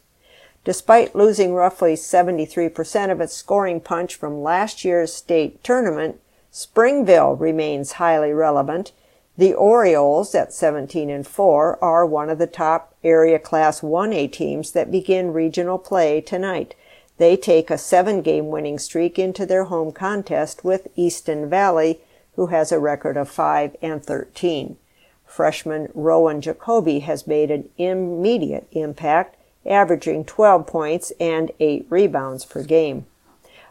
Despite 0.66 1.16
losing 1.16 1.54
roughly 1.54 1.94
73% 1.94 3.10
of 3.10 3.22
its 3.22 3.34
scoring 3.34 3.80
punch 3.80 4.16
from 4.16 4.44
last 4.44 4.84
year's 4.84 5.14
state 5.14 5.64
tournament, 5.64 6.20
Springville 6.52 7.38
remains 7.38 7.94
highly 7.94 8.34
relevant. 8.34 8.92
The 9.38 9.54
Orioles 9.54 10.34
at 10.34 10.54
17 10.54 11.10
and 11.10 11.28
4 11.28 11.84
are 11.84 12.06
one 12.06 12.30
of 12.30 12.38
the 12.38 12.48
top 12.48 12.96
area 13.04 13.38
class 13.38 13.82
1A 13.82 14.32
teams 14.32 14.72
that 14.72 14.90
begin 14.90 15.34
regional 15.34 15.78
play 15.78 16.22
tonight. 16.22 16.74
They 17.18 17.36
take 17.36 17.70
a 17.70 17.78
seven 17.78 18.22
game 18.22 18.48
winning 18.48 18.80
streak 18.80 19.20
into 19.20 19.46
their 19.46 19.66
home 19.66 19.92
contest 19.92 20.64
with 20.64 20.88
Easton 20.96 21.50
Valley, 21.50 22.00
who 22.38 22.48
has 22.48 22.72
a 22.72 22.80
record 22.80 23.18
of 23.18 23.30
5 23.30 23.76
and 23.82 24.02
13. 24.04 24.78
Freshman 25.26 25.90
Rowan 25.94 26.40
Jacoby 26.40 27.00
has 27.00 27.28
made 27.28 27.52
an 27.52 27.68
immediate 27.78 28.68
impact 28.72 29.36
averaging 29.66 30.24
12 30.24 30.66
points 30.66 31.12
and 31.20 31.52
8 31.60 31.88
rebounds 31.90 32.46
per 32.46 32.64
game. 32.64 33.06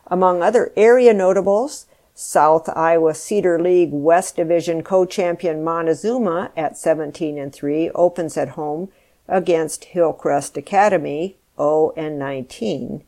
Among 0.09 0.43
other 0.43 0.73
area 0.77 1.15
notables, 1.15 1.87
South 2.17 2.69
Iowa 2.69 3.13
Cedar 3.13 3.59
League 3.59 3.93
West 3.93 4.37
Division 4.37 4.85
co-champion 4.85 5.65
Montezuma 5.65 6.53
at 6.57 6.79
17 6.79 7.37
and 7.37 7.53
3 7.53 7.91
opens 7.91 8.37
at 8.37 8.51
home 8.51 8.89
against 9.27 9.87
Hillcrest 9.87 10.57
Academy 10.57 11.37
0 11.57 11.93
and 11.97 12.17
19, 12.17 13.03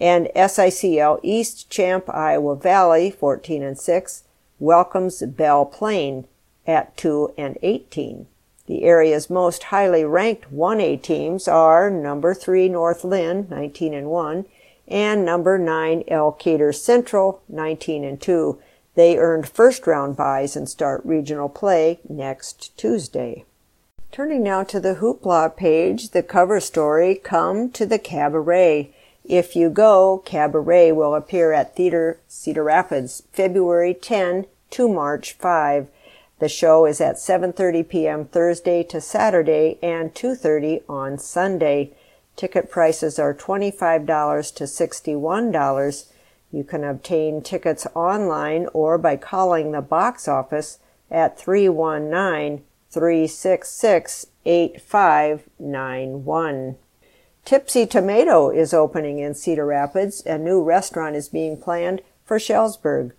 and 0.00 0.28
SICL 0.34 1.20
East 1.22 1.70
champ 1.70 2.08
Iowa 2.08 2.56
Valley 2.56 3.12
14 3.12 3.62
and 3.62 3.78
6 3.78 4.24
welcomes 4.58 5.22
Belle 5.22 5.64
Plaine 5.64 6.26
at 6.66 6.96
2 6.96 7.34
and 7.38 7.58
18. 7.62 8.26
The 8.66 8.82
area's 8.82 9.30
most 9.30 9.64
highly 9.64 10.04
ranked 10.04 10.52
1A 10.52 11.00
teams 11.00 11.46
are 11.46 11.90
number 11.90 12.34
3 12.34 12.68
North 12.68 13.04
Linn 13.04 13.46
19 13.50 13.94
and 13.94 14.10
1, 14.10 14.46
and 14.88 15.24
number 15.24 15.58
9 15.58 16.04
Elkader 16.08 16.74
Central, 16.74 17.42
19 17.48 18.04
and 18.04 18.20
2. 18.20 18.58
They 18.94 19.16
earned 19.16 19.48
first 19.48 19.86
round 19.86 20.16
byes 20.16 20.56
and 20.56 20.68
start 20.68 21.02
regional 21.04 21.48
play 21.48 22.00
next 22.08 22.76
Tuesday. 22.76 23.44
Turning 24.10 24.42
now 24.42 24.64
to 24.64 24.80
the 24.80 24.96
Hoopla 24.96 25.54
page, 25.56 26.10
the 26.10 26.22
cover 26.22 26.60
story, 26.60 27.14
Come 27.14 27.70
to 27.72 27.84
the 27.84 27.98
Cabaret. 27.98 28.90
If 29.24 29.54
you 29.54 29.68
go, 29.68 30.22
Cabaret 30.24 30.92
will 30.92 31.14
appear 31.14 31.52
at 31.52 31.76
Theater 31.76 32.18
Cedar 32.26 32.64
Rapids, 32.64 33.22
February 33.32 33.92
10 33.92 34.46
to 34.70 34.88
March 34.88 35.34
5. 35.34 35.88
The 36.38 36.48
show 36.48 36.86
is 36.86 37.00
at 37.00 37.16
7:30 37.16 37.88
p.m. 37.88 38.24
Thursday 38.24 38.82
to 38.84 39.00
Saturday 39.00 39.78
and 39.82 40.14
2:30 40.14 40.82
on 40.88 41.18
Sunday. 41.18 41.90
Ticket 42.38 42.70
prices 42.70 43.18
are 43.18 43.34
$25 43.34 44.54
to 44.54 44.64
$61. 44.64 46.06
You 46.52 46.62
can 46.62 46.84
obtain 46.84 47.42
tickets 47.42 47.84
online 47.96 48.68
or 48.72 48.96
by 48.96 49.16
calling 49.16 49.72
the 49.72 49.82
box 49.82 50.28
office 50.28 50.78
at 51.10 51.36
319 51.36 52.64
366 52.90 54.26
8591. 54.44 56.76
Tipsy 57.44 57.86
Tomato 57.86 58.50
is 58.50 58.72
opening 58.72 59.18
in 59.18 59.34
Cedar 59.34 59.66
Rapids. 59.66 60.24
A 60.24 60.38
new 60.38 60.62
restaurant 60.62 61.16
is 61.16 61.28
being 61.28 61.60
planned 61.60 62.02
for 62.24 62.38
Shellsburg. 62.38 63.10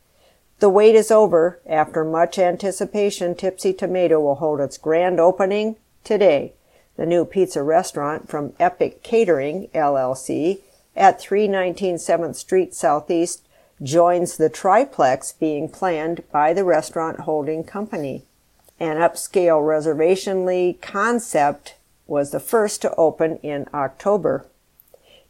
The 0.60 0.70
wait 0.70 0.96
is 0.96 1.12
over. 1.12 1.60
After 1.68 2.06
much 2.06 2.40
anticipation, 2.40 3.36
Tipsy 3.36 3.74
Tomato 3.74 4.22
will 4.22 4.36
hold 4.36 4.62
its 4.62 4.78
grand 4.78 5.20
opening 5.20 5.76
today. 6.06 6.54
The 7.00 7.06
new 7.06 7.24
pizza 7.24 7.64
restaurant 7.64 8.28
from 8.28 8.52
Epic 8.60 9.02
Catering, 9.04 9.70
LLC, 9.74 10.60
at 10.98 11.22
319 11.22 11.96
7th 11.96 12.36
Street 12.36 12.76
Southeast 12.76 13.48
joins 13.82 14.36
the 14.36 14.50
triplex 14.50 15.32
being 15.32 15.70
planned 15.70 16.30
by 16.30 16.52
the 16.52 16.66
restaurant 16.66 17.22
holding 17.22 17.64
company. 17.64 18.24
An 18.82 18.98
upscale 18.98 19.66
reservation 19.66 20.74
concept 20.82 21.76
was 22.06 22.32
the 22.32 22.40
first 22.42 22.82
to 22.82 22.94
open 22.96 23.38
in 23.38 23.66
October. 23.74 24.46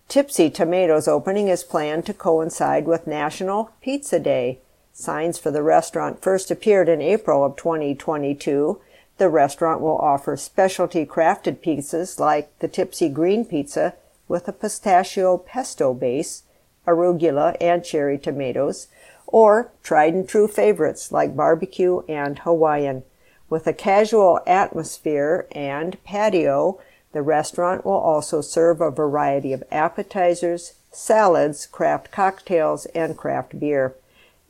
Tipsy 0.08 0.50
Tomatoes 0.50 1.08
opening 1.08 1.50
is 1.50 1.64
planned 1.64 2.04
to 2.08 2.16
coincide 2.16 2.88
with 2.88 3.06
National 3.06 3.70
Pizza 3.80 4.20
Day. 4.20 4.58
Signs 4.92 5.38
for 5.38 5.52
the 5.52 5.62
restaurant 5.62 6.20
first 6.20 6.50
appeared 6.50 6.90
in 6.90 7.00
April 7.00 7.46
of 7.46 7.56
2022. 7.58 8.82
The 9.20 9.28
restaurant 9.28 9.82
will 9.82 9.98
offer 9.98 10.38
specialty 10.38 11.06
crafted 11.06 11.58
pizzas 11.58 12.22
like 12.22 12.58
the 12.60 12.70
Tipsy 12.70 13.10
Green 13.10 13.44
Pizza 13.44 13.96
with 14.30 14.48
a 14.48 14.54
pistachio 14.54 15.38
pesto 15.38 15.94
base, 15.94 16.44
arugula, 16.88 17.58
and 17.60 17.84
cherry 17.84 18.18
tomatoes, 18.18 18.88
or 19.28 19.72
tried 19.84 20.14
and 20.14 20.28
true 20.28 20.48
favorites 20.48 21.12
like 21.12 21.36
barbecue 21.36 22.00
and 22.08 22.40
Hawaiian. 22.40 23.04
With 23.50 23.68
a 23.68 23.74
casual 23.74 24.40
atmosphere 24.48 25.48
and 25.52 26.02
patio, 26.06 26.80
the 27.12 27.22
restaurant 27.22 27.84
will 27.84 27.92
also 28.00 28.40
serve 28.40 28.80
a 28.80 28.90
variety 28.90 29.52
of 29.52 29.66
appetizers, 29.70 30.76
salads, 30.94 31.66
craft 31.68 32.10
cocktails, 32.12 32.86
and 32.96 33.18
craft 33.18 33.60
beer. 33.60 33.96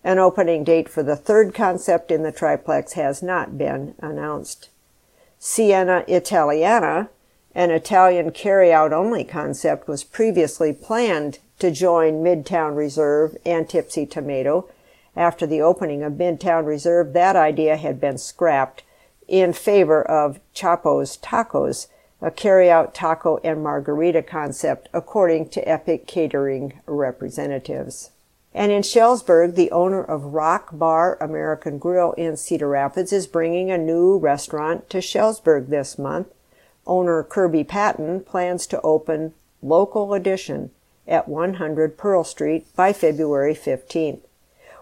An 0.03 0.17
opening 0.17 0.63
date 0.63 0.87
for 0.87 1.03
the 1.03 1.15
third 1.15 1.53
concept 1.53 2.09
in 2.09 2.23
the 2.23 2.31
triplex 2.31 2.93
has 2.93 3.21
not 3.21 3.57
been 3.57 3.95
announced. 3.99 4.69
Siena 5.37 6.05
Italiana, 6.07 7.09
an 7.53 7.71
Italian 7.71 8.31
carry-out 8.31 8.93
only 8.93 9.23
concept, 9.23 9.87
was 9.87 10.03
previously 10.03 10.71
planned 10.71 11.39
to 11.59 11.71
join 11.71 12.23
Midtown 12.23 12.75
Reserve 12.75 13.35
and 13.45 13.67
Tipsy 13.67 14.05
Tomato. 14.05 14.69
After 15.15 15.45
the 15.45 15.61
opening 15.61 16.03
of 16.03 16.13
Midtown 16.13 16.65
Reserve, 16.65 17.11
that 17.13 17.35
idea 17.35 17.75
had 17.75 17.99
been 17.99 18.17
scrapped 18.17 18.83
in 19.27 19.51
favor 19.51 20.01
of 20.01 20.39
Chapo's 20.53 21.17
Tacos, 21.17 21.87
a 22.21 22.31
carry-out 22.31 22.93
taco 22.93 23.37
and 23.43 23.61
margarita 23.63 24.21
concept, 24.21 24.87
according 24.93 25.49
to 25.49 25.67
Epic 25.67 26.07
Catering 26.07 26.79
representatives. 26.85 28.11
And 28.53 28.71
in 28.71 28.81
Shellsburg, 28.81 29.55
the 29.55 29.71
owner 29.71 30.03
of 30.03 30.33
Rock 30.33 30.69
Bar 30.73 31.17
American 31.21 31.77
Grill 31.77 32.13
in 32.13 32.35
Cedar 32.35 32.67
Rapids 32.67 33.13
is 33.13 33.27
bringing 33.27 33.69
a 33.69 33.77
new 33.77 34.17
restaurant 34.17 34.89
to 34.89 34.97
Shellsburg 34.97 35.67
this 35.67 35.99
month. 35.99 36.27
Owner 36.87 37.23
Kirby 37.23 37.63
Patton 37.63 38.21
plans 38.21 38.65
to 38.67 38.81
open 38.81 39.33
Local 39.61 40.13
Edition 40.13 40.71
at 41.07 41.27
100 41.27 41.97
Pearl 41.97 42.23
Street 42.23 42.65
by 42.75 42.91
February 42.91 43.53
15th. 43.53 44.21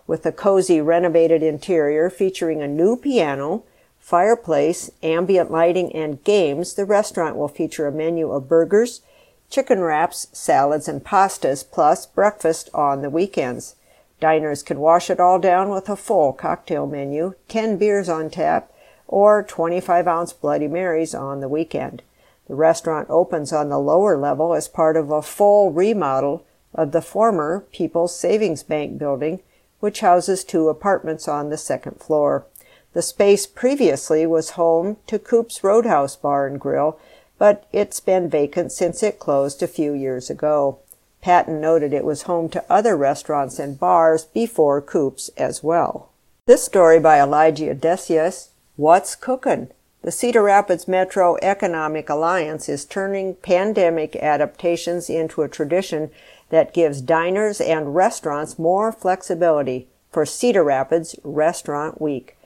With 0.05 0.25
a 0.25 0.31
cozy 0.31 0.79
renovated 0.79 1.43
interior 1.43 2.09
featuring 2.09 2.61
a 2.61 2.67
new 2.67 2.95
piano, 2.95 3.63
fireplace, 3.99 4.89
ambient 5.03 5.51
lighting, 5.51 5.93
and 5.93 6.23
games, 6.23 6.75
the 6.75 6.85
restaurant 6.85 7.35
will 7.35 7.49
feature 7.49 7.87
a 7.87 7.91
menu 7.91 8.31
of 8.31 8.47
burgers, 8.47 9.01
chicken 9.49 9.79
wraps, 9.81 10.27
salads, 10.31 10.87
and 10.87 11.03
pastas, 11.03 11.63
plus 11.63 12.05
breakfast 12.05 12.69
on 12.73 13.01
the 13.01 13.09
weekends. 13.09 13.75
Diners 14.19 14.63
can 14.63 14.79
wash 14.79 15.09
it 15.09 15.19
all 15.19 15.39
down 15.39 15.69
with 15.69 15.89
a 15.89 15.95
full 15.95 16.33
cocktail 16.33 16.87
menu, 16.87 17.35
10 17.47 17.77
beers 17.77 18.09
on 18.09 18.29
tap, 18.29 18.71
or 19.07 19.43
25 19.43 20.07
ounce 20.07 20.33
Bloody 20.33 20.67
Marys 20.67 21.13
on 21.13 21.39
the 21.39 21.47
weekend. 21.47 22.01
The 22.47 22.55
restaurant 22.55 23.07
opens 23.09 23.53
on 23.53 23.69
the 23.69 23.79
lower 23.79 24.17
level 24.17 24.53
as 24.53 24.67
part 24.67 24.97
of 24.97 25.11
a 25.11 25.21
full 25.21 25.71
remodel 25.71 26.45
of 26.73 26.91
the 26.91 27.01
former 27.01 27.65
People's 27.71 28.17
Savings 28.17 28.63
Bank 28.63 28.97
building, 28.97 29.41
which 29.79 29.99
houses 29.99 30.43
two 30.43 30.69
apartments 30.69 31.27
on 31.27 31.49
the 31.49 31.57
second 31.57 31.99
floor. 31.99 32.45
The 32.93 33.01
space 33.01 33.45
previously 33.45 34.25
was 34.25 34.51
home 34.51 34.97
to 35.07 35.19
Coop's 35.19 35.63
Roadhouse 35.63 36.15
Bar 36.15 36.47
and 36.47 36.59
Grill, 36.59 36.99
but 37.37 37.67
it's 37.71 37.99
been 37.99 38.29
vacant 38.29 38.71
since 38.71 39.03
it 39.03 39.19
closed 39.19 39.61
a 39.61 39.67
few 39.67 39.93
years 39.93 40.29
ago. 40.29 40.79
Patton 41.21 41.59
noted 41.59 41.93
it 41.93 42.05
was 42.05 42.23
home 42.23 42.49
to 42.49 42.63
other 42.69 42.95
restaurants 42.95 43.59
and 43.59 43.79
bars 43.79 44.25
before 44.25 44.81
Coop's 44.81 45.29
as 45.37 45.63
well. 45.63 46.09
This 46.45 46.63
story 46.63 46.99
by 46.99 47.19
Elijah 47.19 47.75
Decious, 47.75 48.49
What's 48.77 49.15
Cookin'? 49.15 49.71
The 50.03 50.11
Cedar 50.11 50.43
Rapids 50.43 50.87
Metro 50.87 51.35
Economic 51.41 52.09
Alliance 52.09 52.69
is 52.69 52.85
turning 52.85 53.35
pandemic 53.35 54.15
adaptations 54.15 55.09
into 55.09 55.41
a 55.41 55.49
tradition 55.49 56.11
that 56.49 56.73
gives 56.73 57.01
diners 57.01 57.59
and 57.59 57.93
restaurants 57.93 58.57
more 58.57 58.93
flexibility 58.93 59.87
for 60.09 60.25
Cedar 60.25 60.63
Rapids 60.63 61.15
Restaurant 61.23 61.99
Week. 61.99 62.36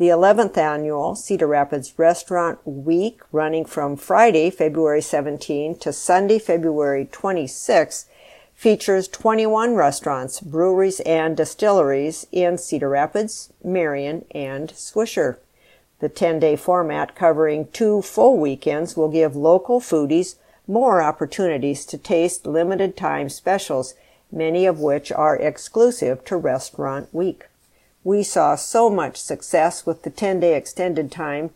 The 0.00 0.08
11th 0.08 0.56
annual 0.56 1.14
Cedar 1.14 1.46
Rapids 1.46 1.92
Restaurant 1.98 2.58
Week, 2.64 3.20
running 3.32 3.66
from 3.66 3.96
Friday, 3.96 4.48
February 4.48 5.02
17 5.02 5.76
to 5.76 5.92
Sunday, 5.92 6.38
February 6.38 7.06
26, 7.12 8.06
features 8.54 9.08
21 9.08 9.74
restaurants, 9.74 10.40
breweries, 10.40 11.00
and 11.00 11.36
distilleries 11.36 12.26
in 12.32 12.56
Cedar 12.56 12.88
Rapids, 12.88 13.52
Marion, 13.62 14.24
and 14.30 14.70
Swisher. 14.70 15.36
The 15.98 16.08
10 16.08 16.38
day 16.38 16.56
format 16.56 17.14
covering 17.14 17.68
two 17.70 18.00
full 18.00 18.38
weekends 18.38 18.96
will 18.96 19.10
give 19.10 19.36
local 19.36 19.80
foodies 19.80 20.36
more 20.66 21.02
opportunities 21.02 21.84
to 21.84 21.98
taste 21.98 22.46
limited 22.46 22.96
time 22.96 23.28
specials, 23.28 23.92
many 24.32 24.64
of 24.64 24.80
which 24.80 25.12
are 25.12 25.36
exclusive 25.36 26.24
to 26.24 26.38
Restaurant 26.38 27.12
Week. 27.12 27.49
We 28.02 28.22
saw 28.22 28.54
so 28.54 28.88
much 28.88 29.16
success 29.16 29.84
with 29.84 30.02
the 30.02 30.10
10 30.10 30.40
day 30.40 30.56
extended 30.56 31.12
time 31.12 31.50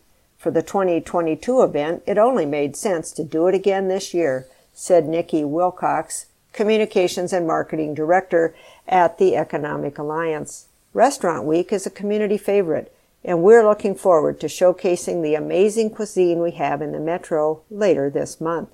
for 0.45 0.51
the 0.51 0.61
2022 0.61 1.63
event, 1.63 2.03
it 2.05 2.19
only 2.19 2.45
made 2.45 2.75
sense 2.75 3.11
to 3.13 3.23
do 3.23 3.47
it 3.47 3.55
again 3.55 3.87
this 3.87 4.13
year, 4.13 4.45
said 4.75 5.07
Nikki 5.07 5.43
Wilcox, 5.43 6.27
Communications 6.53 7.33
and 7.33 7.47
Marketing 7.47 7.95
Director 7.95 8.55
at 8.87 9.17
the 9.17 9.35
Economic 9.35 9.97
Alliance. 9.97 10.67
Restaurant 10.93 11.45
Week 11.45 11.73
is 11.73 11.87
a 11.87 11.89
community 11.89 12.37
favorite, 12.37 12.95
and 13.23 13.41
we're 13.41 13.67
looking 13.67 13.95
forward 13.95 14.39
to 14.39 14.45
showcasing 14.45 15.23
the 15.23 15.33
amazing 15.33 15.89
cuisine 15.89 16.39
we 16.41 16.51
have 16.51 16.79
in 16.79 16.91
the 16.91 16.99
metro 16.99 17.61
later 17.71 18.11
this 18.11 18.39
month. 18.39 18.69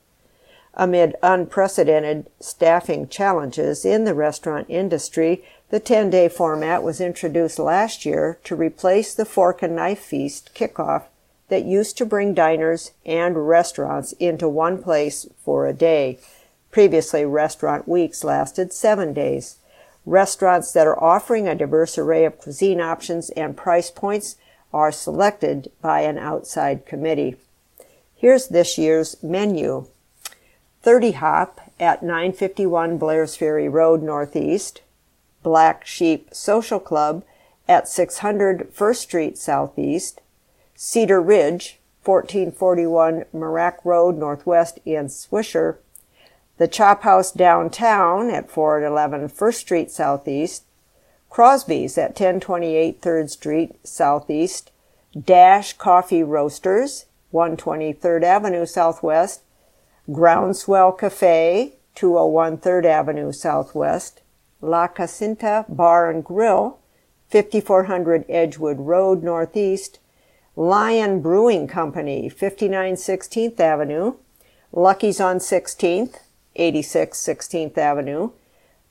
Amid 0.74 1.16
unprecedented 1.24 2.30
staffing 2.42 3.08
challenges 3.08 3.86
in 3.86 4.04
the 4.04 4.14
restaurant 4.14 4.66
industry, 4.70 5.46
the 5.72 5.80
10 5.80 6.10
day 6.10 6.28
format 6.28 6.84
was 6.84 7.00
introduced 7.00 7.58
last 7.58 8.06
year 8.06 8.38
to 8.44 8.58
replace 8.58 9.16
the 9.16 9.24
Fork 9.24 9.64
and 9.64 9.74
Knife 9.74 10.02
Feast 10.02 10.52
kickoff 10.54 11.04
that 11.48 11.64
used 11.64 11.98
to 11.98 12.06
bring 12.06 12.34
diners 12.34 12.92
and 13.06 13.48
restaurants 13.48 14.12
into 14.14 14.50
one 14.50 14.84
place 14.84 15.26
for 15.44 15.66
a 15.66 15.74
day. 15.74 16.20
Previously, 16.72 17.24
restaurant 17.24 17.88
weeks 17.88 18.22
lasted 18.26 18.74
seven 18.74 19.14
days. 19.14 19.60
Restaurants 20.06 20.74
that 20.74 20.88
are 20.88 21.02
offering 21.02 21.48
a 21.48 21.56
diverse 21.56 21.98
array 21.98 22.26
of 22.26 22.38
cuisine 22.38 22.82
options 22.82 23.30
and 23.32 23.56
price 23.56 23.90
points 23.90 24.36
are 24.74 24.92
selected 24.92 25.72
by 25.82 26.02
an 26.02 26.18
outside 26.18 26.86
committee. 26.86 27.38
Here's 28.14 28.50
this 28.50 28.78
year's 28.78 29.16
menu. 29.24 29.88
30 30.84 31.12
Hop 31.14 31.62
at 31.80 32.04
951 32.04 32.98
Blair's 32.98 33.38
Ferry 33.38 33.70
Road 33.70 34.02
Northeast, 34.02 34.82
Black 35.44 35.86
Sheep 35.86 36.30
Social 36.34 36.80
Club 36.80 37.24
at 37.68 37.88
600 37.88 38.70
First 38.74 39.02
Street 39.02 39.38
Southeast, 39.38 40.22
Cedar 40.76 41.22
Ridge, 41.22 41.80
1441 42.04 43.26
Marak 43.34 43.78
Road 43.84 44.18
Northwest 44.18 44.80
in 44.86 45.06
Swisher, 45.06 45.78
the 46.58 46.68
Chop 46.68 47.04
House 47.04 47.32
Downtown 47.32 48.30
at 48.30 48.50
411 48.50 49.30
First 49.30 49.62
Street 49.62 49.92
Southeast, 49.92 50.64
Crosby's 51.30 51.98
at 51.98 52.10
1028 52.10 53.02
3rd 53.02 53.30
Street 53.30 53.76
Southeast, 53.84 54.72
Dash 55.20 55.74
Coffee 55.74 56.24
Roasters, 56.24 57.06
123rd 57.34 58.24
Avenue 58.24 58.66
Southwest, 58.66 59.42
Groundswell 60.10 60.92
Cafe, 60.98 61.74
201 61.96 62.58
3rd 62.58 62.86
Avenue 62.86 63.32
Southwest, 63.32 64.21
La 64.62 64.88
Casinta 64.88 65.66
Bar 65.68 66.10
and 66.12 66.24
Grill, 66.24 66.78
5400 67.30 68.26
Edgewood 68.30 68.80
Road 68.80 69.24
Northeast, 69.24 70.00
Lion 70.56 71.22
Brewing 71.22 71.68
Company, 71.68 72.30
59 72.30 72.94
16th 72.94 73.60
Avenue, 73.60 74.16
Lucky's 74.72 75.20
on 75.20 75.38
16th, 75.38 76.20
86 76.56 77.18
16th 77.18 77.78
Avenue, 77.78 78.32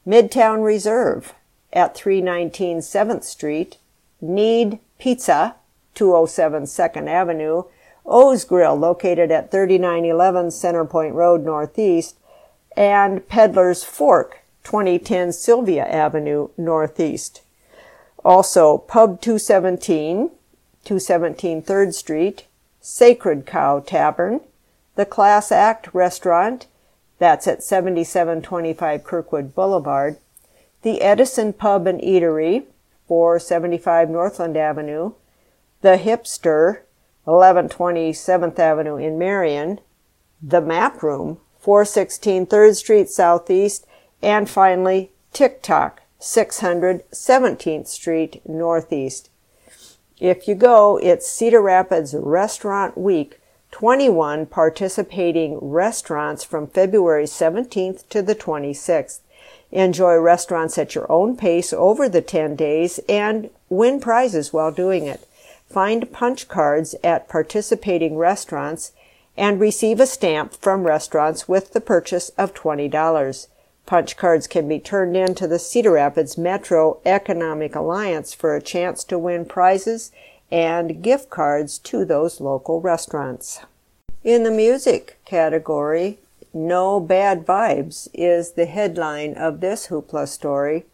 Midtown 0.07 0.64
Reserve 0.64 1.35
at 1.73 1.95
319 1.95 2.79
7th 2.79 3.25
Street, 3.25 3.79
Need 4.21 4.81
Pizza, 4.99 5.57
207 5.95 6.64
2nd 6.64 7.09
Avenue, 7.09 7.64
O's 8.05 8.45
Grill, 8.45 8.75
located 8.75 9.31
at 9.31 9.51
3911 9.51 10.47
Centerpoint 10.47 11.14
Road 11.14 11.45
Northeast, 11.45 12.16
and 12.77 13.27
Peddler's 13.29 13.85
Fork, 13.85 14.39
2010 14.64 15.32
Sylvia 15.32 15.86
Avenue 15.86 16.48
Northeast. 16.56 17.42
Also, 18.24 18.78
Pub 18.78 19.20
217, 19.20 20.30
217 20.84 21.62
3rd 21.62 21.94
Street, 21.94 22.46
Sacred 22.80 23.46
Cow 23.46 23.80
Tavern, 23.80 24.40
the 24.94 25.06
Class 25.06 25.50
Act 25.50 25.88
Restaurant, 25.94 26.66
that's 27.18 27.46
at 27.46 27.62
7725 27.62 29.04
Kirkwood 29.04 29.54
Boulevard, 29.54 30.16
the 30.82 31.02
Edison 31.02 31.52
Pub 31.52 31.86
and 31.86 32.00
Eatery, 32.00 32.64
475 33.06 34.08
Northland 34.08 34.56
Avenue, 34.56 35.12
the 35.82 35.96
Hipster, 35.96 36.80
1120 37.24 38.12
7th 38.12 38.58
Avenue 38.58 38.96
in 38.96 39.18
Marion, 39.18 39.80
the 40.42 40.61
Map 40.61 41.02
Room, 41.02 41.38
416 41.58 42.46
3rd 42.46 42.76
Street 42.76 43.08
Southeast, 43.08 43.86
and 44.23 44.49
finally 44.49 45.11
TikTok, 45.33 46.03
600 46.18 47.09
17th 47.11 47.87
Street 47.87 48.43
Northeast. 48.47 49.31
If 50.18 50.47
you 50.47 50.55
go, 50.55 50.99
it's 50.99 51.29
Cedar 51.29 51.62
Rapids 51.62 52.14
Restaurant 52.14 52.99
Week, 52.99 53.41
21 53.71 54.47
participating 54.47 55.59
restaurants 55.61 56.45
from 56.45 56.66
February 56.66 57.25
17th 57.25 58.09
to 58.09 58.21
the 58.21 58.35
26th. 58.35 59.21
Enjoy 59.73 60.16
restaurants 60.16 60.77
at 60.77 60.95
your 60.95 61.11
own 61.11 61.37
pace 61.37 61.73
over 61.73 62.09
the 62.09 62.21
10 62.21 62.57
days 62.57 62.99
and 63.09 63.49
win 63.68 64.01
prizes 64.01 64.53
while 64.53 64.73
doing 64.73 65.07
it. 65.07 65.27
Find 65.68 66.12
punch 66.12 66.49
cards 66.49 66.97
at 67.05 67.29
participating 67.29 68.16
restaurants 68.16 68.93
and 69.37 69.61
receive 69.61 70.01
a 70.01 70.07
stamp 70.07 70.53
from 70.55 70.85
restaurants 70.85 71.49
with 71.49 71.73
the 71.73 71.81
purchase 71.81 72.31
of 72.31 72.53
$20. 72.53 73.47
Punch 73.91 74.16
cards 74.16 74.47
can 74.47 74.68
be 74.68 74.78
turned 74.78 75.16
in 75.16 75.34
to 75.34 75.49
the 75.49 75.59
Cedar 75.59 75.91
Rapids 75.91 76.38
Metro 76.38 77.01
Economic 77.05 77.74
Alliance 77.74 78.32
for 78.32 78.55
a 78.55 78.62
chance 78.62 79.03
to 79.03 79.18
win 79.18 79.45
prizes 79.45 80.12
and 80.49 81.03
gift 81.03 81.28
cards 81.28 81.76
to 81.80 82.05
those 82.05 82.41
local 82.41 82.80
restaurants. 82.80 83.62
In 84.22 84.45
the 84.45 84.51
music 84.53 85.18
category, 85.24 86.20
no 86.55 87.01
Bad 87.01 87.45
Vibes 87.45 88.07
is 88.14 88.53
the 88.53 88.66
headline 88.66 89.34
of 89.34 89.59
this 89.59 89.88
hoopla 89.88 90.28
story. 90.28 90.84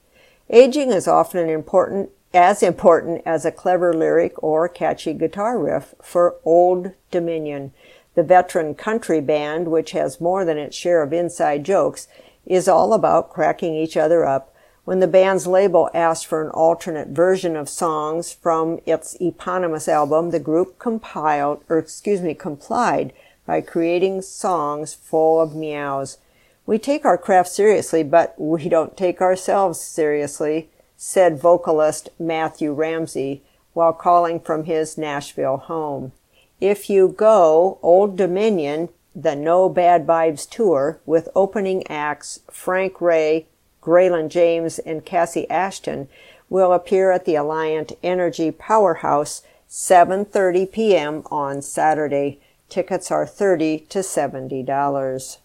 Aging 0.49 0.91
is 0.91 1.07
often 1.07 1.51
important, 1.51 2.09
as 2.33 2.63
important 2.63 3.21
as 3.27 3.45
a 3.45 3.53
clever 3.53 3.93
lyric 3.93 4.43
or 4.43 4.71
catchy 4.71 5.13
guitar 5.13 5.59
riff 5.59 5.95
for 6.01 6.37
Old 6.47 6.93
Dominion. 7.11 7.73
The 8.15 8.23
veteran 8.23 8.75
country 8.75 9.21
band, 9.21 9.69
which 9.69 9.91
has 9.91 10.19
more 10.19 10.47
than 10.47 10.57
its 10.57 10.75
share 10.75 11.03
of 11.03 11.13
inside 11.13 11.63
jokes, 11.63 12.09
is 12.47 12.69
all 12.69 12.93
about 12.93 13.31
cracking 13.31 13.75
each 13.75 13.97
other 13.97 14.25
up. 14.25 14.55
When 14.85 15.01
the 15.01 15.09
band's 15.09 15.49
label 15.49 15.91
asked 15.93 16.27
for 16.27 16.43
an 16.43 16.51
alternate 16.51 17.09
version 17.09 17.57
of 17.57 17.69
songs 17.69 18.33
from 18.33 18.79
its 18.87 19.17
eponymous 19.21 19.89
album, 19.89 20.31
the 20.31 20.39
group 20.39 20.79
compiled, 20.79 21.65
or 21.69 21.79
excuse 21.79 22.21
me, 22.21 22.35
complied 22.35 23.13
by 23.45 23.61
creating 23.61 24.23
songs 24.23 24.95
full 24.95 25.41
of 25.41 25.57
meows. 25.57 26.19
We 26.67 26.79
take 26.79 27.05
our 27.05 27.19
craft 27.19 27.49
seriously, 27.49 28.03
but 28.03 28.35
we 28.39 28.69
don't 28.69 28.97
take 28.97 29.21
ourselves 29.21 29.81
seriously, 29.81 30.69
said 30.97 31.41
vocalist 31.41 32.09
Matthew 32.19 32.73
Ramsey 32.73 33.43
while 33.73 33.93
calling 33.93 34.41
from 34.41 34.65
his 34.65 34.97
Nashville 34.97 35.59
home. 35.59 36.13
If 36.61 36.89
you 36.89 37.09
go, 37.09 37.79
Old 37.83 38.17
Dominion, 38.17 38.89
the 39.17 39.35
No 39.35 39.71
Bad 39.71 40.07
Vibes 40.07 40.49
tour 40.49 41.01
with 41.07 41.31
opening 41.35 41.87
acts 41.87 42.41
Frank 42.51 43.01
Ray, 43.01 43.47
Graylin 43.83 44.29
James, 44.29 44.79
and 44.79 45.07
Cassie 45.07 45.49
Ashton 45.49 46.09
will 46.51 46.75
appear 46.75 47.11
at 47.11 47.25
the 47.25 47.35
Alliant 47.35 47.97
Energy 48.03 48.51
Powerhouse 48.51 49.41
7:30 49.71 50.71
p.m. 50.71 51.23
on 51.31 51.63
Saturday. 51.63 52.41
Tickets 52.69 53.11
are 53.11 53.27
30 53.27 53.87
to 53.89 54.01
$70. 54.01 55.39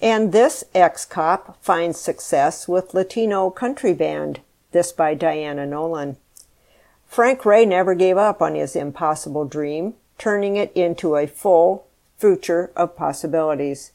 And 0.00 0.32
this 0.32 0.64
ex-cop 0.74 1.62
finds 1.62 2.00
success 2.00 2.66
with 2.66 2.94
Latino 2.94 3.50
country 3.50 3.92
band, 3.92 4.40
this 4.72 4.92
by 4.92 5.12
Diana 5.12 5.66
Nollen. 5.66 6.16
Frank 7.06 7.44
Ray 7.44 7.66
never 7.66 7.94
gave 7.94 8.16
up 8.16 8.40
on 8.40 8.54
his 8.54 8.74
impossible 8.74 9.44
dream, 9.44 9.94
turning 10.16 10.56
it 10.56 10.72
into 10.74 11.16
a 11.16 11.26
full 11.26 11.86
future 12.20 12.70
of 12.76 12.96
possibilities. 12.96 13.92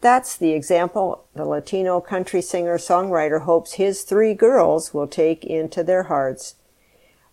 That's 0.00 0.36
the 0.36 0.52
example 0.52 1.24
the 1.34 1.46
Latino 1.46 1.98
country 2.00 2.42
singer 2.42 2.76
songwriter 2.76 3.42
hopes 3.42 3.74
his 3.74 4.02
three 4.02 4.34
girls 4.34 4.92
will 4.92 5.06
take 5.06 5.44
into 5.44 5.82
their 5.82 6.04
hearts. 6.04 6.56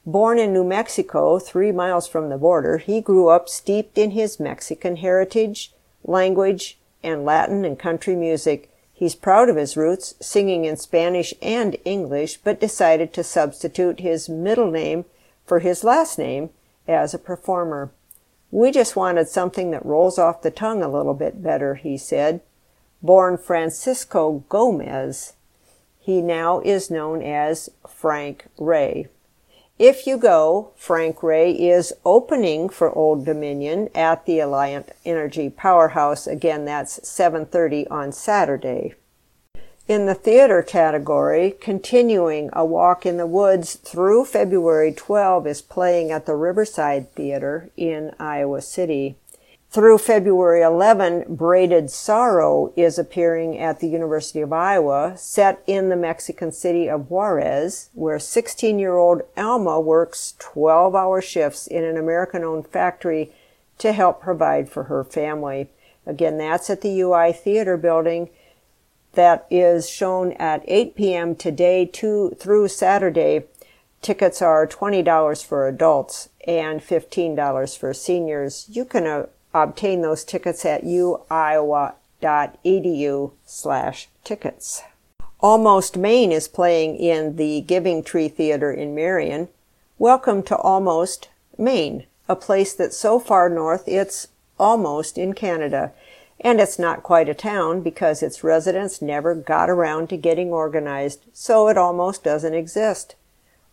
Born 0.05 0.39
in 0.39 0.53
New 0.53 0.63
Mexico, 0.63 1.37
three 1.37 1.71
miles 1.71 2.07
from 2.07 2.29
the 2.29 2.37
border, 2.37 2.77
he 2.77 3.01
grew 3.01 3.27
up 3.27 3.49
steeped 3.49 3.97
in 3.97 4.11
his 4.11 4.39
Mexican 4.39 4.95
heritage, 4.95 5.73
language, 6.03 6.79
and 7.03 7.25
Latin 7.25 7.65
and 7.65 7.77
country 7.77 8.15
music. 8.15 8.69
He's 8.93 9.15
proud 9.15 9.49
of 9.49 9.57
his 9.57 9.75
roots, 9.75 10.15
singing 10.21 10.65
in 10.65 10.77
Spanish 10.77 11.33
and 11.41 11.75
English, 11.83 12.37
but 12.37 12.59
decided 12.59 13.13
to 13.13 13.23
substitute 13.23 13.99
his 13.99 14.29
middle 14.29 14.71
name 14.71 15.05
for 15.45 15.59
his 15.59 15.83
last 15.83 16.17
name 16.17 16.51
as 16.87 17.13
a 17.13 17.19
performer. 17.19 17.91
We 18.51 18.71
just 18.71 18.97
wanted 18.97 19.29
something 19.29 19.71
that 19.71 19.85
rolls 19.85 20.19
off 20.19 20.41
the 20.41 20.51
tongue 20.51 20.83
a 20.83 20.89
little 20.89 21.13
bit 21.13 21.41
better, 21.41 21.75
he 21.75 21.97
said. 21.97 22.41
Born 23.01 23.37
Francisco 23.37 24.43
Gomez, 24.49 25.33
he 25.99 26.21
now 26.21 26.59
is 26.59 26.91
known 26.91 27.21
as 27.21 27.69
Frank 27.87 28.47
Ray. 28.57 29.07
If 29.79 30.05
you 30.05 30.17
go, 30.17 30.71
Frank 30.75 31.23
Ray 31.23 31.51
is 31.53 31.93
opening 32.05 32.69
for 32.69 32.91
Old 32.91 33.25
Dominion 33.25 33.89
at 33.95 34.25
the 34.25 34.37
Alliant 34.37 34.89
Energy 35.05 35.49
Powerhouse. 35.49 36.27
Again, 36.27 36.65
that's 36.65 36.99
7:30 37.07 37.87
on 37.89 38.11
Saturday. 38.11 38.93
In 39.87 40.05
the 40.05 40.13
theater 40.13 40.61
category, 40.61 41.55
continuing 41.59 42.49
a 42.53 42.63
walk 42.63 43.05
in 43.05 43.17
the 43.17 43.25
woods 43.25 43.75
through 43.75 44.25
February 44.25 44.93
12 44.93 45.47
is 45.47 45.61
playing 45.61 46.11
at 46.11 46.27
the 46.27 46.35
Riverside 46.35 47.11
Theater 47.13 47.71
in 47.75 48.13
Iowa 48.19 48.61
City. 48.61 49.15
Through 49.71 49.97
February 49.97 50.61
11, 50.61 51.35
Braided 51.35 51.89
Sorrow 51.89 52.71
is 52.75 52.99
appearing 52.99 53.57
at 53.57 53.79
the 53.79 53.87
University 53.87 54.41
of 54.41 54.53
Iowa, 54.53 55.17
set 55.17 55.63
in 55.65 55.89
the 55.89 55.95
Mexican 55.95 56.51
city 56.51 56.87
of 56.87 57.09
Juarez, 57.09 57.89
where 57.93 58.19
16 58.19 58.77
year 58.77 58.97
old 58.97 59.23
Alma 59.35 59.79
works 59.79 60.35
12 60.37 60.93
hour 60.93 61.21
shifts 61.21 61.65
in 61.65 61.83
an 61.83 61.97
American 61.97 62.43
owned 62.43 62.67
factory 62.67 63.31
to 63.79 63.93
help 63.93 64.21
provide 64.21 64.69
for 64.69 64.83
her 64.83 65.03
family. 65.03 65.69
Again, 66.05 66.37
that's 66.37 66.69
at 66.69 66.81
the 66.81 67.01
UI 67.01 67.33
Theater 67.33 67.77
building. 67.77 68.29
That 69.13 69.45
is 69.49 69.89
shown 69.89 70.31
at 70.33 70.63
8 70.67 70.95
p.m. 70.95 71.35
today 71.35 71.85
to, 71.85 72.35
through 72.39 72.69
Saturday. 72.69 73.43
Tickets 74.01 74.41
are 74.41 74.65
$20 74.65 75.45
for 75.45 75.67
adults 75.67 76.29
and 76.47 76.79
$15 76.81 77.77
for 77.77 77.93
seniors. 77.93 78.67
You 78.71 78.85
can 78.85 79.05
uh, 79.05 79.25
obtain 79.53 80.01
those 80.01 80.23
tickets 80.23 80.65
at 80.65 80.83
uiowa.edu 80.83 82.01
slash 83.45 84.07
tickets. 84.23 84.83
Almost 85.41 85.97
Maine 85.97 86.31
is 86.31 86.47
playing 86.47 86.95
in 86.95 87.35
the 87.35 87.61
Giving 87.61 88.03
Tree 88.03 88.29
Theater 88.29 88.71
in 88.71 88.95
Marion. 88.95 89.49
Welcome 89.97 90.41
to 90.43 90.55
Almost 90.55 91.29
Maine, 91.57 92.05
a 92.29 92.35
place 92.35 92.73
that's 92.73 92.97
so 92.97 93.19
far 93.19 93.49
north 93.49 93.83
it's 93.87 94.29
almost 94.59 95.17
in 95.17 95.33
Canada. 95.33 95.91
And 96.43 96.59
it's 96.59 96.79
not 96.79 97.03
quite 97.03 97.29
a 97.29 97.35
town 97.35 97.81
because 97.81 98.23
its 98.23 98.43
residents 98.43 99.01
never 99.01 99.35
got 99.35 99.69
around 99.69 100.09
to 100.09 100.17
getting 100.17 100.49
organized, 100.49 101.25
so 101.33 101.67
it 101.67 101.77
almost 101.77 102.23
doesn't 102.23 102.55
exist. 102.55 103.15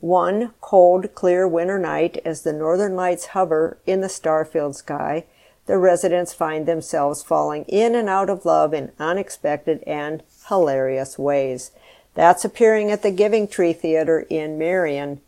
One 0.00 0.52
cold, 0.60 1.14
clear 1.14 1.48
winter 1.48 1.78
night 1.78 2.20
as 2.24 2.42
the 2.42 2.52
northern 2.52 2.94
lights 2.94 3.26
hover 3.28 3.78
in 3.86 4.02
the 4.02 4.08
star-filled 4.08 4.76
sky, 4.76 5.24
the 5.66 5.78
residents 5.78 6.32
find 6.32 6.66
themselves 6.66 7.22
falling 7.22 7.64
in 7.64 7.94
and 7.94 8.08
out 8.08 8.30
of 8.30 8.44
love 8.44 8.72
in 8.72 8.92
unexpected 8.98 9.82
and 9.86 10.22
hilarious 10.48 11.18
ways. 11.18 11.72
That's 12.14 12.44
appearing 12.44 12.90
at 12.90 13.02
the 13.02 13.10
Giving 13.10 13.48
Tree 13.48 13.72
Theater 13.72 14.26
in 14.30 14.58
Marion, 14.58 15.20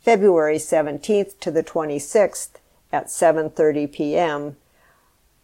February 0.00 0.58
17th 0.58 1.38
to 1.40 1.50
the 1.50 1.62
26th 1.62 2.50
at 2.92 3.06
7:30 3.06 3.92
p.m. 3.92 4.56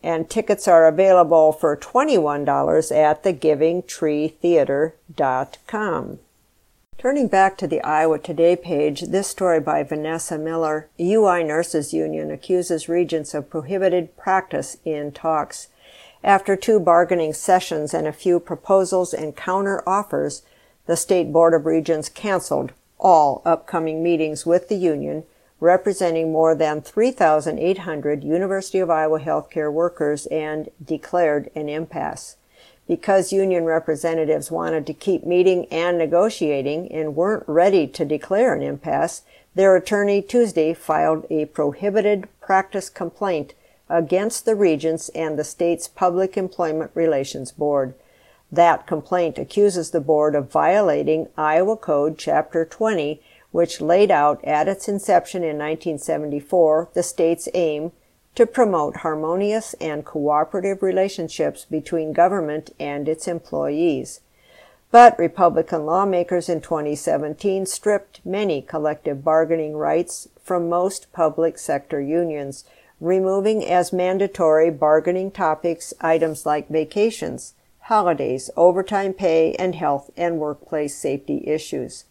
And 0.04 0.28
tickets 0.28 0.68
are 0.68 0.86
available 0.86 1.50
for 1.50 1.78
$21 1.78 2.94
at 2.94 3.24
thegivingtreetheater.com. 3.24 6.18
Turning 6.98 7.28
back 7.28 7.56
to 7.56 7.66
the 7.66 7.80
Iowa 7.80 8.18
Today 8.18 8.54
page, 8.54 9.00
this 9.00 9.28
story 9.28 9.60
by 9.60 9.82
Vanessa 9.82 10.36
Miller, 10.36 10.90
UI 11.00 11.42
Nurses 11.42 11.94
Union 11.94 12.30
accuses 12.30 12.86
regents 12.86 13.32
of 13.32 13.48
prohibited 13.48 14.14
practice 14.18 14.76
in 14.84 15.10
talks. 15.10 15.68
After 16.22 16.54
two 16.54 16.80
bargaining 16.80 17.32
sessions 17.32 17.94
and 17.94 18.06
a 18.06 18.12
few 18.12 18.38
proposals 18.38 19.14
and 19.14 19.34
counter 19.34 19.82
offers, 19.88 20.42
the 20.84 20.98
State 20.98 21.32
Board 21.32 21.54
of 21.54 21.64
Regents 21.64 22.10
canceled 22.10 22.72
all 23.00 23.40
upcoming 23.46 24.02
meetings 24.02 24.44
with 24.44 24.68
the 24.68 24.76
union, 24.76 25.24
representing 25.64 26.30
more 26.30 26.54
than 26.54 26.82
3,800 26.82 28.22
University 28.22 28.78
of 28.80 28.90
Iowa 28.90 29.18
healthcare 29.18 29.72
workers, 29.72 30.26
and 30.26 30.68
declared 30.84 31.50
an 31.54 31.70
impasse. 31.70 32.36
Because 32.86 33.32
union 33.32 33.64
representatives 33.64 34.50
wanted 34.50 34.86
to 34.86 34.92
keep 34.92 35.24
meeting 35.24 35.64
and 35.70 35.96
negotiating 35.96 36.92
and 36.92 37.16
weren't 37.16 37.48
ready 37.48 37.86
to 37.86 38.04
declare 38.04 38.54
an 38.54 38.60
impasse, 38.60 39.22
their 39.54 39.74
attorney 39.74 40.20
Tuesday 40.20 40.74
filed 40.74 41.26
a 41.30 41.46
prohibited 41.46 42.28
practice 42.42 42.90
complaint 42.90 43.54
against 43.88 44.44
the 44.44 44.54
Regents 44.54 45.08
and 45.14 45.38
the 45.38 45.44
state's 45.44 45.88
Public 45.88 46.36
Employment 46.36 46.90
Relations 46.94 47.52
Board. 47.52 47.94
That 48.52 48.86
complaint 48.86 49.38
accuses 49.38 49.92
the 49.92 50.00
board 50.00 50.34
of 50.34 50.52
violating 50.52 51.28
Iowa 51.38 51.78
Code 51.78 52.18
Chapter 52.18 52.66
20, 52.66 53.22
which 53.54 53.80
laid 53.80 54.10
out 54.10 54.44
at 54.44 54.66
its 54.66 54.88
inception 54.88 55.44
in 55.44 55.56
1974 55.56 56.88
the 56.92 57.04
state's 57.04 57.48
aim 57.54 57.92
to 58.34 58.44
promote 58.44 58.96
harmonious 58.96 59.74
and 59.74 60.04
cooperative 60.04 60.82
relationships 60.82 61.64
between 61.64 62.12
government 62.12 62.74
and 62.80 63.08
its 63.08 63.28
employees. 63.28 64.22
But 64.90 65.16
Republican 65.20 65.86
lawmakers 65.86 66.48
in 66.48 66.62
2017 66.62 67.64
stripped 67.66 68.20
many 68.26 68.60
collective 68.60 69.22
bargaining 69.22 69.76
rights 69.76 70.26
from 70.42 70.68
most 70.68 71.12
public 71.12 71.56
sector 71.56 72.00
unions, 72.00 72.64
removing 73.00 73.64
as 73.64 73.92
mandatory 73.92 74.70
bargaining 74.70 75.30
topics 75.30 75.94
items 76.00 76.44
like 76.44 76.68
vacations, 76.68 77.54
holidays, 77.82 78.50
overtime 78.56 79.12
pay, 79.12 79.54
and 79.60 79.76
health 79.76 80.10
and 80.16 80.40
workplace 80.40 80.96
safety 80.96 81.44
issues. 81.46 82.06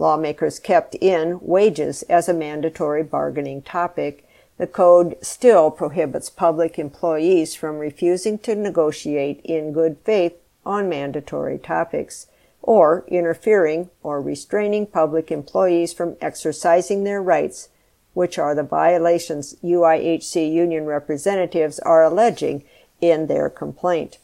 Lawmakers 0.00 0.58
kept 0.58 0.94
in 0.94 1.38
wages 1.42 2.00
as 2.04 2.26
a 2.26 2.32
mandatory 2.32 3.02
bargaining 3.02 3.60
topic. 3.60 4.26
The 4.56 4.66
code 4.66 5.18
still 5.20 5.70
prohibits 5.70 6.30
public 6.30 6.78
employees 6.78 7.54
from 7.54 7.76
refusing 7.76 8.38
to 8.38 8.54
negotiate 8.54 9.42
in 9.44 9.74
good 9.74 9.98
faith 10.02 10.32
on 10.64 10.88
mandatory 10.88 11.58
topics, 11.58 12.28
or 12.62 13.04
interfering 13.08 13.90
or 14.02 14.22
restraining 14.22 14.86
public 14.86 15.30
employees 15.30 15.92
from 15.92 16.16
exercising 16.22 17.04
their 17.04 17.20
rights 17.20 17.68
which 18.14 18.38
are 18.38 18.54
the 18.54 18.62
violations 18.62 19.54
UIHC 19.62 20.50
union 20.50 20.86
representatives 20.86 21.78
are 21.80 22.02
alleging 22.02 22.64
in 23.02 23.26
their 23.26 23.50
complaint. 23.50 24.16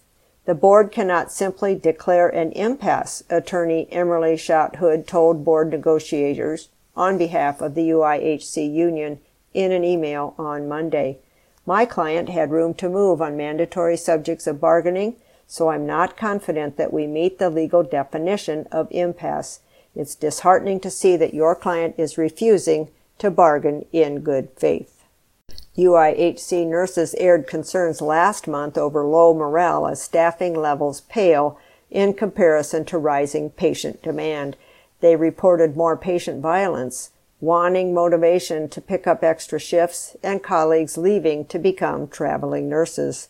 The 0.46 0.54
board 0.54 0.92
cannot 0.92 1.32
simply 1.32 1.74
declare 1.74 2.28
an 2.28 2.52
impasse, 2.52 3.24
attorney 3.28 3.88
Emily 3.90 4.36
Schott 4.36 4.76
Hood 4.76 5.08
told 5.08 5.44
board 5.44 5.70
negotiators 5.70 6.68
on 6.94 7.18
behalf 7.18 7.60
of 7.60 7.74
the 7.74 7.90
UIHC 7.90 8.72
union 8.72 9.18
in 9.54 9.72
an 9.72 9.82
email 9.82 10.34
on 10.38 10.68
Monday. 10.68 11.18
My 11.66 11.84
client 11.84 12.28
had 12.28 12.52
room 12.52 12.74
to 12.74 12.88
move 12.88 13.20
on 13.20 13.36
mandatory 13.36 13.96
subjects 13.96 14.46
of 14.46 14.60
bargaining, 14.60 15.16
so 15.48 15.68
I'm 15.68 15.84
not 15.84 16.16
confident 16.16 16.76
that 16.76 16.92
we 16.92 17.08
meet 17.08 17.40
the 17.40 17.50
legal 17.50 17.82
definition 17.82 18.68
of 18.70 18.86
impasse. 18.92 19.60
It's 19.96 20.14
disheartening 20.14 20.78
to 20.80 20.90
see 20.90 21.16
that 21.16 21.34
your 21.34 21.56
client 21.56 21.96
is 21.98 22.18
refusing 22.18 22.88
to 23.18 23.32
bargain 23.32 23.84
in 23.92 24.20
good 24.20 24.50
faith. 24.56 24.95
UIHC 25.76 26.66
nurses 26.66 27.14
aired 27.18 27.46
concerns 27.46 28.00
last 28.00 28.48
month 28.48 28.78
over 28.78 29.04
low 29.04 29.34
morale 29.34 29.86
as 29.86 30.00
staffing 30.00 30.54
levels 30.54 31.02
pale 31.02 31.58
in 31.90 32.14
comparison 32.14 32.84
to 32.86 32.96
rising 32.98 33.50
patient 33.50 34.02
demand. 34.02 34.56
They 35.00 35.16
reported 35.16 35.76
more 35.76 35.96
patient 35.96 36.40
violence, 36.40 37.10
wanting 37.40 37.92
motivation 37.92 38.68
to 38.70 38.80
pick 38.80 39.06
up 39.06 39.22
extra 39.22 39.58
shifts, 39.58 40.16
and 40.22 40.42
colleagues 40.42 40.96
leaving 40.96 41.44
to 41.46 41.58
become 41.58 42.08
traveling 42.08 42.68
nurses. 42.68 43.28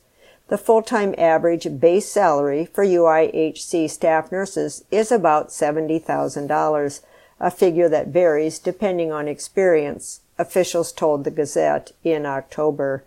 The 0.49 0.59
full-time 0.59 1.17
average 1.19 1.81
base 1.81 2.09
salary 2.09 2.67
for 2.67 2.85
UIHC 2.85 3.91
staff 3.91 4.31
nurses 4.31 4.85
is 4.93 5.11
about 5.11 5.49
$70,000 5.49 7.01
a 7.41 7.51
figure 7.51 7.89
that 7.89 8.09
varies 8.09 8.59
depending 8.59 9.13
on 9.13 9.29
experience, 9.29 10.21
officials 10.39 10.93
told 10.93 11.25
the 11.25 11.31
Gazette 11.31 11.93
in 12.05 12.27
October. 12.27 13.05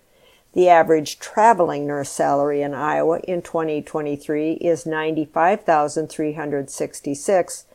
The 0.54 0.70
average 0.70 1.20
traveling 1.20 1.86
nurse 1.86 2.10
salary 2.10 2.62
in 2.62 2.74
Iowa 2.74 3.20
in 3.20 3.42
2023 3.42 4.54
is 4.54 4.86
95,366, 4.86 7.66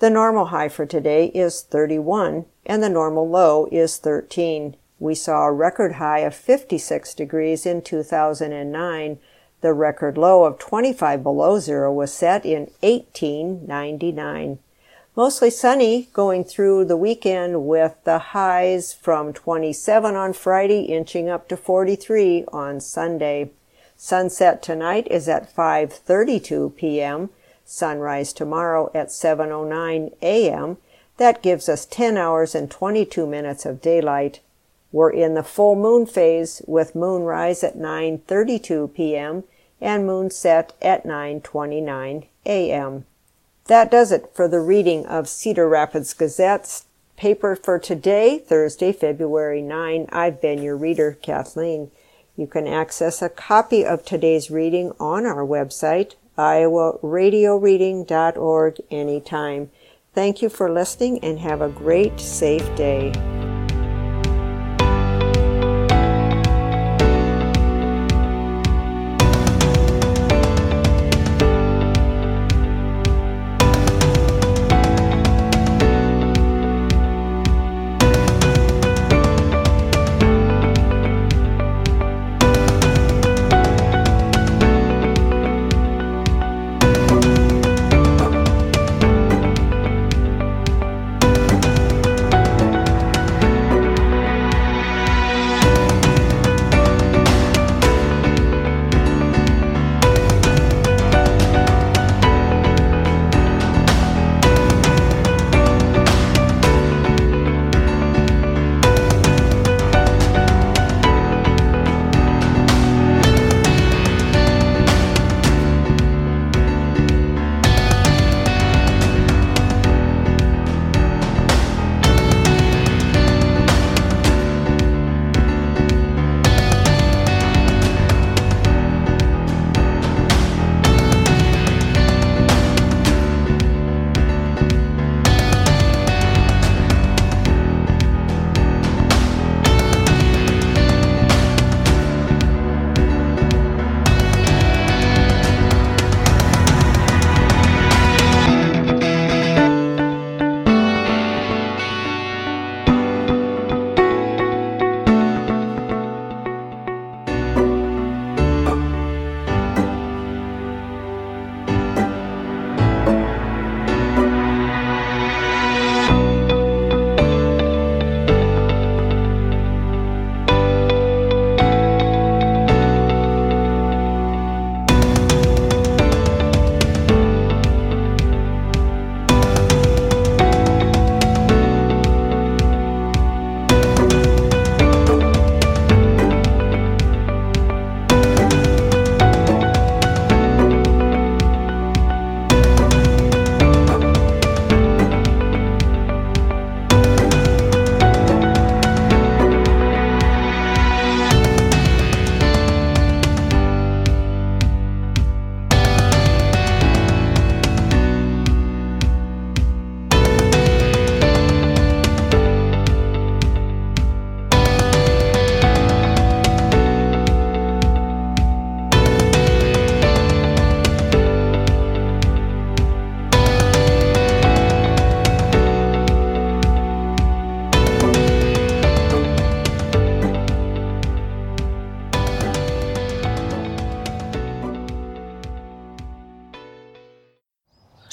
The 0.00 0.10
normal 0.10 0.46
high 0.46 0.68
for 0.68 0.84
today 0.84 1.26
is 1.26 1.62
31 1.62 2.46
and 2.66 2.82
the 2.82 2.88
normal 2.88 3.28
low 3.28 3.68
is 3.70 3.98
13. 3.98 4.74
We 5.00 5.14
saw 5.14 5.46
a 5.46 5.52
record 5.52 5.92
high 5.92 6.20
of 6.20 6.34
56 6.34 7.14
degrees 7.14 7.64
in 7.64 7.82
2009. 7.82 9.18
The 9.60 9.72
record 9.72 10.18
low 10.18 10.44
of 10.44 10.58
25 10.58 11.22
below 11.22 11.58
zero 11.60 11.92
was 11.92 12.12
set 12.12 12.44
in 12.44 12.70
1899. 12.80 14.58
Mostly 15.14 15.50
sunny 15.50 16.08
going 16.12 16.44
through 16.44 16.84
the 16.84 16.96
weekend 16.96 17.66
with 17.66 17.96
the 18.04 18.18
highs 18.18 18.92
from 18.92 19.32
27 19.32 20.14
on 20.14 20.32
Friday 20.32 20.82
inching 20.82 21.28
up 21.28 21.48
to 21.48 21.56
43 21.56 22.44
on 22.52 22.80
Sunday. 22.80 23.50
Sunset 23.96 24.62
tonight 24.62 25.08
is 25.10 25.28
at 25.28 25.52
5:32 25.52 26.76
p.m. 26.76 27.30
Sunrise 27.64 28.32
tomorrow 28.32 28.90
at 28.94 29.08
7:09 29.08 30.14
a.m. 30.22 30.78
That 31.16 31.42
gives 31.42 31.68
us 31.68 31.84
10 31.84 32.16
hours 32.16 32.54
and 32.54 32.70
22 32.70 33.26
minutes 33.26 33.66
of 33.66 33.82
daylight. 33.82 34.38
We're 34.90 35.10
in 35.10 35.34
the 35.34 35.42
full 35.42 35.76
moon 35.76 36.06
phase 36.06 36.62
with 36.66 36.94
moonrise 36.94 37.62
at 37.62 37.76
9:32 37.76 38.94
p.m. 38.94 39.44
and 39.80 40.08
moonset 40.08 40.70
at 40.80 41.04
9:29 41.04 42.26
a.m. 42.46 43.04
That 43.66 43.90
does 43.90 44.12
it 44.12 44.30
for 44.34 44.48
the 44.48 44.60
reading 44.60 45.04
of 45.06 45.28
Cedar 45.28 45.68
Rapids 45.68 46.14
Gazette's 46.14 46.86
paper 47.18 47.54
for 47.54 47.78
today, 47.78 48.38
Thursday, 48.38 48.92
February 48.92 49.60
9. 49.60 50.06
I've 50.10 50.40
been 50.40 50.62
your 50.62 50.76
reader, 50.76 51.18
Kathleen. 51.20 51.90
You 52.36 52.46
can 52.46 52.66
access 52.66 53.20
a 53.20 53.28
copy 53.28 53.84
of 53.84 54.02
today's 54.04 54.50
reading 54.50 54.92
on 55.00 55.26
our 55.26 55.44
website, 55.44 56.14
iowaradioreading.org 56.38 58.76
anytime. 58.90 59.70
Thank 60.14 60.40
you 60.40 60.48
for 60.48 60.70
listening 60.70 61.18
and 61.22 61.40
have 61.40 61.60
a 61.60 61.68
great, 61.68 62.18
safe 62.20 62.74
day. 62.76 63.12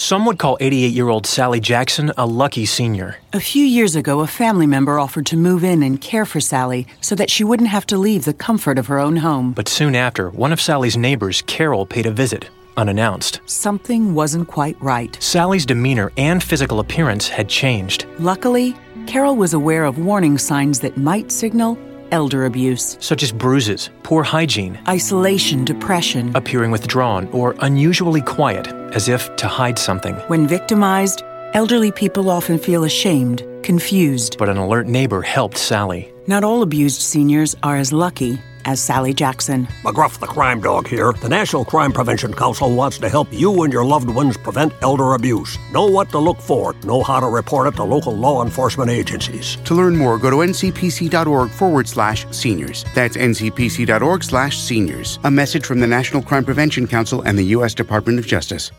Some 0.06 0.28
would 0.28 0.38
call 0.38 0.56
88 0.62 0.94
year 0.94 1.10
old 1.10 1.26
Sally 1.26 1.60
Jackson 1.60 2.12
a 2.16 2.28
lucky 2.28 2.68
senior. 2.68 3.16
A 3.34 3.40
few 3.40 3.66
years 3.66 3.96
ago, 3.96 4.20
a 4.20 4.28
family 4.28 4.68
member 4.68 5.00
offered 5.00 5.26
to 5.26 5.36
move 5.36 5.64
in 5.64 5.82
and 5.82 6.00
care 6.00 6.28
for 6.28 6.40
Sally 6.40 6.86
so 7.02 7.16
that 7.16 7.32
she 7.32 7.44
wouldn't 7.44 7.70
have 7.70 7.88
to 7.88 7.98
leave 7.98 8.26
the 8.26 8.34
comfort 8.36 8.78
of 8.78 8.86
her 8.86 9.00
own 9.00 9.16
home. 9.16 9.52
But 9.54 9.68
soon 9.68 9.96
after, 9.96 10.30
one 10.30 10.54
of 10.54 10.62
Sally's 10.62 10.96
neighbors, 10.96 11.42
Carol, 11.48 11.88
paid 11.88 12.06
a 12.06 12.12
visit, 12.12 12.48
unannounced. 12.78 13.42
Something 13.48 14.14
wasn't 14.14 14.48
quite 14.48 14.80
right. 14.80 15.18
Sally's 15.20 15.66
demeanor 15.66 16.12
and 16.18 16.44
physical 16.44 16.80
appearance 16.80 17.28
had 17.28 17.50
changed. 17.50 18.06
Luckily, 18.20 18.76
Carol 19.08 19.36
was 19.36 19.56
aware 19.56 19.86
of 19.86 19.98
warning 19.98 20.38
signs 20.38 20.82
that 20.82 20.98
might 20.98 21.32
signal 21.32 21.80
elder 22.12 22.46
abuse, 22.46 22.98
such 23.00 23.24
as 23.24 23.32
bruises, 23.32 23.90
poor 24.04 24.24
hygiene, 24.24 24.80
isolation, 24.88 25.66
depression, 25.66 26.36
appearing 26.36 26.72
withdrawn 26.72 27.28
or 27.30 27.56
unusually 27.60 28.22
quiet, 28.22 28.68
as 28.94 29.10
if 29.10 29.36
to 29.38 29.48
hide 29.48 29.78
something. 29.78 30.16
When 30.28 30.48
victimized, 30.48 31.24
elderly 31.54 31.92
people 31.92 32.30
often 32.30 32.58
feel 32.58 32.84
ashamed, 32.84 33.44
confused. 33.64 34.38
But 34.38 34.50
an 34.50 34.58
alert 34.58 34.88
neighbor 34.88 35.22
helped 35.22 35.58
Sally. 35.58 36.14
Not 36.28 36.44
all 36.44 36.62
abused 36.62 37.02
seniors 37.02 37.56
are 37.64 37.78
as 37.78 37.94
lucky 37.94 38.40
as 38.66 38.82
Sally 38.82 39.14
Jackson. 39.14 39.68
McGruff 39.84 40.20
the 40.20 40.28
Crime 40.28 40.60
Dog 40.60 40.88
here. 40.88 41.14
The 41.14 41.30
National 41.30 41.64
Crime 41.64 41.92
Prevention 41.92 42.34
Council 42.34 42.76
wants 42.76 42.98
to 43.00 43.10
help 43.10 43.32
you 43.32 43.64
and 43.64 43.72
your 43.72 43.86
loved 43.86 44.10
ones 44.10 44.38
prevent 44.38 44.74
elder 44.82 45.14
abuse. 45.14 45.58
Know 45.72 45.86
what 45.86 46.10
to 46.10 46.20
look 46.20 46.40
for, 46.40 46.74
know 46.84 47.04
how 47.04 47.20
to 47.20 47.28
report 47.28 47.68
it 47.68 47.76
to 47.76 47.84
local 47.84 48.16
law 48.16 48.44
enforcement 48.44 48.90
agencies. 48.90 49.58
To 49.66 49.76
learn 49.76 49.96
more, 49.96 50.18
go 50.18 50.30
to 50.30 50.38
ncpc.org 50.38 51.50
forward 51.50 51.88
slash 51.88 52.26
seniors. 52.32 52.86
That's 52.94 53.18
ncpc.org 53.18 54.24
slash 54.24 54.58
seniors. 54.58 55.20
A 55.24 55.32
message 55.32 55.66
from 55.66 55.80
the 55.80 55.88
National 55.88 56.22
Crime 56.22 56.46
Prevention 56.46 56.88
Council 56.88 57.22
and 57.22 57.38
the 57.38 57.46
U.S. 57.58 57.74
Department 57.74 58.20
of 58.20 58.28
Justice. 58.28 58.72